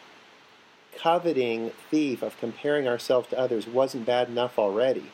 coveting 1.00 1.70
thief 1.90 2.22
of 2.22 2.38
comparing 2.38 2.88
ourselves 2.88 3.28
to 3.28 3.38
others 3.38 3.66
wasn't 3.66 4.06
bad 4.06 4.28
enough 4.28 4.58
already. 4.58 5.10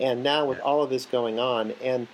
And 0.00 0.22
now 0.22 0.44
with 0.46 0.60
all 0.60 0.82
of 0.82 0.90
this 0.90 1.06
going 1.06 1.38
on, 1.38 1.72
and 1.82 2.08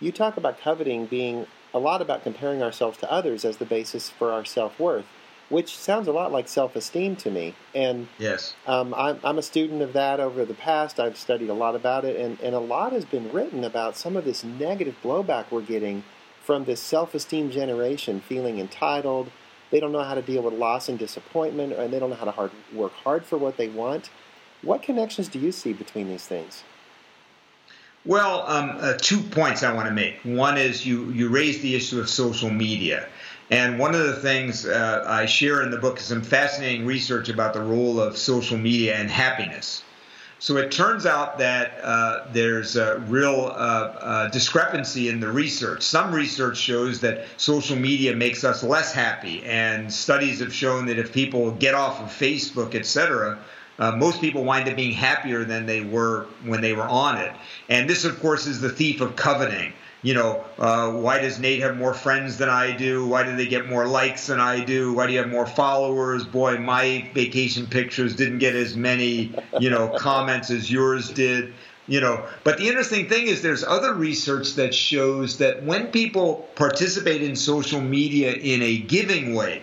you 0.00 0.12
talk 0.12 0.36
about 0.36 0.60
coveting 0.60 1.06
being 1.06 1.46
a 1.74 1.78
lot 1.78 2.00
about 2.00 2.22
comparing 2.22 2.62
ourselves 2.62 2.96
to 2.98 3.12
others 3.12 3.44
as 3.44 3.58
the 3.58 3.64
basis 3.64 4.08
for 4.08 4.32
our 4.32 4.44
self 4.44 4.80
worth, 4.80 5.04
which 5.48 5.76
sounds 5.76 6.08
a 6.08 6.12
lot 6.12 6.32
like 6.32 6.48
self 6.48 6.74
esteem 6.74 7.16
to 7.16 7.30
me. 7.30 7.54
And 7.74 8.08
yes, 8.18 8.54
um, 8.66 8.94
I'm, 8.94 9.20
I'm 9.22 9.38
a 9.38 9.42
student 9.42 9.82
of 9.82 9.92
that 9.92 10.18
over 10.18 10.44
the 10.44 10.54
past. 10.54 10.98
I've 10.98 11.18
studied 11.18 11.50
a 11.50 11.54
lot 11.54 11.74
about 11.74 12.04
it, 12.04 12.18
and, 12.18 12.40
and 12.40 12.54
a 12.54 12.60
lot 12.60 12.92
has 12.92 13.04
been 13.04 13.30
written 13.32 13.62
about 13.64 13.96
some 13.96 14.16
of 14.16 14.24
this 14.24 14.42
negative 14.42 14.96
blowback 15.02 15.46
we're 15.50 15.60
getting 15.60 16.04
from 16.42 16.64
this 16.64 16.80
self 16.80 17.14
esteem 17.14 17.50
generation 17.50 18.20
feeling 18.20 18.58
entitled. 18.58 19.30
They 19.70 19.80
don't 19.80 19.92
know 19.92 20.02
how 20.02 20.14
to 20.14 20.22
deal 20.22 20.42
with 20.42 20.54
loss 20.54 20.88
and 20.88 20.98
disappointment, 20.98 21.72
and 21.72 21.92
they 21.92 21.98
don't 21.98 22.10
know 22.10 22.16
how 22.16 22.24
to 22.24 22.30
hard, 22.30 22.50
work 22.72 22.92
hard 22.92 23.24
for 23.24 23.36
what 23.36 23.56
they 23.56 23.68
want. 23.68 24.10
What 24.62 24.82
connections 24.82 25.28
do 25.28 25.38
you 25.38 25.52
see 25.52 25.72
between 25.72 26.08
these 26.08 26.26
things? 26.26 26.62
Well, 28.04 28.44
um, 28.46 28.76
uh, 28.80 28.94
two 28.98 29.20
points 29.20 29.64
I 29.64 29.72
want 29.72 29.88
to 29.88 29.94
make. 29.94 30.20
One 30.22 30.56
is 30.56 30.86
you 30.86 31.10
you 31.10 31.28
raised 31.28 31.62
the 31.62 31.74
issue 31.74 31.98
of 31.98 32.08
social 32.08 32.50
media, 32.50 33.08
and 33.50 33.80
one 33.80 33.96
of 33.96 34.06
the 34.06 34.14
things 34.14 34.64
uh, 34.64 35.04
I 35.06 35.26
share 35.26 35.62
in 35.62 35.72
the 35.72 35.78
book 35.78 35.98
is 35.98 36.04
some 36.04 36.22
fascinating 36.22 36.86
research 36.86 37.28
about 37.28 37.52
the 37.52 37.62
role 37.62 38.00
of 38.00 38.16
social 38.16 38.58
media 38.58 38.94
and 38.94 39.10
happiness. 39.10 39.82
So 40.38 40.58
it 40.58 40.70
turns 40.70 41.06
out 41.06 41.38
that 41.38 41.78
uh, 41.82 42.26
there's 42.32 42.76
a 42.76 42.98
real 43.08 43.46
uh, 43.46 43.54
uh, 43.54 44.28
discrepancy 44.28 45.08
in 45.08 45.18
the 45.18 45.32
research. 45.32 45.82
Some 45.82 46.14
research 46.14 46.58
shows 46.58 47.00
that 47.00 47.24
social 47.38 47.76
media 47.76 48.14
makes 48.14 48.44
us 48.44 48.62
less 48.62 48.92
happy, 48.92 49.42
and 49.44 49.90
studies 49.92 50.40
have 50.40 50.52
shown 50.52 50.86
that 50.86 50.98
if 50.98 51.12
people 51.12 51.52
get 51.52 51.74
off 51.74 52.00
of 52.00 52.08
Facebook, 52.08 52.74
etc., 52.74 53.38
uh, 53.78 53.92
most 53.92 54.20
people 54.20 54.44
wind 54.44 54.68
up 54.68 54.76
being 54.76 54.92
happier 54.92 55.44
than 55.44 55.66
they 55.66 55.80
were 55.82 56.26
when 56.44 56.60
they 56.60 56.72
were 56.74 56.88
on 56.88 57.18
it. 57.18 57.32
And 57.68 57.88
this, 57.88 58.04
of 58.04 58.20
course, 58.20 58.46
is 58.46 58.60
the 58.60 58.70
thief 58.70 59.00
of 59.00 59.16
coveting. 59.16 59.72
You 60.06 60.14
know, 60.14 60.44
uh, 60.56 60.92
why 60.92 61.18
does 61.18 61.40
Nate 61.40 61.62
have 61.62 61.76
more 61.76 61.92
friends 61.92 62.36
than 62.36 62.48
I 62.48 62.76
do? 62.76 63.04
Why 63.04 63.24
do 63.24 63.34
they 63.34 63.48
get 63.48 63.66
more 63.66 63.88
likes 63.88 64.28
than 64.28 64.38
I 64.38 64.62
do? 64.62 64.92
Why 64.92 65.08
do 65.08 65.12
you 65.12 65.18
have 65.18 65.28
more 65.28 65.46
followers? 65.46 66.22
Boy, 66.22 66.58
my 66.58 67.10
vacation 67.12 67.66
pictures 67.66 68.14
didn't 68.14 68.38
get 68.38 68.54
as 68.54 68.76
many, 68.76 69.34
you 69.58 69.68
know, 69.68 69.88
comments 69.98 70.48
as 70.52 70.70
yours 70.70 71.10
did. 71.10 71.54
You 71.88 72.00
know, 72.00 72.24
but 72.44 72.58
the 72.58 72.68
interesting 72.68 73.08
thing 73.08 73.26
is 73.26 73.42
there's 73.42 73.64
other 73.64 73.94
research 73.94 74.54
that 74.54 74.72
shows 74.72 75.38
that 75.38 75.64
when 75.64 75.88
people 75.88 76.48
participate 76.54 77.22
in 77.24 77.34
social 77.34 77.80
media 77.80 78.32
in 78.32 78.62
a 78.62 78.78
giving 78.78 79.34
way, 79.34 79.62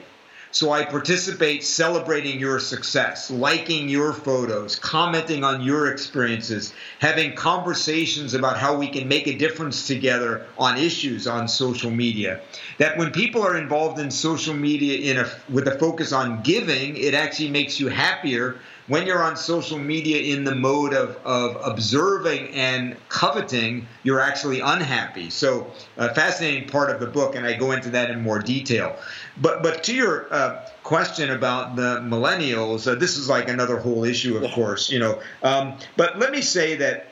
so 0.54 0.72
I 0.72 0.86
participate 0.86 1.64
celebrating 1.64 2.40
your 2.40 2.60
success, 2.60 3.32
liking 3.32 3.90
your 3.90 4.14
photos, 4.14 4.76
commenting 4.76 5.44
on 5.44 5.64
your 5.64 5.92
experiences, 5.92 6.74
having 7.00 7.34
conversations 7.34 8.36
about 8.36 8.58
how 8.58 8.78
we 8.78 8.88
can 8.88 9.08
make 9.08 9.26
a 9.28 9.36
difference 9.36 9.88
together 9.88 10.46
on 10.60 10.78
issues 10.78 11.26
on 11.26 11.48
social 11.48 11.90
media. 11.90 12.40
That 12.78 12.98
when 12.98 13.12
people 13.12 13.42
are 13.42 13.58
involved 13.58 14.00
in 14.00 14.12
social 14.12 14.54
media 14.54 15.12
in 15.12 15.26
a, 15.26 15.30
with 15.50 15.68
a 15.68 15.80
focus 15.80 16.14
on 16.14 16.44
giving, 16.44 16.98
it 16.98 17.16
actually 17.16 17.50
makes 17.50 17.80
you 17.80 17.88
happier 17.88 18.58
when 18.88 19.08
you're 19.08 19.24
on 19.24 19.38
social 19.38 19.80
media 19.80 20.34
in 20.36 20.44
the 20.44 20.56
mode 20.56 20.94
of, 20.94 21.18
of 21.24 21.58
observing 21.64 22.50
and 22.50 22.98
coveting, 23.10 23.88
you're 24.04 24.20
actually 24.20 24.60
unhappy. 24.60 25.30
So, 25.30 25.72
a 25.98 26.14
fascinating 26.14 26.68
part 26.68 26.90
of 26.90 27.00
the 27.00 27.08
book, 27.08 27.36
and 27.36 27.46
I 27.46 27.54
go 27.54 27.72
into 27.72 27.90
that 27.92 28.10
in 28.10 28.22
more 28.22 28.40
detail. 28.40 28.98
But 29.38 29.64
but 29.64 29.84
to 29.86 29.96
your 29.96 30.34
uh, 30.34 30.70
question 30.84 31.32
about 31.32 31.76
the 31.76 32.00
millennials, 32.02 32.92
uh, 32.92 32.96
this 32.96 33.18
is 33.18 33.30
like 33.30 33.48
another 33.48 33.78
whole 33.78 34.04
issue, 34.04 34.38
of 34.38 34.52
course, 34.52 34.92
you 34.92 35.00
know. 35.00 35.22
Um, 35.42 35.78
but 35.96 36.20
let 36.20 36.32
me 36.32 36.42
say 36.42 36.76
that 36.78 37.08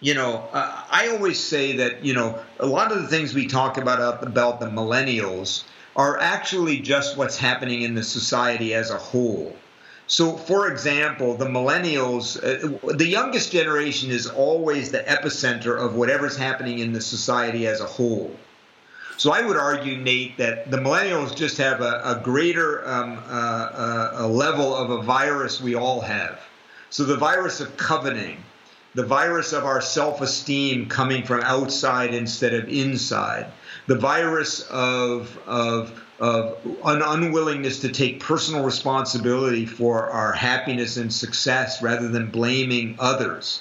you 0.00 0.14
know, 0.14 0.48
uh, 0.52 0.82
I 0.90 1.08
always 1.10 1.38
say 1.38 1.76
that, 1.76 2.04
you 2.04 2.12
know, 2.12 2.42
a 2.58 2.66
lot 2.66 2.90
of 2.90 3.00
the 3.00 3.06
things 3.06 3.34
we 3.34 3.46
talk 3.46 3.78
about 3.78 4.26
about 4.26 4.58
the 4.58 4.66
millennials 4.66 5.62
are 5.94 6.18
actually 6.18 6.80
just 6.80 7.16
what's 7.16 7.36
happening 7.36 7.82
in 7.82 7.94
the 7.94 8.02
society 8.02 8.74
as 8.74 8.90
a 8.90 8.98
whole. 8.98 9.54
So, 10.12 10.36
for 10.36 10.70
example, 10.70 11.38
the 11.38 11.46
millennials, 11.46 12.36
uh, 12.36 12.92
the 12.94 13.06
youngest 13.06 13.50
generation 13.50 14.10
is 14.10 14.26
always 14.26 14.90
the 14.90 14.98
epicenter 14.98 15.74
of 15.74 15.94
whatever's 15.94 16.36
happening 16.36 16.80
in 16.80 16.92
the 16.92 17.00
society 17.00 17.66
as 17.66 17.80
a 17.80 17.86
whole. 17.86 18.30
So, 19.16 19.32
I 19.32 19.40
would 19.40 19.56
argue, 19.56 19.96
Nate, 19.96 20.36
that 20.36 20.70
the 20.70 20.76
millennials 20.76 21.34
just 21.34 21.56
have 21.56 21.80
a, 21.80 22.02
a 22.04 22.20
greater 22.22 22.86
um, 22.86 23.22
uh, 23.26 23.32
uh, 23.32 24.10
a 24.16 24.28
level 24.28 24.76
of 24.76 24.90
a 24.90 25.00
virus 25.00 25.62
we 25.62 25.76
all 25.76 26.02
have. 26.02 26.38
So, 26.90 27.04
the 27.04 27.16
virus 27.16 27.60
of 27.60 27.74
coveting, 27.78 28.36
the 28.94 29.06
virus 29.06 29.54
of 29.54 29.64
our 29.64 29.80
self 29.80 30.20
esteem 30.20 30.90
coming 30.90 31.22
from 31.22 31.40
outside 31.40 32.12
instead 32.12 32.52
of 32.52 32.68
inside, 32.68 33.46
the 33.86 33.96
virus 33.96 34.60
of, 34.68 35.38
of 35.46 36.01
of 36.22 36.56
an 36.84 37.02
unwillingness 37.02 37.80
to 37.80 37.88
take 37.88 38.20
personal 38.20 38.62
responsibility 38.62 39.66
for 39.66 40.08
our 40.08 40.32
happiness 40.32 40.96
and 40.96 41.12
success 41.12 41.82
rather 41.82 42.06
than 42.06 42.30
blaming 42.30 42.94
others. 43.00 43.60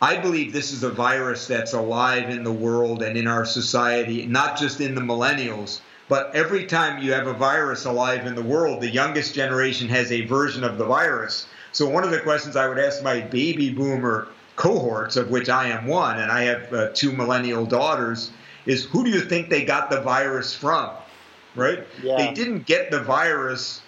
I 0.00 0.16
believe 0.16 0.52
this 0.52 0.72
is 0.72 0.84
a 0.84 0.90
virus 0.90 1.48
that's 1.48 1.72
alive 1.72 2.30
in 2.30 2.44
the 2.44 2.52
world 2.52 3.02
and 3.02 3.18
in 3.18 3.26
our 3.26 3.44
society, 3.44 4.24
not 4.24 4.56
just 4.56 4.80
in 4.80 4.94
the 4.94 5.00
millennials, 5.00 5.80
but 6.08 6.30
every 6.32 6.66
time 6.66 7.02
you 7.02 7.12
have 7.12 7.26
a 7.26 7.32
virus 7.32 7.86
alive 7.86 8.24
in 8.24 8.36
the 8.36 8.42
world, 8.42 8.80
the 8.80 8.88
youngest 8.88 9.34
generation 9.34 9.88
has 9.88 10.12
a 10.12 10.26
version 10.26 10.62
of 10.62 10.78
the 10.78 10.84
virus. 10.84 11.48
So, 11.72 11.88
one 11.88 12.04
of 12.04 12.12
the 12.12 12.20
questions 12.20 12.54
I 12.54 12.68
would 12.68 12.78
ask 12.78 13.02
my 13.02 13.20
baby 13.20 13.70
boomer 13.70 14.28
cohorts, 14.54 15.16
of 15.16 15.30
which 15.30 15.48
I 15.48 15.70
am 15.70 15.88
one, 15.88 16.20
and 16.20 16.30
I 16.30 16.42
have 16.42 16.72
uh, 16.72 16.88
two 16.94 17.10
millennial 17.10 17.66
daughters, 17.66 18.30
is 18.64 18.84
who 18.84 19.02
do 19.02 19.10
you 19.10 19.20
think 19.20 19.48
they 19.48 19.64
got 19.64 19.90
the 19.90 20.02
virus 20.02 20.54
from? 20.54 20.90
Right? 21.56 21.86
Yeah. 22.02 22.16
They 22.18 22.34
didn't 22.34 22.66
get 22.66 22.90
the 22.90 23.00
virus 23.00 23.80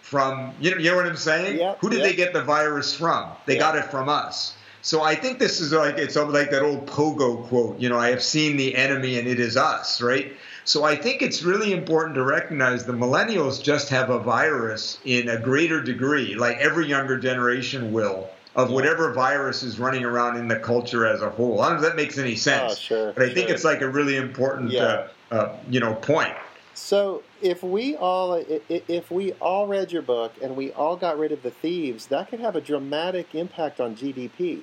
from 0.00 0.54
you 0.60 0.70
know 0.70 0.76
you 0.78 0.90
know 0.90 0.96
what 0.96 1.06
I'm 1.06 1.16
saying? 1.16 1.58
Yeah, 1.58 1.74
Who 1.80 1.90
did 1.90 1.98
yeah. 1.98 2.04
they 2.06 2.14
get 2.14 2.32
the 2.32 2.42
virus 2.42 2.94
from? 2.94 3.32
They 3.46 3.54
yeah. 3.54 3.60
got 3.60 3.76
it 3.76 3.86
from 3.86 4.08
us. 4.08 4.54
So 4.82 5.02
I 5.02 5.16
think 5.16 5.40
this 5.40 5.60
is 5.60 5.72
like 5.72 5.98
it's 5.98 6.14
like 6.14 6.52
that 6.52 6.62
old 6.62 6.86
Pogo 6.86 7.44
quote. 7.48 7.80
You 7.80 7.88
know, 7.88 7.98
I 7.98 8.10
have 8.10 8.22
seen 8.22 8.56
the 8.56 8.76
enemy 8.76 9.18
and 9.18 9.26
it 9.26 9.40
is 9.40 9.56
us, 9.56 10.00
right? 10.00 10.32
So 10.64 10.84
I 10.84 10.94
think 10.94 11.22
it's 11.22 11.42
really 11.42 11.72
important 11.72 12.14
to 12.16 12.22
recognize 12.22 12.84
the 12.84 12.92
millennials 12.92 13.60
just 13.60 13.88
have 13.88 14.10
a 14.10 14.20
virus 14.20 14.98
in 15.04 15.28
a 15.28 15.38
greater 15.38 15.80
degree, 15.80 16.36
like 16.36 16.58
every 16.58 16.86
younger 16.86 17.18
generation 17.18 17.92
will, 17.92 18.28
of 18.54 18.70
whatever 18.70 19.12
virus 19.12 19.64
is 19.64 19.80
running 19.80 20.04
around 20.04 20.36
in 20.36 20.46
the 20.46 20.58
culture 20.58 21.04
as 21.04 21.20
a 21.20 21.30
whole. 21.30 21.60
I 21.60 21.68
don't 21.68 21.80
know 21.80 21.84
if 21.84 21.90
that 21.90 21.96
makes 21.96 22.16
any 22.18 22.36
sense. 22.36 22.72
Oh, 22.72 22.74
sure, 22.76 23.12
but 23.12 23.24
I 23.24 23.34
think 23.34 23.50
it's 23.50 23.64
like 23.64 23.80
a 23.80 23.88
really 23.88 24.16
important, 24.16 24.72
uh, 24.74 25.08
uh, 25.32 25.56
you 25.68 25.80
know, 25.80 25.94
point. 25.94 26.34
So 26.76 27.22
if 27.40 27.62
we 27.62 27.96
all 27.96 28.34
if 28.68 29.10
we 29.10 29.32
all 29.34 29.66
read 29.66 29.90
your 29.90 30.02
book 30.02 30.34
and 30.42 30.54
we 30.54 30.72
all 30.72 30.94
got 30.96 31.18
rid 31.18 31.32
of 31.32 31.42
the 31.42 31.50
thieves, 31.50 32.06
that 32.08 32.28
could 32.28 32.38
have 32.40 32.54
a 32.54 32.60
dramatic 32.60 33.34
impact 33.34 33.80
on 33.80 33.96
GDP. 33.96 34.62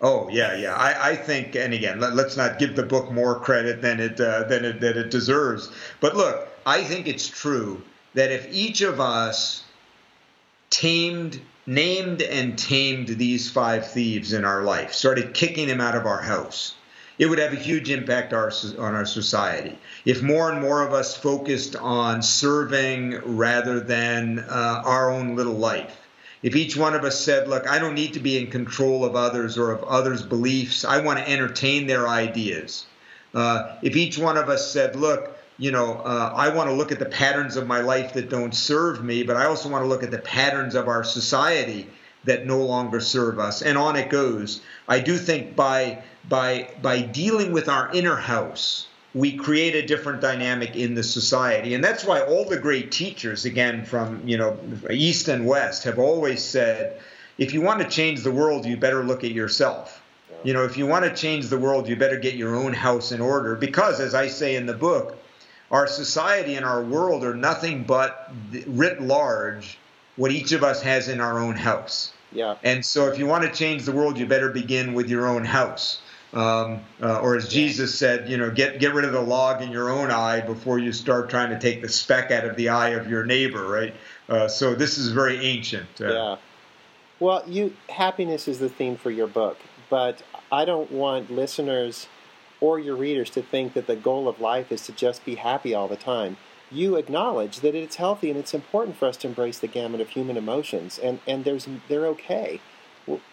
Oh 0.00 0.28
yeah, 0.28 0.56
yeah. 0.56 0.74
I, 0.74 1.10
I 1.10 1.16
think, 1.16 1.54
and 1.54 1.72
again, 1.72 2.00
let, 2.00 2.14
us 2.14 2.36
not 2.36 2.58
give 2.58 2.74
the 2.74 2.82
book 2.82 3.12
more 3.12 3.38
credit 3.38 3.80
than 3.80 4.00
it 4.00 4.20
uh, 4.20 4.42
than 4.44 4.64
it 4.64 4.80
than 4.80 4.98
it 4.98 5.10
deserves. 5.10 5.70
But 6.00 6.16
look, 6.16 6.48
I 6.66 6.82
think 6.82 7.06
it's 7.06 7.28
true 7.28 7.80
that 8.14 8.32
if 8.32 8.52
each 8.52 8.80
of 8.80 9.00
us 9.00 9.62
tamed, 10.70 11.40
named, 11.66 12.22
and 12.22 12.58
tamed 12.58 13.06
these 13.06 13.48
five 13.48 13.86
thieves 13.88 14.32
in 14.32 14.44
our 14.44 14.64
life, 14.64 14.92
started 14.92 15.32
kicking 15.32 15.68
them 15.68 15.80
out 15.80 15.94
of 15.94 16.06
our 16.06 16.20
house, 16.20 16.74
it 17.18 17.26
would 17.26 17.38
have 17.38 17.52
a 17.52 17.56
huge 17.56 17.90
impact 17.90 18.32
our, 18.32 18.50
on 18.78 18.94
our 18.94 19.04
society. 19.04 19.78
If 20.04 20.22
more 20.22 20.50
and 20.50 20.60
more 20.60 20.86
of 20.86 20.92
us 20.92 21.16
focused 21.16 21.76
on 21.76 22.22
serving 22.22 23.36
rather 23.36 23.80
than 23.80 24.40
uh, 24.40 24.82
our 24.84 25.10
own 25.10 25.36
little 25.36 25.54
life, 25.56 25.98
if 26.42 26.56
each 26.56 26.76
one 26.76 26.94
of 26.94 27.04
us 27.04 27.20
said, 27.20 27.48
Look, 27.48 27.68
I 27.68 27.78
don't 27.78 27.94
need 27.94 28.14
to 28.14 28.20
be 28.20 28.38
in 28.38 28.50
control 28.50 29.04
of 29.04 29.14
others 29.14 29.56
or 29.56 29.72
of 29.72 29.84
others' 29.84 30.22
beliefs, 30.22 30.84
I 30.84 31.00
want 31.00 31.18
to 31.18 31.28
entertain 31.28 31.86
their 31.86 32.08
ideas. 32.08 32.86
Uh, 33.34 33.76
if 33.82 33.96
each 33.96 34.18
one 34.18 34.36
of 34.36 34.48
us 34.48 34.72
said, 34.72 34.96
Look, 34.96 35.38
you 35.58 35.70
know, 35.70 35.94
uh, 36.04 36.32
I 36.34 36.48
want 36.48 36.68
to 36.70 36.74
look 36.74 36.90
at 36.90 36.98
the 36.98 37.06
patterns 37.06 37.56
of 37.56 37.66
my 37.66 37.80
life 37.80 38.14
that 38.14 38.28
don't 38.28 38.54
serve 38.54 39.04
me, 39.04 39.22
but 39.22 39.36
I 39.36 39.44
also 39.44 39.68
want 39.68 39.84
to 39.84 39.88
look 39.88 40.02
at 40.02 40.10
the 40.10 40.18
patterns 40.18 40.74
of 40.74 40.88
our 40.88 41.04
society 41.04 41.88
that 42.24 42.46
no 42.46 42.58
longer 42.64 43.00
serve 43.00 43.38
us, 43.38 43.62
and 43.62 43.76
on 43.76 43.96
it 43.96 44.10
goes. 44.10 44.60
I 44.88 45.00
do 45.00 45.16
think 45.16 45.56
by 45.56 46.02
by 46.28 46.68
by 46.80 47.00
dealing 47.02 47.52
with 47.52 47.68
our 47.68 47.90
inner 47.92 48.16
house, 48.16 48.86
we 49.14 49.36
create 49.36 49.74
a 49.74 49.86
different 49.86 50.20
dynamic 50.20 50.76
in 50.76 50.94
the 50.94 51.02
society, 51.02 51.74
and 51.74 51.82
that's 51.82 52.04
why 52.04 52.20
all 52.20 52.44
the 52.44 52.58
great 52.58 52.90
teachers, 52.90 53.44
again 53.44 53.84
from 53.84 54.26
you 54.26 54.36
know 54.36 54.58
east 54.90 55.28
and 55.28 55.46
west, 55.46 55.84
have 55.84 55.98
always 55.98 56.42
said, 56.42 57.00
if 57.38 57.52
you 57.52 57.60
want 57.60 57.82
to 57.82 57.88
change 57.88 58.22
the 58.22 58.32
world, 58.32 58.64
you 58.64 58.76
better 58.76 59.02
look 59.02 59.24
at 59.24 59.32
yourself. 59.32 60.00
You 60.44 60.52
know, 60.52 60.64
if 60.64 60.76
you 60.76 60.86
want 60.86 61.04
to 61.04 61.14
change 61.14 61.48
the 61.48 61.58
world, 61.58 61.88
you 61.88 61.94
better 61.94 62.18
get 62.18 62.34
your 62.34 62.56
own 62.56 62.72
house 62.72 63.12
in 63.12 63.20
order, 63.20 63.54
because 63.54 64.00
as 64.00 64.14
I 64.14 64.26
say 64.26 64.56
in 64.56 64.66
the 64.66 64.74
book, 64.74 65.16
our 65.70 65.86
society 65.86 66.56
and 66.56 66.64
our 66.64 66.82
world 66.82 67.24
are 67.24 67.34
nothing 67.34 67.84
but 67.84 68.30
writ 68.66 69.00
large 69.00 69.78
what 70.16 70.30
each 70.30 70.52
of 70.52 70.62
us 70.62 70.82
has 70.82 71.08
in 71.08 71.20
our 71.20 71.38
own 71.38 71.54
house. 71.54 72.12
Yeah. 72.32 72.56
And 72.62 72.84
so, 72.84 73.08
if 73.08 73.18
you 73.18 73.26
want 73.26 73.44
to 73.44 73.50
change 73.50 73.84
the 73.84 73.92
world, 73.92 74.18
you 74.18 74.26
better 74.26 74.50
begin 74.50 74.94
with 74.94 75.08
your 75.08 75.26
own 75.26 75.44
house. 75.44 76.00
Um, 76.34 76.80
uh, 77.02 77.20
or 77.20 77.36
as 77.36 77.48
Jesus 77.48 77.98
said, 77.98 78.28
you 78.28 78.38
know, 78.38 78.50
get 78.50 78.80
get 78.80 78.94
rid 78.94 79.04
of 79.04 79.12
the 79.12 79.20
log 79.20 79.60
in 79.60 79.70
your 79.70 79.90
own 79.90 80.10
eye 80.10 80.40
before 80.40 80.78
you 80.78 80.92
start 80.92 81.28
trying 81.28 81.50
to 81.50 81.58
take 81.58 81.82
the 81.82 81.88
speck 81.88 82.30
out 82.30 82.44
of 82.44 82.56
the 82.56 82.70
eye 82.70 82.90
of 82.90 83.08
your 83.08 83.24
neighbor, 83.24 83.66
right? 83.68 83.94
Uh, 84.28 84.48
so 84.48 84.74
this 84.74 84.96
is 84.96 85.10
very 85.10 85.36
ancient. 85.44 86.00
Uh, 86.00 86.12
yeah. 86.12 86.36
Well, 87.20 87.44
you 87.46 87.76
happiness 87.90 88.48
is 88.48 88.58
the 88.60 88.70
theme 88.70 88.96
for 88.96 89.10
your 89.10 89.26
book, 89.26 89.58
but 89.90 90.22
I 90.50 90.64
don't 90.64 90.90
want 90.90 91.30
listeners 91.30 92.08
or 92.62 92.78
your 92.78 92.96
readers 92.96 93.28
to 93.30 93.42
think 93.42 93.74
that 93.74 93.86
the 93.86 93.96
goal 93.96 94.26
of 94.26 94.40
life 94.40 94.72
is 94.72 94.86
to 94.86 94.92
just 94.92 95.24
be 95.24 95.34
happy 95.34 95.74
all 95.74 95.88
the 95.88 95.96
time. 95.96 96.38
You 96.70 96.96
acknowledge 96.96 97.60
that 97.60 97.74
it's 97.74 97.96
healthy 97.96 98.30
and 98.30 98.38
it's 98.38 98.54
important 98.54 98.96
for 98.96 99.06
us 99.06 99.18
to 99.18 99.28
embrace 99.28 99.58
the 99.58 99.66
gamut 99.66 100.00
of 100.00 100.08
human 100.08 100.38
emotions, 100.38 100.98
and, 100.98 101.20
and 101.26 101.44
there's 101.44 101.68
they're 101.88 102.06
okay 102.06 102.62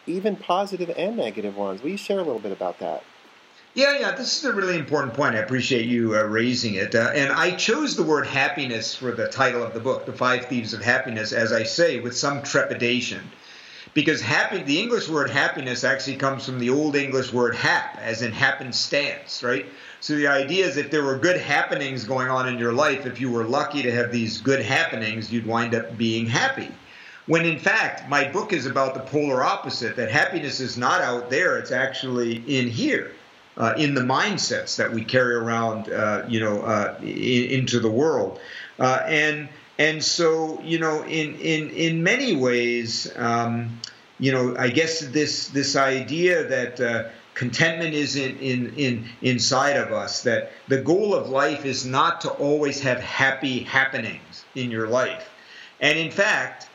even 0.07 0.35
positive 0.35 0.91
and 0.95 1.17
negative 1.17 1.55
ones. 1.55 1.81
Will 1.81 1.91
you 1.91 1.97
share 1.97 2.19
a 2.19 2.23
little 2.23 2.39
bit 2.39 2.51
about 2.51 2.79
that? 2.79 3.03
Yeah, 3.75 3.99
yeah, 3.99 4.11
this 4.11 4.39
is 4.39 4.45
a 4.45 4.53
really 4.53 4.77
important 4.77 5.13
point. 5.13 5.35
I 5.35 5.39
appreciate 5.39 5.85
you 5.85 6.15
uh, 6.15 6.23
raising 6.23 6.73
it. 6.73 6.95
Uh, 6.95 7.11
and 7.13 7.31
I 7.31 7.51
chose 7.51 7.95
the 7.95 8.03
word 8.03 8.25
happiness 8.25 8.95
for 8.95 9.11
the 9.11 9.27
title 9.27 9.61
of 9.63 9.73
the 9.75 9.79
book, 9.79 10.05
The 10.05 10.13
Five 10.13 10.45
Thieves 10.45 10.73
of 10.73 10.81
Happiness, 10.81 11.31
as 11.31 11.53
I 11.53 11.63
say, 11.63 11.99
with 11.99 12.17
some 12.17 12.41
trepidation. 12.41 13.21
Because 13.93 14.21
happy, 14.21 14.63
the 14.63 14.79
English 14.79 15.07
word 15.07 15.29
happiness 15.29 15.83
actually 15.83 16.17
comes 16.17 16.45
from 16.45 16.59
the 16.59 16.71
Old 16.71 16.95
English 16.95 17.31
word 17.31 17.55
hap, 17.55 17.97
as 17.99 18.21
in 18.21 18.31
happenstance, 18.31 19.43
right? 19.43 19.65
So 19.99 20.15
the 20.15 20.27
idea 20.27 20.65
is 20.65 20.77
if 20.77 20.89
there 20.89 21.03
were 21.03 21.17
good 21.17 21.39
happenings 21.39 22.03
going 22.05 22.29
on 22.29 22.47
in 22.47 22.57
your 22.57 22.73
life, 22.73 23.05
if 23.05 23.21
you 23.21 23.31
were 23.31 23.43
lucky 23.43 23.83
to 23.83 23.91
have 23.91 24.11
these 24.11 24.41
good 24.41 24.63
happenings, 24.63 25.31
you'd 25.31 25.45
wind 25.45 25.75
up 25.75 25.97
being 25.97 26.25
happy. 26.25 26.69
When 27.29 27.45
in 27.45 27.59
fact, 27.59 28.09
my 28.09 28.27
book 28.27 28.53
is 28.53 28.65
about 28.65 28.95
the 28.95 29.01
polar 29.01 29.43
opposite 29.43 29.95
that 29.97 30.09
happiness 30.09 30.59
is 30.59 30.79
not 30.79 31.01
out 31.01 31.29
there, 31.29 31.59
it's 31.59 31.71
actually 31.71 32.37
in 32.47 32.67
here. 32.67 33.11
Uh, 33.55 33.75
in 33.77 33.93
the 33.93 34.01
mindsets 34.01 34.77
that 34.77 34.91
we 34.91 35.03
carry 35.03 35.35
around, 35.35 35.91
uh, 35.91 36.23
you 36.27 36.39
know, 36.39 36.61
uh, 36.61 36.95
in, 37.03 37.51
into 37.51 37.79
the 37.79 37.91
world, 37.91 38.39
uh, 38.79 39.03
and 39.05 39.47
and 39.77 40.03
so 40.03 40.59
you 40.63 40.79
know, 40.79 41.03
in 41.03 41.35
in 41.35 41.69
in 41.69 42.01
many 42.01 42.35
ways, 42.35 43.11
um, 43.17 43.79
you 44.17 44.31
know, 44.31 44.55
I 44.57 44.69
guess 44.69 45.01
this 45.01 45.49
this 45.49 45.75
idea 45.75 46.45
that 46.45 46.79
uh, 46.81 47.09
contentment 47.35 47.93
is 47.93 48.15
in, 48.15 48.39
in 48.39 48.73
in 48.75 49.05
inside 49.21 49.77
of 49.77 49.91
us, 49.91 50.23
that 50.23 50.51
the 50.67 50.81
goal 50.81 51.13
of 51.13 51.29
life 51.29 51.63
is 51.63 51.85
not 51.85 52.21
to 52.21 52.29
always 52.29 52.79
have 52.81 52.99
happy 53.01 53.59
happenings 53.59 54.45
in 54.55 54.71
your 54.71 54.87
life, 54.87 55.29
and 55.79 55.99
in 55.99 56.09
fact, 56.09 56.68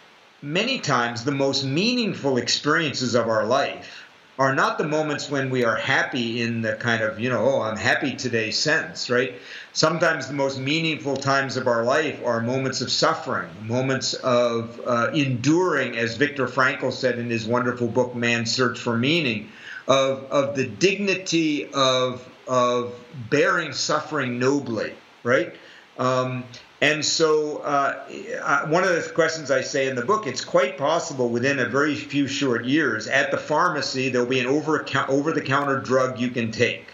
many 0.45 0.78
times 0.78 1.24
the 1.24 1.32
most 1.32 1.64
meaningful 1.64 2.36
experiences 2.36 3.14
of 3.14 3.28
our 3.28 3.47
life 3.47 4.05
are 4.38 4.55
not 4.55 4.78
the 4.78 4.84
moments 4.84 5.30
when 5.30 5.49
we 5.49 5.64
are 5.64 5.76
happy 5.76 6.42
in 6.42 6.61
the 6.61 6.74
kind 6.74 7.03
of, 7.03 7.20
you 7.20 7.30
know, 7.30 7.38
oh, 7.38 7.62
I'm 7.62 7.76
happy 7.76 8.14
today 8.16 8.51
sense, 8.51 9.09
right? 9.09 9.34
Sometimes 9.72 10.26
the 10.26 10.34
most 10.34 10.59
meaningful 10.59 11.16
times 11.16 11.57
of 11.57 11.66
our 11.68 11.84
life 11.84 12.20
are 12.24 12.40
moments 12.40 12.80
of 12.80 12.90
suffering, 12.90 13.49
moments 13.62 14.14
of 14.14 14.80
uh, 14.84 15.12
enduring, 15.14 15.97
as 15.97 16.16
Viktor 16.16 16.47
Frankl 16.47 16.92
said 16.92 17.18
in 17.18 17.30
his 17.30 17.47
wonderful 17.47 17.86
book, 17.86 18.14
Man's 18.14 18.53
Search 18.53 18.78
for 18.78 18.97
Meaning, 18.97 19.51
of, 19.86 20.24
of 20.24 20.57
the 20.57 20.66
dignity 20.66 21.72
of, 21.72 22.28
of 22.49 22.92
bearing 23.30 23.72
suffering 23.72 24.40
nobly, 24.40 24.92
right? 25.22 25.55
Um, 25.97 26.45
and 26.85 27.03
so, 27.03 27.61
uh, 27.61 28.66
one 28.66 28.85
of 28.85 28.91
the 28.91 29.11
questions 29.14 29.51
I 29.51 29.62
say 29.62 29.89
in 29.89 29.97
the 29.97 30.05
book, 30.05 30.26
it's 30.26 30.45
quite 30.45 30.76
possible 30.76 31.30
within 31.30 31.59
a 31.59 31.64
very 31.64 31.95
few 31.95 32.28
short 32.28 32.66
years 32.66 33.07
at 33.07 33.30
the 33.30 33.39
pharmacy, 33.39 34.11
there'll 34.11 34.26
be 34.26 34.39
an 34.39 34.47
over, 34.47 34.85
over 35.09 35.32
the 35.32 35.41
counter 35.41 35.80
drug 35.80 36.20
you 36.20 36.28
can 36.28 36.53
take 36.53 36.89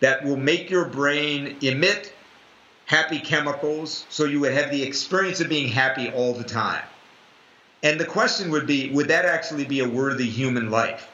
that 0.00 0.22
will 0.22 0.36
make 0.36 0.68
your 0.68 0.84
brain 0.84 1.56
emit 1.62 2.12
happy 2.84 3.18
chemicals 3.18 4.04
so 4.10 4.26
you 4.26 4.38
would 4.40 4.52
have 4.52 4.70
the 4.70 4.82
experience 4.82 5.40
of 5.40 5.48
being 5.48 5.68
happy 5.68 6.10
all 6.10 6.34
the 6.34 6.44
time. 6.44 6.84
And 7.82 7.98
the 7.98 8.04
question 8.04 8.50
would 8.50 8.66
be 8.66 8.90
would 8.90 9.08
that 9.08 9.24
actually 9.24 9.64
be 9.64 9.80
a 9.80 9.88
worthy 9.88 10.28
human 10.28 10.70
life? 10.70 11.08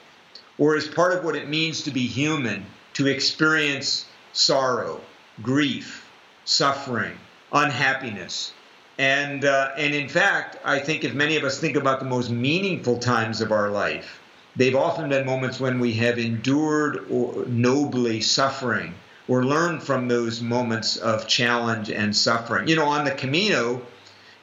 Or 0.59 0.75
is 0.75 0.89
part 0.89 1.17
of 1.17 1.23
what 1.23 1.37
it 1.37 1.49
means 1.49 1.83
to 1.83 1.93
be 1.93 2.09
human 2.09 2.67
to 2.95 3.07
experience 3.07 4.07
sorrow, 4.33 5.01
grief, 5.41 6.05
suffering? 6.45 7.17
Unhappiness. 7.53 8.53
And, 8.99 9.45
uh, 9.45 9.71
and 9.77 9.95
in 9.95 10.09
fact, 10.09 10.59
I 10.65 10.79
think 10.79 11.05
if 11.05 11.15
many 11.15 11.37
of 11.37 11.45
us 11.45 11.59
think 11.59 11.77
about 11.77 11.99
the 11.99 12.07
most 12.07 12.31
meaningful 12.31 12.99
times 12.99 13.41
of 13.41 13.51
our 13.53 13.71
life, 13.71 14.21
they've 14.57 14.77
often 14.77 15.09
been 15.09 15.25
moments 15.27 15.59
when 15.59 15.81
we 15.81 15.95
have 15.95 16.19
endured 16.19 17.07
or 17.11 17.45
nobly 17.47 18.21
suffering 18.21 18.95
or 19.29 19.45
learned 19.45 19.83
from 19.83 20.09
those 20.09 20.41
moments 20.41 20.97
of 20.97 21.27
challenge 21.27 21.91
and 21.91 22.15
suffering. 22.15 22.69
You 22.69 22.77
know, 22.77 22.87
on 22.87 23.05
the 23.05 23.13
Camino, 23.13 23.81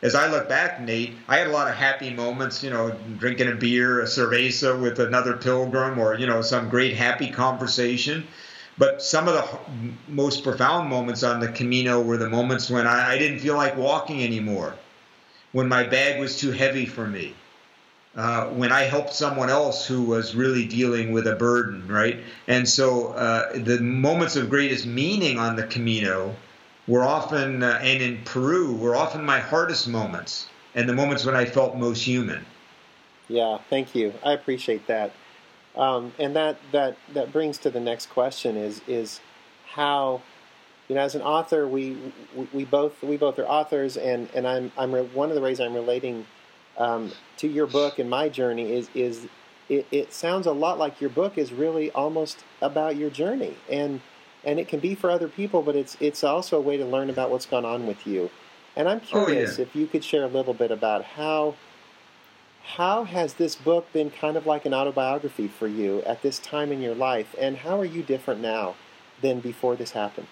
as 0.02 0.16
I 0.16 0.32
look 0.32 0.48
back, 0.48 0.82
Nate, 0.82 1.14
I 1.28 1.38
had 1.38 1.48
a 1.48 1.52
lot 1.52 1.68
of 1.68 1.76
happy 1.76 2.10
moments, 2.10 2.64
you 2.64 2.70
know, 2.70 2.96
drinking 3.18 3.50
a 3.50 3.56
beer, 3.56 4.02
a 4.02 4.06
cerveza 4.06 4.80
with 4.80 5.00
another 5.00 5.34
pilgrim, 5.34 6.00
or, 6.00 6.16
you 6.16 6.26
know, 6.26 6.42
some 6.42 6.70
great 6.70 6.96
happy 6.96 7.30
conversation. 7.30 8.26
But 8.80 9.04
some 9.04 9.28
of 9.28 9.34
the 9.36 9.92
most 10.08 10.42
profound 10.44 10.90
moments 10.90 11.22
on 11.22 11.42
the 11.42 11.50
Camino 11.50 12.02
were 12.02 12.18
the 12.18 12.30
moments 12.30 12.70
when 12.70 12.88
I, 12.88 13.12
I 13.12 13.18
didn't 13.18 13.40
feel 13.40 13.56
like 13.56 13.76
walking 13.76 14.24
anymore, 14.24 14.74
when 15.52 15.68
my 15.68 15.84
bag 15.84 16.20
was 16.20 16.40
too 16.40 16.52
heavy 16.52 16.86
for 16.86 17.06
me, 17.06 17.36
uh, 18.16 18.46
when 18.46 18.72
I 18.72 18.84
helped 18.84 19.14
someone 19.14 19.50
else 19.50 19.86
who 19.86 20.04
was 20.04 20.34
really 20.34 20.66
dealing 20.66 21.12
with 21.12 21.28
a 21.28 21.36
burden, 21.36 21.90
right? 21.90 22.24
And 22.48 22.68
so 22.68 23.10
uh, 23.10 23.52
the 23.54 23.82
moments 23.82 24.38
of 24.38 24.50
greatest 24.50 24.86
meaning 24.86 25.38
on 25.38 25.58
the 25.58 25.64
Camino 25.64 26.34
were 26.88 27.04
often, 27.04 27.62
uh, 27.62 27.80
and 27.82 28.02
in 28.02 28.24
Peru, 28.24 28.74
were 28.76 28.96
often 28.96 29.26
my 29.26 29.40
hardest 29.40 29.90
moments 29.90 30.48
and 30.74 30.88
the 30.88 30.94
moments 30.94 31.26
when 31.26 31.36
I 31.36 31.44
felt 31.44 31.76
most 31.76 32.02
human. 32.02 32.46
Yeah, 33.28 33.58
thank 33.70 33.94
you. 33.94 34.14
I 34.24 34.32
appreciate 34.32 34.88
that. 34.88 35.12
Um, 35.76 36.14
and 36.20 36.36
that, 36.36 36.58
that, 36.72 36.98
that 37.14 37.32
brings 37.32 37.58
to 37.60 37.70
the 37.70 37.80
next 37.80 38.08
question 38.08 38.58
is, 38.58 38.82
is 38.88 39.22
how, 39.68 40.22
you 40.88 40.96
know, 40.96 41.02
as 41.02 41.16
an 41.16 41.22
author, 41.22 41.68
we, 41.68 41.98
we, 42.36 42.48
we 42.54 42.66
both, 42.66 43.02
we 43.04 43.18
both 43.18 43.38
are 43.40 43.48
authors 43.48 43.96
and, 43.96 44.30
and 44.34 44.48
I'm, 44.48 44.72
I'm, 44.78 44.94
re- 44.94 45.04
one 45.14 45.30
of 45.30 45.36
the 45.36 45.42
ways 45.42 45.60
I'm 45.60 45.74
relating 45.74 46.26
um, 46.80 47.12
to 47.38 47.48
your 47.48 47.68
book 47.68 48.00
and 48.00 48.10
my 48.10 48.30
journey 48.30 48.72
is 48.72 48.90
is 48.96 49.28
it, 49.68 49.86
it 49.92 50.14
sounds 50.14 50.48
a 50.48 50.52
lot 50.52 50.80
like 50.80 51.00
your 51.00 51.10
book 51.10 51.38
is 51.38 51.52
really 51.54 51.92
almost 51.92 52.44
about 52.62 52.96
your 52.96 53.10
journey 53.10 53.56
and 53.70 54.02
and 54.44 54.60
it 54.60 54.68
can 54.68 54.80
be 54.80 54.96
for 54.96 55.12
other 55.12 55.28
people 55.28 55.62
but 55.62 55.76
it's 55.76 55.98
it's 56.00 56.24
also 56.24 56.58
a 56.58 56.62
way 56.62 56.78
to 56.78 56.86
learn 56.86 57.10
about 57.10 57.30
what's 57.30 57.46
gone 57.46 57.66
on 57.66 57.86
with 57.86 58.08
you 58.08 58.32
and 58.76 58.88
i'm 58.88 59.02
curious 59.02 59.56
oh, 59.56 59.62
yeah. 59.62 59.68
if 59.68 59.76
you 59.76 59.86
could 59.86 60.04
share 60.04 60.24
a 60.24 60.28
little 60.28 60.54
bit 60.54 60.72
about 60.72 61.04
how 61.04 61.54
how 62.76 63.04
has 63.04 63.36
this 63.36 63.56
book 63.56 63.92
been 63.94 64.12
kind 64.12 64.38
of 64.38 64.46
like 64.46 64.66
an 64.66 64.74
autobiography 64.74 65.48
for 65.48 65.68
you 65.68 66.02
at 66.04 66.22
this 66.22 66.40
time 66.40 66.72
in 66.72 66.82
your 66.82 66.96
life 66.96 67.36
and 67.40 67.58
how 67.58 67.80
are 67.80 67.86
you 67.86 68.04
different 68.04 68.42
now 68.42 68.76
than 69.22 69.40
before 69.40 69.76
this 69.76 69.92
happened? 69.92 70.28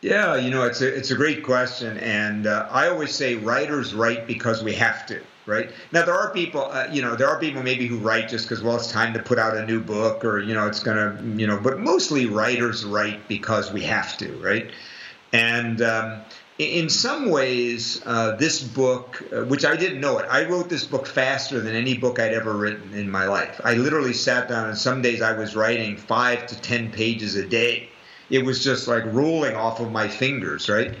Yeah 0.00 0.36
you 0.36 0.50
know 0.50 0.64
it's 0.64 0.80
a, 0.80 0.94
it's 0.94 1.10
a 1.10 1.14
great 1.14 1.44
question 1.44 1.96
and 1.98 2.46
uh, 2.46 2.66
i 2.70 2.88
always 2.88 3.14
say 3.14 3.36
writers 3.36 3.94
write 3.94 4.26
because 4.26 4.62
we 4.62 4.72
have 4.74 5.06
to 5.06 5.20
right? 5.46 5.70
Now 5.90 6.04
there 6.04 6.14
are 6.14 6.32
people 6.32 6.62
uh, 6.62 6.88
you 6.90 7.02
know 7.02 7.16
there 7.16 7.28
are 7.28 7.38
people 7.38 7.62
maybe 7.62 7.86
who 7.86 7.98
write 7.98 8.28
just 8.28 8.46
because 8.46 8.62
well 8.62 8.76
it's 8.76 8.90
time 8.90 9.12
to 9.14 9.22
put 9.22 9.38
out 9.38 9.56
a 9.56 9.66
new 9.66 9.80
book 9.80 10.24
or 10.24 10.40
you 10.40 10.54
know 10.54 10.66
it's 10.66 10.80
gonna 10.80 11.20
you 11.36 11.46
know 11.46 11.58
but 11.58 11.78
mostly 11.78 12.26
writers 12.26 12.84
write 12.84 13.26
because 13.28 13.72
we 13.72 13.82
have 13.82 14.16
to 14.18 14.32
right? 14.34 14.70
And 15.32 15.80
um, 15.80 16.20
in 16.58 16.90
some 16.90 17.30
ways 17.30 18.02
uh, 18.04 18.36
this 18.36 18.62
book 18.62 19.22
uh, 19.32 19.44
which 19.44 19.64
i 19.64 19.74
didn't 19.74 20.00
know 20.00 20.18
it 20.18 20.26
i 20.30 20.44
wrote 20.44 20.68
this 20.68 20.84
book 20.84 21.06
faster 21.06 21.60
than 21.60 21.74
any 21.74 21.96
book 21.96 22.20
i'd 22.20 22.34
ever 22.34 22.52
written 22.52 22.92
in 22.92 23.10
my 23.10 23.26
life. 23.26 23.60
I 23.64 23.74
literally 23.74 24.12
sat 24.12 24.48
down 24.48 24.68
and 24.68 24.76
some 24.76 25.02
days 25.02 25.22
i 25.22 25.32
was 25.32 25.56
writing 25.56 25.96
five 25.96 26.46
to 26.48 26.60
ten 26.60 26.90
pages 26.90 27.36
a 27.36 27.46
day. 27.46 27.88
It 28.30 28.44
was 28.44 28.62
just 28.62 28.88
like 28.88 29.04
rolling 29.06 29.56
off 29.56 29.80
of 29.80 29.90
my 29.90 30.08
fingers 30.08 30.68
right? 30.68 30.94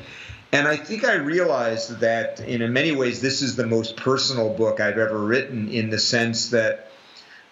And 0.54 0.68
I 0.68 0.76
think 0.76 1.04
I 1.04 1.14
realized 1.14 2.00
that 2.00 2.40
in 2.40 2.72
many 2.74 2.92
ways, 2.92 3.22
this 3.22 3.40
is 3.40 3.56
the 3.56 3.66
most 3.66 3.96
personal 3.96 4.52
book 4.52 4.80
I've 4.80 4.98
ever 4.98 5.16
written 5.16 5.70
in 5.70 5.88
the 5.88 5.98
sense 5.98 6.50
that 6.50 6.90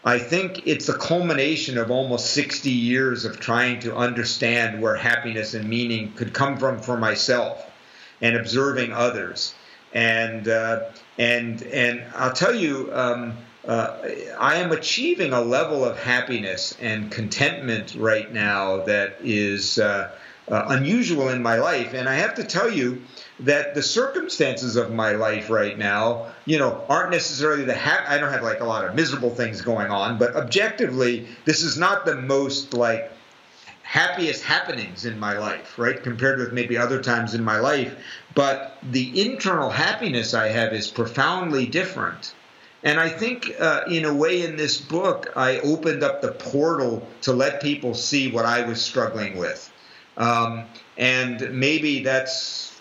I 0.05 0.19
think 0.19 0.67
it's 0.67 0.87
the 0.87 0.99
culmination 0.99 1.79
of 1.79 1.91
almost 1.91 2.33
60 2.33 2.71
years 2.71 3.25
of 3.25 3.41
trying 3.41 3.81
to 3.81 3.97
understand 3.97 4.83
where 4.83 4.97
happiness 4.97 5.55
and 5.55 5.67
meaning 5.67 6.13
could 6.13 6.35
come 6.35 6.59
from 6.59 6.83
for 6.83 6.99
myself 6.99 7.70
and 8.21 8.37
observing 8.37 8.93
others. 8.93 9.55
And, 9.93 10.49
uh, 10.49 10.91
and, 11.19 11.63
and 11.63 12.05
I'll 12.15 12.33
tell 12.33 12.55
you, 12.55 12.91
um, 12.93 13.37
uh, 13.67 13.99
I 14.39 14.57
am 14.57 14.73
achieving 14.73 15.33
a 15.33 15.41
level 15.41 15.85
of 15.85 15.99
happiness 15.99 16.77
and 16.81 17.11
contentment 17.11 17.95
right 17.95 18.33
now 18.33 18.85
that 18.85 19.17
is. 19.23 19.79
Uh, 19.79 20.11
uh, 20.51 20.67
unusual 20.71 21.29
in 21.29 21.43
my 21.43 21.57
life. 21.57 21.95
And 21.95 22.09
I 22.09 22.15
have 22.15 22.35
to 22.35 22.45
tell 22.45 22.71
you 22.71 23.03
that 23.41 23.75
the 23.75 23.83
circumstances 23.83 24.77
of 24.77 24.91
my 24.91 25.13
life 25.13 25.49
right 25.49 25.79
now, 25.79 26.27
you 26.45 26.59
know, 26.59 26.85
aren't 26.89 27.11
necessarily 27.11 27.65
the 27.65 27.77
ha- 27.77 28.05
I 28.09 28.19
don't 28.19 28.33
have 28.33 28.43
like 28.43 28.61
a 28.61 28.65
lot 28.65 28.85
of 28.85 28.95
miserable 28.95 29.31
things 29.31 29.63
going 29.63 29.91
on, 29.91 30.19
but 30.19 30.35
objectively, 30.35 31.29
this 31.45 31.63
is 31.63 31.79
not 31.79 32.05
the 32.05 32.17
most 32.17 32.75
like 32.75 33.13
happiest 33.91 34.45
happenings 34.45 35.05
in 35.05 35.19
my 35.19 35.37
life, 35.37 35.77
right? 35.77 36.01
Compared 36.01 36.39
with 36.39 36.53
maybe 36.53 36.79
other 36.79 37.03
times 37.03 37.35
in 37.35 37.43
my 37.43 37.59
life. 37.59 37.93
But 38.37 38.79
the 38.85 39.21
internal 39.21 39.69
happiness 39.69 40.33
I 40.33 40.47
have 40.47 40.73
is 40.73 40.87
profoundly 40.87 41.67
different. 41.67 42.33
And 42.85 43.01
I 43.01 43.09
think, 43.09 43.53
uh, 43.59 43.81
in 43.91 44.05
a 44.05 44.15
way, 44.15 44.43
in 44.43 44.55
this 44.57 44.79
book, 44.79 45.33
I 45.35 45.59
opened 45.59 46.05
up 46.05 46.23
the 46.23 46.31
portal 46.31 47.05
to 47.23 47.33
let 47.33 47.61
people 47.61 47.95
see 47.95 48.31
what 48.31 48.45
I 48.45 48.65
was 48.65 48.81
struggling 48.81 49.37
with. 49.37 49.73
Um, 50.17 50.67
and 50.97 51.51
maybe 51.51 52.05
that's 52.05 52.81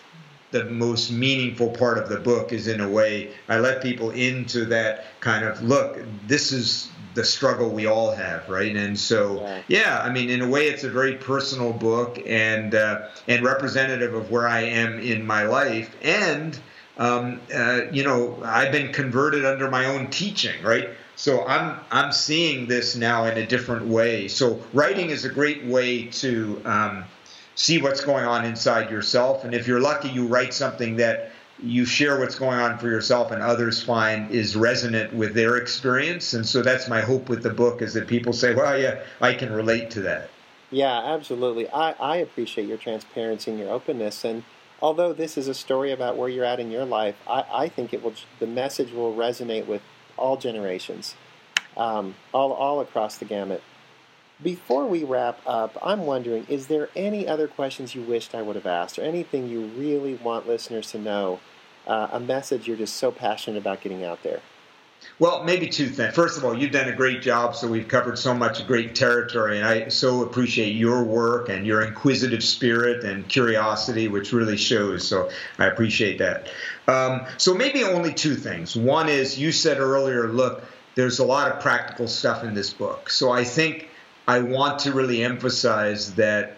the 0.52 0.66
most 0.66 1.10
meaningful 1.10 1.70
part 1.70 1.98
of 1.98 2.08
the 2.08 2.20
book 2.20 2.52
is 2.52 2.68
in 2.68 2.80
a 2.80 2.88
way 2.88 3.32
I 3.48 3.58
let 3.58 3.82
people 3.82 4.10
into 4.10 4.64
that 4.66 5.06
kind 5.20 5.44
of 5.44 5.60
look, 5.62 5.98
this 6.28 6.52
is 6.52 6.88
the 7.14 7.24
struggle 7.24 7.70
we 7.70 7.86
all 7.86 8.12
have, 8.12 8.48
right? 8.48 8.74
And 8.74 8.98
so, 8.98 9.40
yeah, 9.40 9.62
yeah 9.68 10.02
I 10.02 10.10
mean, 10.10 10.30
in 10.30 10.42
a 10.42 10.48
way, 10.48 10.68
it's 10.68 10.84
a 10.84 10.90
very 10.90 11.16
personal 11.16 11.72
book 11.72 12.20
and 12.26 12.74
uh, 12.74 13.08
and 13.28 13.44
representative 13.44 14.14
of 14.14 14.30
where 14.30 14.46
I 14.46 14.60
am 14.60 14.98
in 15.00 15.26
my 15.26 15.44
life. 15.44 15.94
And 16.02 16.58
um, 16.98 17.40
uh, 17.54 17.82
you 17.90 18.04
know, 18.04 18.38
I've 18.44 18.72
been 18.72 18.92
converted 18.92 19.44
under 19.44 19.70
my 19.70 19.86
own 19.86 20.08
teaching, 20.10 20.62
right? 20.62 20.90
So 21.16 21.46
I'm 21.46 21.78
I'm 21.90 22.12
seeing 22.12 22.66
this 22.66 22.96
now 22.96 23.24
in 23.26 23.38
a 23.38 23.46
different 23.46 23.86
way. 23.86 24.28
So 24.28 24.62
writing 24.72 25.10
is 25.10 25.24
a 25.24 25.28
great 25.28 25.64
way 25.64 26.04
to 26.06 26.62
um, 26.64 27.04
see 27.54 27.80
what's 27.80 28.02
going 28.02 28.24
on 28.24 28.44
inside 28.44 28.90
yourself. 28.90 29.44
And 29.44 29.54
if 29.54 29.66
you're 29.66 29.80
lucky, 29.80 30.08
you 30.08 30.26
write 30.26 30.54
something 30.54 30.96
that 30.96 31.32
you 31.62 31.84
share 31.84 32.18
what's 32.18 32.34
going 32.34 32.58
on 32.58 32.78
for 32.78 32.88
yourself 32.88 33.30
and 33.30 33.42
others 33.42 33.82
find 33.82 34.30
is 34.30 34.56
resonant 34.56 35.12
with 35.12 35.34
their 35.34 35.56
experience. 35.56 36.34
And 36.34 36.46
so 36.46 36.62
that's 36.62 36.88
my 36.88 37.00
hope 37.00 37.28
with 37.28 37.42
the 37.42 37.50
book 37.50 37.82
is 37.82 37.94
that 37.94 38.06
people 38.06 38.32
say, 38.32 38.54
well, 38.54 38.78
yeah, 38.78 39.02
I 39.20 39.34
can 39.34 39.52
relate 39.52 39.90
to 39.92 40.00
that. 40.02 40.30
Yeah, 40.70 40.98
absolutely. 40.98 41.68
I, 41.70 41.92
I 41.92 42.16
appreciate 42.16 42.68
your 42.68 42.78
transparency 42.78 43.50
and 43.50 43.60
your 43.60 43.70
openness. 43.70 44.24
And 44.24 44.44
although 44.80 45.12
this 45.12 45.36
is 45.36 45.48
a 45.48 45.54
story 45.54 45.92
about 45.92 46.16
where 46.16 46.28
you're 46.28 46.44
at 46.44 46.60
in 46.60 46.70
your 46.70 46.84
life, 46.84 47.16
I, 47.28 47.44
I 47.52 47.68
think 47.68 47.92
it 47.92 48.02
will 48.02 48.14
the 48.38 48.46
message 48.46 48.92
will 48.92 49.14
resonate 49.14 49.66
with 49.66 49.82
all 50.16 50.36
generations, 50.36 51.14
um, 51.76 52.14
all, 52.32 52.52
all 52.52 52.80
across 52.80 53.16
the 53.16 53.24
gamut. 53.24 53.62
Before 54.42 54.86
we 54.86 55.04
wrap 55.04 55.38
up, 55.46 55.76
I'm 55.82 56.06
wondering 56.06 56.46
is 56.48 56.68
there 56.68 56.88
any 56.96 57.28
other 57.28 57.46
questions 57.46 57.94
you 57.94 58.02
wished 58.02 58.34
I 58.34 58.40
would 58.40 58.56
have 58.56 58.66
asked, 58.66 58.98
or 58.98 59.02
anything 59.02 59.48
you 59.48 59.66
really 59.76 60.14
want 60.14 60.48
listeners 60.48 60.90
to 60.92 60.98
know? 60.98 61.40
Uh, 61.90 62.08
a 62.12 62.20
message 62.20 62.68
you're 62.68 62.76
just 62.76 62.94
so 62.98 63.10
passionate 63.10 63.58
about 63.58 63.80
getting 63.80 64.04
out 64.04 64.22
there? 64.22 64.40
Well, 65.18 65.42
maybe 65.42 65.68
two 65.68 65.88
things. 65.88 66.14
First 66.14 66.38
of 66.38 66.44
all, 66.44 66.56
you've 66.56 66.70
done 66.70 66.88
a 66.88 66.94
great 66.94 67.20
job, 67.20 67.56
so 67.56 67.66
we've 67.66 67.88
covered 67.88 68.16
so 68.16 68.32
much 68.32 68.64
great 68.68 68.94
territory, 68.94 69.58
and 69.58 69.66
I 69.66 69.88
so 69.88 70.22
appreciate 70.22 70.76
your 70.76 71.02
work 71.02 71.48
and 71.48 71.66
your 71.66 71.82
inquisitive 71.82 72.44
spirit 72.44 73.02
and 73.02 73.26
curiosity, 73.26 74.06
which 74.06 74.32
really 74.32 74.56
shows. 74.56 75.08
So 75.08 75.30
I 75.58 75.66
appreciate 75.66 76.18
that. 76.18 76.46
Um, 76.86 77.26
so 77.38 77.54
maybe 77.54 77.82
only 77.82 78.14
two 78.14 78.36
things. 78.36 78.76
One 78.76 79.08
is 79.08 79.36
you 79.36 79.50
said 79.50 79.80
earlier, 79.80 80.28
look, 80.28 80.62
there's 80.94 81.18
a 81.18 81.24
lot 81.24 81.50
of 81.50 81.58
practical 81.58 82.06
stuff 82.06 82.44
in 82.44 82.54
this 82.54 82.72
book. 82.72 83.10
So 83.10 83.32
I 83.32 83.42
think 83.42 83.88
I 84.28 84.38
want 84.38 84.78
to 84.80 84.92
really 84.92 85.24
emphasize 85.24 86.14
that 86.14 86.56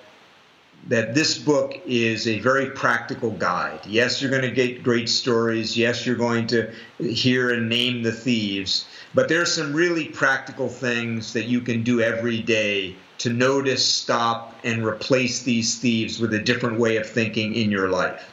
that 0.89 1.15
this 1.15 1.39
book 1.39 1.81
is 1.87 2.27
a 2.27 2.41
very 2.41 2.71
practical 2.71 3.31
guide. 3.31 3.81
Yes, 3.87 4.21
you're 4.21 4.31
going 4.31 4.43
to 4.43 4.51
get 4.51 4.83
great 4.83 5.09
stories. 5.09 5.77
Yes, 5.77 6.05
you're 6.05 6.17
going 6.17 6.49
to 6.49 6.73
hear 6.99 7.51
and 7.51 7.69
name 7.69 8.03
the 8.03 8.13
thieves. 8.13 8.87
But 9.15 9.29
there 9.29 9.41
are 9.41 9.47
some 9.47 9.73
really 9.73 10.07
practical 10.07 10.69
things 10.69 11.35
that 11.35 11.45
you 11.45 11.61
can 11.61 11.83
do 11.83 12.01
every 12.01 12.41
day 12.41 12.97
to 13.19 13.31
notice, 13.31 13.85
stop, 13.85 14.59
and 14.65 14.85
replace 14.85 15.43
these 15.43 15.79
thieves 15.79 16.19
with 16.19 16.35
a 16.35 16.41
different 16.41 16.81
way 16.81 16.97
of 16.97 17.09
thinking 17.09 17.55
in 17.55 17.71
your 17.71 17.89
life. 17.89 18.29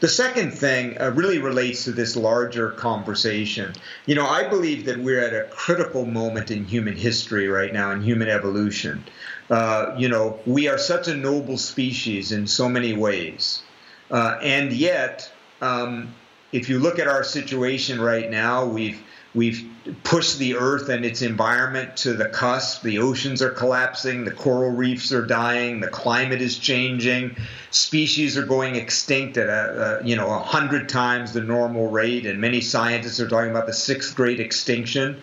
The 0.00 0.08
second 0.08 0.50
thing 0.50 1.00
uh, 1.00 1.12
really 1.14 1.38
relates 1.38 1.84
to 1.84 1.92
this 1.92 2.16
larger 2.16 2.70
conversation. 2.70 3.74
You 4.06 4.16
know, 4.16 4.26
I 4.26 4.46
believe 4.48 4.86
that 4.86 4.98
we're 4.98 5.20
at 5.20 5.32
a 5.32 5.48
critical 5.50 6.04
moment 6.04 6.50
in 6.50 6.64
human 6.64 6.96
history 6.96 7.48
right 7.48 7.72
now, 7.72 7.92
in 7.92 8.02
human 8.02 8.28
evolution. 8.28 9.04
Uh, 9.50 9.94
you 9.98 10.08
know, 10.08 10.38
we 10.46 10.68
are 10.68 10.78
such 10.78 11.08
a 11.08 11.14
noble 11.14 11.58
species 11.58 12.32
in 12.32 12.46
so 12.46 12.68
many 12.68 12.92
ways. 12.94 13.62
Uh, 14.10 14.38
and 14.42 14.72
yet, 14.72 15.30
um, 15.60 16.14
if 16.52 16.68
you 16.68 16.78
look 16.78 16.98
at 16.98 17.08
our 17.08 17.24
situation 17.24 18.00
right 18.00 18.30
now, 18.30 18.64
we've 18.64 19.02
We've 19.34 19.68
pushed 20.04 20.38
the 20.38 20.54
Earth 20.54 20.88
and 20.88 21.04
its 21.04 21.20
environment 21.20 21.96
to 21.98 22.12
the 22.12 22.26
cusp. 22.26 22.82
The 22.82 23.00
oceans 23.00 23.42
are 23.42 23.50
collapsing, 23.50 24.24
the 24.24 24.30
coral 24.30 24.70
reefs 24.70 25.12
are 25.12 25.26
dying, 25.26 25.80
the 25.80 25.88
climate 25.88 26.40
is 26.40 26.56
changing, 26.56 27.36
species 27.70 28.38
are 28.38 28.46
going 28.46 28.76
extinct 28.76 29.36
at 29.36 29.48
a, 29.48 30.00
a 30.02 30.06
you 30.06 30.14
know 30.14 30.30
a 30.30 30.38
hundred 30.38 30.88
times 30.88 31.32
the 31.32 31.40
normal 31.40 31.90
rate, 31.90 32.26
and 32.26 32.40
many 32.40 32.60
scientists 32.60 33.18
are 33.18 33.28
talking 33.28 33.50
about 33.50 33.66
the 33.66 33.72
sixth 33.72 34.14
great 34.14 34.38
extinction. 34.38 35.20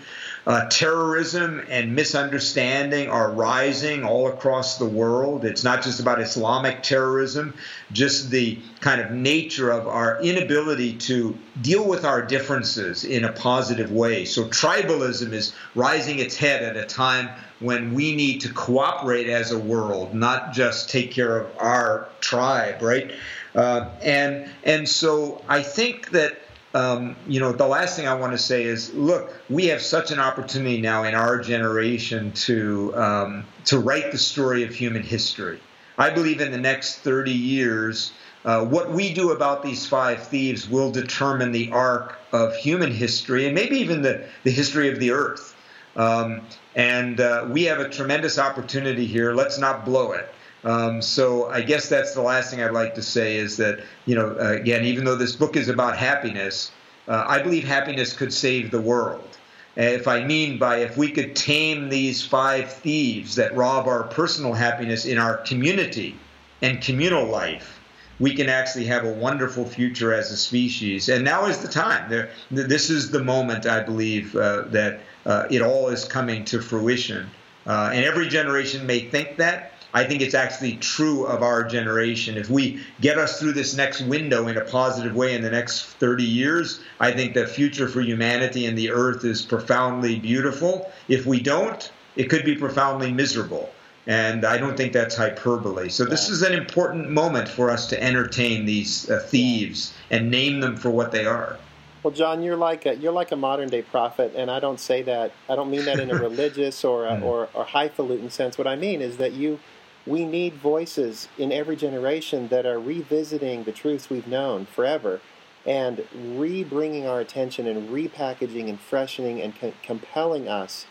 Uh, 0.48 0.68
terrorism 0.70 1.64
and 1.70 1.96
misunderstanding 1.96 3.08
are 3.10 3.32
rising 3.32 4.04
all 4.04 4.28
across 4.28 4.80
the 4.80 4.86
world. 4.86 5.46
It's 5.46 5.64
not 5.64 5.84
just 5.84 6.00
about 6.00 6.20
Islamic 6.20 6.82
terrorism, 6.82 7.54
just 7.92 8.32
the 8.32 8.58
kind 8.80 9.02
of 9.02 9.12
nature 9.12 9.70
of 9.70 9.88
our 9.88 10.20
inability 10.22 10.94
to 10.94 11.38
deal 11.62 11.88
with 11.88 12.06
our 12.06 12.24
differences 12.24 13.04
in 13.04 13.24
a 13.24 13.32
positive 13.32 13.92
way. 13.92 14.26
So, 14.26 14.46
tribalism 14.46 15.32
is 15.32 15.54
rising 15.76 16.18
its 16.18 16.36
head 16.36 16.64
at 16.64 16.76
a 16.76 16.86
time 16.88 17.30
when 17.60 17.94
we 17.94 18.16
need 18.16 18.42
to 18.42 18.52
cooperate 18.52 19.28
as 19.28 19.52
a 19.52 19.60
world, 19.60 20.16
not 20.16 20.54
just 20.54 20.90
take 20.90 21.12
care 21.12 21.38
of 21.38 21.52
our 21.60 22.10
tribe, 22.20 22.82
right? 22.82 23.12
Uh, 23.54 23.90
and 24.02 24.50
and 24.64 24.88
so 24.88 25.44
I 25.48 25.62
think 25.62 26.12
that 26.12 26.40
um, 26.74 27.16
you 27.28 27.40
know, 27.40 27.52
the 27.52 27.68
last 27.68 27.98
thing 27.98 28.08
I 28.08 28.14
want 28.14 28.32
to 28.32 28.38
say 28.38 28.64
is, 28.64 28.94
look, 28.94 29.34
we 29.50 29.66
have 29.68 29.82
such 29.82 30.12
an 30.12 30.20
opportunity 30.20 30.80
now 30.80 31.04
in 31.04 31.16
our 31.16 31.40
generation 31.40 32.32
to 32.34 32.94
um, 32.96 33.46
to 33.66 33.80
write 33.80 34.12
the 34.12 34.18
story 34.18 34.64
of 34.64 34.74
human 34.74 35.04
history. 35.04 35.60
I 35.98 36.10
believe 36.10 36.40
in 36.40 36.52
the 36.52 36.58
next 36.58 37.00
30 37.00 37.32
years, 37.32 38.14
uh, 38.46 38.66
what 38.66 38.92
we 38.92 39.14
do 39.14 39.32
about 39.32 39.62
these 39.62 39.86
five 39.86 40.24
thieves 40.24 40.68
will 40.70 40.92
determine 40.92 41.52
the 41.52 41.72
arc 41.72 42.18
of 42.32 42.56
human 42.56 42.92
history 42.92 43.46
and 43.46 43.54
maybe 43.54 43.78
even 43.78 44.02
the, 44.02 44.26
the 44.44 44.52
history 44.52 44.90
of 44.90 45.00
the 45.00 45.12
earth. 45.12 45.56
Um, 45.96 46.42
and 46.76 47.20
uh, 47.20 47.48
we 47.50 47.66
have 47.66 47.80
a 47.80 47.90
tremendous 47.90 48.40
opportunity 48.40 49.06
here. 49.06 49.34
Let's 49.34 49.60
not 49.60 49.84
blow 49.84 50.14
it. 50.14 50.34
Um, 50.64 51.02
so 51.02 51.50
I 51.50 51.62
guess 51.62 51.90
that's 51.90 52.14
the 52.14 52.22
last 52.22 52.52
thing 52.52 52.62
I'd 52.62 52.72
like 52.72 52.96
to 52.96 53.02
say 53.02 53.38
is 53.38 53.58
that 53.58 53.80
you 54.06 54.16
know 54.16 54.36
uh, 54.40 54.54
again, 54.54 54.86
even 54.86 55.06
though 55.06 55.16
this 55.16 55.36
book 55.36 55.56
is 55.56 55.70
about 55.70 55.98
happiness, 55.98 56.72
uh, 57.08 57.26
I 57.28 57.42
believe 57.42 57.64
happiness 57.64 58.14
could 58.14 58.34
save 58.34 58.72
the 58.72 58.82
world. 58.82 59.28
If 59.76 60.08
I 60.08 60.24
mean 60.24 60.58
by 60.60 60.78
if 60.78 60.98
we 60.98 61.12
could 61.12 61.36
tame 61.36 61.90
these 61.90 62.26
five 62.26 62.72
thieves 62.72 63.36
that 63.36 63.56
rob 63.56 63.88
our 63.88 64.04
personal 64.04 64.54
happiness 64.54 65.06
in 65.06 65.18
our 65.18 65.38
community 65.38 66.16
and 66.62 66.82
communal 66.82 67.26
life, 67.26 67.80
we 68.20 68.36
can 68.36 68.50
actually 68.50 68.86
have 68.86 69.04
a 69.04 69.12
wonderful 69.12 69.66
future 69.66 70.14
as 70.14 70.32
a 70.32 70.38
species. 70.38 71.10
And 71.10 71.26
now 71.26 71.48
is 71.48 71.58
the 71.58 71.68
time. 71.68 72.10
There, 72.10 72.30
this 72.52 72.92
is 72.92 73.10
the 73.10 73.24
moment, 73.24 73.66
I 73.66 73.82
believe, 73.82 74.36
uh, 74.36 74.64
that 74.68 75.00
uh, 75.26 75.48
it 75.50 75.62
all 75.64 75.88
is 75.88 76.06
coming 76.06 76.46
to 76.46 76.62
fruition. 76.62 77.30
Uh, 77.66 77.92
and 77.94 78.06
every 78.06 78.28
generation 78.28 78.86
may 78.86 79.00
think 79.00 79.38
that, 79.38 79.74
I 79.94 80.06
think 80.06 80.22
it's 80.22 80.34
actually 80.34 80.78
true 80.78 81.26
of 81.26 81.44
our 81.44 81.64
generation. 81.64 82.38
If 82.38 82.50
we 82.50 82.82
get 83.02 83.18
us 83.18 83.40
through 83.40 83.54
this 83.54 83.76
next 83.76 84.02
window 84.02 84.48
in 84.48 84.58
a 84.58 84.62
positive 84.62 85.16
way 85.16 85.36
in 85.36 85.42
the 85.42 85.50
next 85.50 85.84
30 85.84 86.24
years, 86.24 86.80
I 87.00 87.12
think 87.12 87.34
the 87.34 87.46
future 87.46 87.88
for 87.88 88.02
humanity 88.02 88.66
and 88.66 88.78
the 88.78 88.92
earth 88.92 89.26
is 89.26 89.42
profoundly 89.42 90.18
beautiful. 90.18 90.92
If 91.08 91.26
we 91.26 91.42
don't, 91.42 91.92
it 92.16 92.30
could 92.30 92.46
be 92.46 92.56
profoundly 92.56 93.12
miserable. 93.12 93.70
And 94.08 94.46
I 94.46 94.58
don't 94.58 94.76
think 94.76 94.94
that's 94.94 95.16
hyperbole. 95.16 95.90
So 95.90 96.06
this 96.06 96.30
is 96.30 96.42
an 96.42 96.54
important 96.54 97.10
moment 97.10 97.48
for 97.48 97.70
us 97.70 97.88
to 97.88 98.02
entertain 98.02 98.66
these 98.66 99.10
uh, 99.10 99.20
thieves 99.20 99.94
and 100.10 100.32
name 100.32 100.60
them 100.60 100.76
for 100.76 100.90
what 100.90 101.12
they 101.12 101.26
are. 101.26 101.58
Well, 102.02 102.12
John, 102.12 102.42
you're 102.42 102.58
like 102.58 102.88
a, 102.88 102.96
you're 102.96 103.12
like 103.12 103.32
a 103.32 103.36
modern 103.36 103.70
day 103.70 103.84
prophet, 103.84 104.34
and 104.36 104.50
I 104.50 104.60
don't 104.60 104.80
say 104.80 105.04
that. 105.04 105.34
I 105.48 105.56
don't 105.56 105.70
mean 105.70 105.86
that 105.86 106.00
in 106.00 106.10
a 106.10 106.16
religious 106.30 106.84
or 106.84 107.06
a, 107.06 107.20
or, 107.22 107.48
or 107.54 107.64
highfalutin 107.64 108.32
sense. 108.32 108.58
What 108.58 108.66
I 108.66 108.76
mean 108.76 109.02
is 109.04 109.18
that 109.18 109.34
you 109.34 109.60
we 110.06 110.26
need 110.26 110.56
voices 110.56 111.28
in 111.38 111.52
every 111.52 111.76
generation 111.76 112.48
that 112.48 112.66
are 112.66 112.80
revisiting 112.80 113.64
the 113.64 113.72
truths 113.72 114.10
we've 114.10 114.28
known 114.28 114.66
forever 114.66 115.22
and 115.66 116.04
re-bringing 116.14 117.06
our 117.08 117.20
attention 117.20 117.68
and 117.68 117.90
repackaging 117.90 118.68
and 118.68 118.80
freshening 118.80 119.42
and 119.42 119.56
co- 119.60 119.74
compelling 119.84 120.48
us 120.48 120.86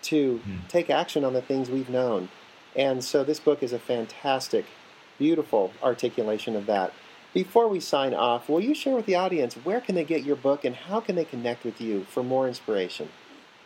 to 0.00 0.40
mm. 0.46 0.68
take 0.68 0.88
action 0.88 1.24
on 1.24 1.34
the 1.34 1.42
things 1.42 1.68
we've 1.68 1.90
known. 1.90 2.28
And 2.74 3.04
so 3.04 3.22
this 3.22 3.38
book 3.38 3.62
is 3.62 3.72
a 3.72 3.78
fantastic, 3.78 4.64
beautiful 5.18 5.72
articulation 5.82 6.56
of 6.56 6.66
that. 6.66 6.92
Before 7.34 7.68
we 7.68 7.80
sign 7.80 8.14
off, 8.14 8.48
will 8.48 8.60
you 8.60 8.74
share 8.74 8.94
with 8.94 9.06
the 9.06 9.16
audience 9.16 9.54
where 9.54 9.80
can 9.80 9.94
they 9.94 10.04
get 10.04 10.24
your 10.24 10.36
book 10.36 10.64
and 10.64 10.74
how 10.74 11.00
can 11.00 11.16
they 11.16 11.24
connect 11.24 11.64
with 11.64 11.80
you 11.80 12.04
for 12.04 12.22
more 12.22 12.46
inspiration? 12.46 13.08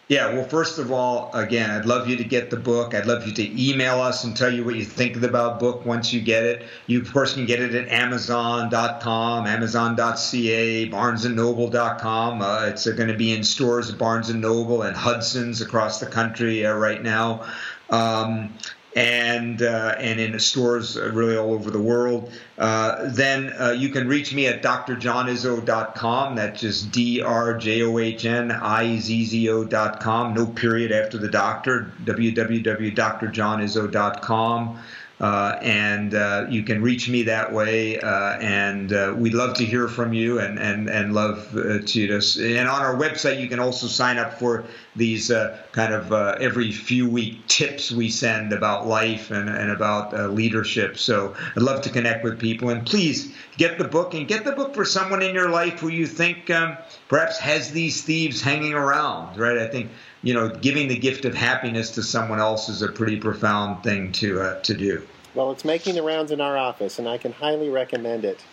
Yeah, 0.08 0.32
well, 0.32 0.44
first 0.44 0.78
of 0.78 0.90
all, 0.90 1.30
again, 1.34 1.70
I'd 1.70 1.84
love 1.84 2.08
you 2.08 2.16
to 2.16 2.24
get 2.24 2.48
the 2.48 2.56
book. 2.56 2.94
I'd 2.94 3.04
love 3.04 3.26
you 3.26 3.32
to 3.34 3.70
email 3.70 4.00
us 4.00 4.24
and 4.24 4.34
tell 4.34 4.50
you 4.50 4.64
what 4.64 4.74
you 4.74 4.84
think 4.84 5.16
about 5.16 5.60
the 5.60 5.66
book 5.66 5.84
once 5.84 6.14
you 6.14 6.22
get 6.22 6.44
it. 6.44 6.64
You, 6.86 7.02
of 7.02 7.12
course, 7.12 7.34
can 7.34 7.44
get 7.44 7.60
it 7.60 7.74
at 7.74 7.88
Amazon.com, 7.88 9.46
Amazon.ca, 9.46 10.88
BarnesandNoble.com. 10.88 12.40
Uh, 12.40 12.66
it's 12.70 12.86
uh, 12.86 12.92
going 12.92 13.10
to 13.10 13.18
be 13.18 13.34
in 13.34 13.44
stores 13.44 13.90
at 13.90 13.98
Barnes 13.98 14.30
and 14.30 14.40
Noble 14.40 14.80
and 14.80 14.96
Hudson's 14.96 15.60
across 15.60 16.00
the 16.00 16.06
country 16.06 16.64
uh, 16.64 16.72
right 16.72 17.02
now. 17.02 17.44
Um, 17.90 18.54
and 18.98 19.62
uh, 19.62 19.94
and 19.98 20.18
in 20.18 20.36
stores 20.40 20.98
really 20.98 21.36
all 21.36 21.52
over 21.52 21.70
the 21.70 21.78
world. 21.78 22.32
Uh, 22.58 23.08
then 23.10 23.52
uh, 23.60 23.70
you 23.70 23.90
can 23.90 24.08
reach 24.08 24.34
me 24.34 24.48
at 24.48 24.60
drjohnizzo.com. 24.60 26.34
That's 26.34 26.60
just 26.60 26.90
D 26.90 27.22
R 27.22 27.56
J 27.56 27.82
O 27.82 27.98
H 27.98 28.24
N 28.24 28.50
I 28.50 28.98
Z 28.98 29.26
Z 29.26 29.48
O.com. 29.50 30.34
No 30.34 30.46
period 30.46 30.90
after 30.90 31.16
the 31.16 31.28
doctor. 31.28 31.92
www.drjohnizzo.com. 32.04 34.78
Uh, 35.20 35.58
and 35.62 36.14
uh, 36.14 36.46
you 36.48 36.62
can 36.62 36.80
reach 36.80 37.08
me 37.08 37.24
that 37.24 37.52
way. 37.52 37.98
Uh, 37.98 38.38
and 38.38 38.92
uh, 38.92 39.14
we'd 39.16 39.34
love 39.34 39.54
to 39.54 39.64
hear 39.64 39.88
from 39.88 40.12
you 40.12 40.38
and, 40.38 40.58
and, 40.58 40.88
and 40.88 41.12
love 41.12 41.56
uh, 41.56 41.78
to 41.84 42.06
just. 42.06 42.38
And 42.38 42.68
on 42.68 42.82
our 42.82 42.94
website, 42.94 43.40
you 43.40 43.48
can 43.48 43.58
also 43.58 43.86
sign 43.86 44.18
up 44.18 44.38
for 44.38 44.64
these 44.94 45.30
uh, 45.30 45.58
kind 45.72 45.92
of 45.92 46.12
every 46.40 46.70
few 46.70 47.08
week 47.08 47.46
tips 47.46 47.90
we 47.90 48.10
send 48.10 48.52
about 48.52 48.86
life 48.86 49.30
and, 49.30 49.48
and 49.48 49.70
about 49.70 50.32
leadership. 50.32 50.98
So 50.98 51.34
I'd 51.56 51.62
love 51.62 51.82
to 51.82 51.90
connect 51.90 52.24
with 52.24 52.38
people. 52.38 52.70
And 52.70 52.86
please 52.86 53.34
get 53.56 53.78
the 53.78 53.84
book 53.84 54.14
and 54.14 54.26
get 54.28 54.44
the 54.44 54.52
book 54.52 54.74
for 54.74 54.84
someone 54.84 55.22
in 55.22 55.34
your 55.34 55.50
life 55.50 55.80
who 55.80 55.88
you 55.88 56.06
think 56.06 56.48
um, 56.50 56.78
perhaps 57.08 57.38
has 57.38 57.72
these 57.72 58.02
thieves 58.02 58.40
hanging 58.40 58.74
around, 58.74 59.36
right? 59.36 59.58
I 59.58 59.66
think 59.66 59.90
you 60.22 60.34
know, 60.34 60.48
giving 60.48 60.88
the 60.88 60.98
gift 60.98 61.24
of 61.24 61.34
happiness 61.34 61.90
to 61.92 62.02
someone 62.02 62.40
else 62.40 62.68
is 62.68 62.82
a 62.82 62.88
pretty 62.88 63.18
profound 63.18 63.82
thing 63.82 64.12
to 64.12 64.40
uh, 64.40 64.60
to 64.62 64.74
do. 64.74 65.06
Well, 65.34 65.52
it's 65.52 65.64
making 65.64 65.94
the 65.94 66.02
rounds 66.02 66.32
in 66.32 66.40
our 66.40 66.56
office, 66.56 66.98
and 66.98 67.08
I 67.08 67.18
can 67.18 67.32
highly 67.32 67.68
recommend 67.68 68.24
it. 68.24 68.44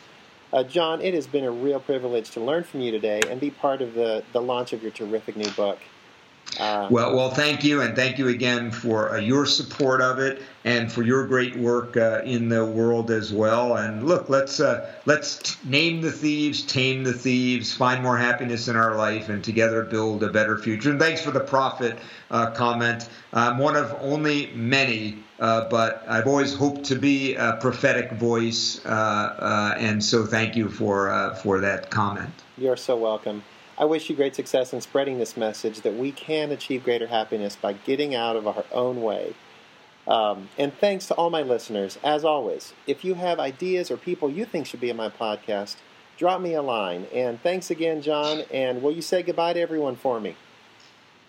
Uh, 0.53 0.63
John, 0.63 1.01
it 1.01 1.13
has 1.13 1.26
been 1.28 1.43
a 1.43 1.51
real 1.51 1.80
privilege 1.80 2.30
to 2.32 2.39
learn 2.39 2.63
from 2.63 2.82
you 2.82 2.91
today 2.91 3.22
and 3.30 3.41
be 3.41 3.49
part 3.49 3.82
of 3.82 3.93
the, 3.93 4.24
the 4.32 4.41
launch 4.41 4.72
of 4.74 4.82
your 4.82 4.91
terrific 4.91 5.36
new 5.36 5.49
book. 5.51 5.80
Uh, 6.59 6.87
well, 6.89 7.15
well, 7.15 7.29
thank 7.29 7.63
you, 7.63 7.81
and 7.81 7.95
thank 7.95 8.17
you 8.17 8.29
again 8.29 8.71
for 8.71 9.15
uh, 9.15 9.17
your 9.17 9.45
support 9.45 10.01
of 10.01 10.19
it 10.19 10.41
and 10.63 10.91
for 10.91 11.03
your 11.03 11.27
great 11.27 11.55
work 11.55 11.97
uh, 11.97 12.21
in 12.23 12.47
the 12.47 12.65
world 12.65 13.11
as 13.11 13.33
well. 13.33 13.75
And 13.75 14.07
look, 14.07 14.29
let's 14.29 14.59
uh, 14.59 14.89
let's 15.05 15.63
name 15.65 16.01
the 16.01 16.11
thieves, 16.11 16.61
tame 16.63 17.03
the 17.03 17.13
thieves, 17.13 17.73
find 17.73 18.01
more 18.01 18.17
happiness 18.17 18.67
in 18.67 18.75
our 18.75 18.95
life, 18.95 19.27
and 19.27 19.43
together 19.43 19.83
build 19.83 20.23
a 20.23 20.29
better 20.29 20.57
future. 20.57 20.91
And 20.91 20.99
thanks 20.99 21.21
for 21.21 21.31
the 21.31 21.41
prophet 21.41 21.97
uh, 22.31 22.51
comment. 22.51 23.09
I'm 23.33 23.57
one 23.57 23.75
of 23.75 23.93
only 23.99 24.47
many, 24.55 25.17
uh, 25.39 25.67
but 25.69 26.05
I've 26.07 26.27
always 26.27 26.53
hoped 26.53 26.85
to 26.85 26.95
be 26.95 27.35
a 27.35 27.57
prophetic 27.59 28.13
voice, 28.13 28.79
and 28.85 30.01
so 30.03 30.25
thank 30.25 30.55
you 30.55 30.69
for 30.69 31.35
for 31.43 31.59
that 31.59 31.89
comment. 31.89 32.31
You're 32.57 32.77
so 32.77 32.95
welcome. 32.95 33.43
I 33.78 33.86
wish 33.86 34.09
you 34.09 34.15
great 34.15 34.36
success 34.36 34.71
in 34.71 34.80
spreading 34.80 35.19
this 35.19 35.36
message 35.36 35.82
that 35.82 35.95
we 35.95 36.11
can 36.11 36.51
achieve 36.51 36.84
greater 36.84 37.07
happiness 37.07 37.57
by 37.57 37.73
getting 37.73 38.15
out 38.15 38.38
of 38.38 38.47
our 38.47 38.63
own 38.71 39.01
way. 39.01 39.34
Um, 40.07 40.49
and 40.57 40.73
thanks 40.73 41.07
to 41.07 41.13
all 41.15 41.30
my 41.30 41.41
listeners. 41.41 41.97
As 42.03 42.23
always, 42.23 42.73
if 42.88 43.03
you 43.03 43.15
have 43.15 43.39
ideas 43.39 43.91
or 43.91 43.97
people 43.97 44.30
you 44.30 44.45
think 44.45 44.65
should 44.65 44.80
be 44.80 44.89
in 44.89 44.95
my 44.95 45.09
podcast, 45.09 45.76
drop 46.17 46.39
me 46.39 46.53
a 46.53 46.61
line. 46.61 47.05
And 47.13 47.41
thanks 47.41 47.69
again, 47.69 48.01
John. 48.01 48.43
And 48.51 48.82
will 48.82 48.91
you 48.91 49.01
say 49.01 49.23
goodbye 49.23 49.53
to 49.53 49.59
everyone 49.59 49.95
for 49.97 50.19
me? 50.21 50.36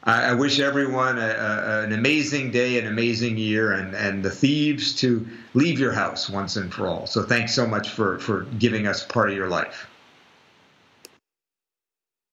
I, 0.05 0.35
wish 0.35 0.61
everyone 0.61 1.19
a, 1.19 1.27
a, 1.27 1.83
an 1.83 1.93
amazing 1.93 2.53
day, 2.53 2.79
an 2.79 2.87
amazing 2.87 3.39
year, 3.39 3.73
and, 3.73 3.93
and 3.97 4.25
the 4.25 4.31
thieves 4.31 4.95
to 5.01 5.27
leave 5.55 5.81
your 5.81 5.93
house 5.93 6.31
once 6.31 6.55
and 6.55 6.73
for 6.73 6.87
all. 6.87 7.09
So 7.09 7.25
thanks 7.25 7.53
so 7.53 7.67
much 7.67 7.89
for, 7.89 8.21
for 8.21 8.43
giving 8.61 8.87
us 8.87 9.05
part 9.05 9.31
of 9.31 9.37
your 9.37 9.49
life. 9.49 9.89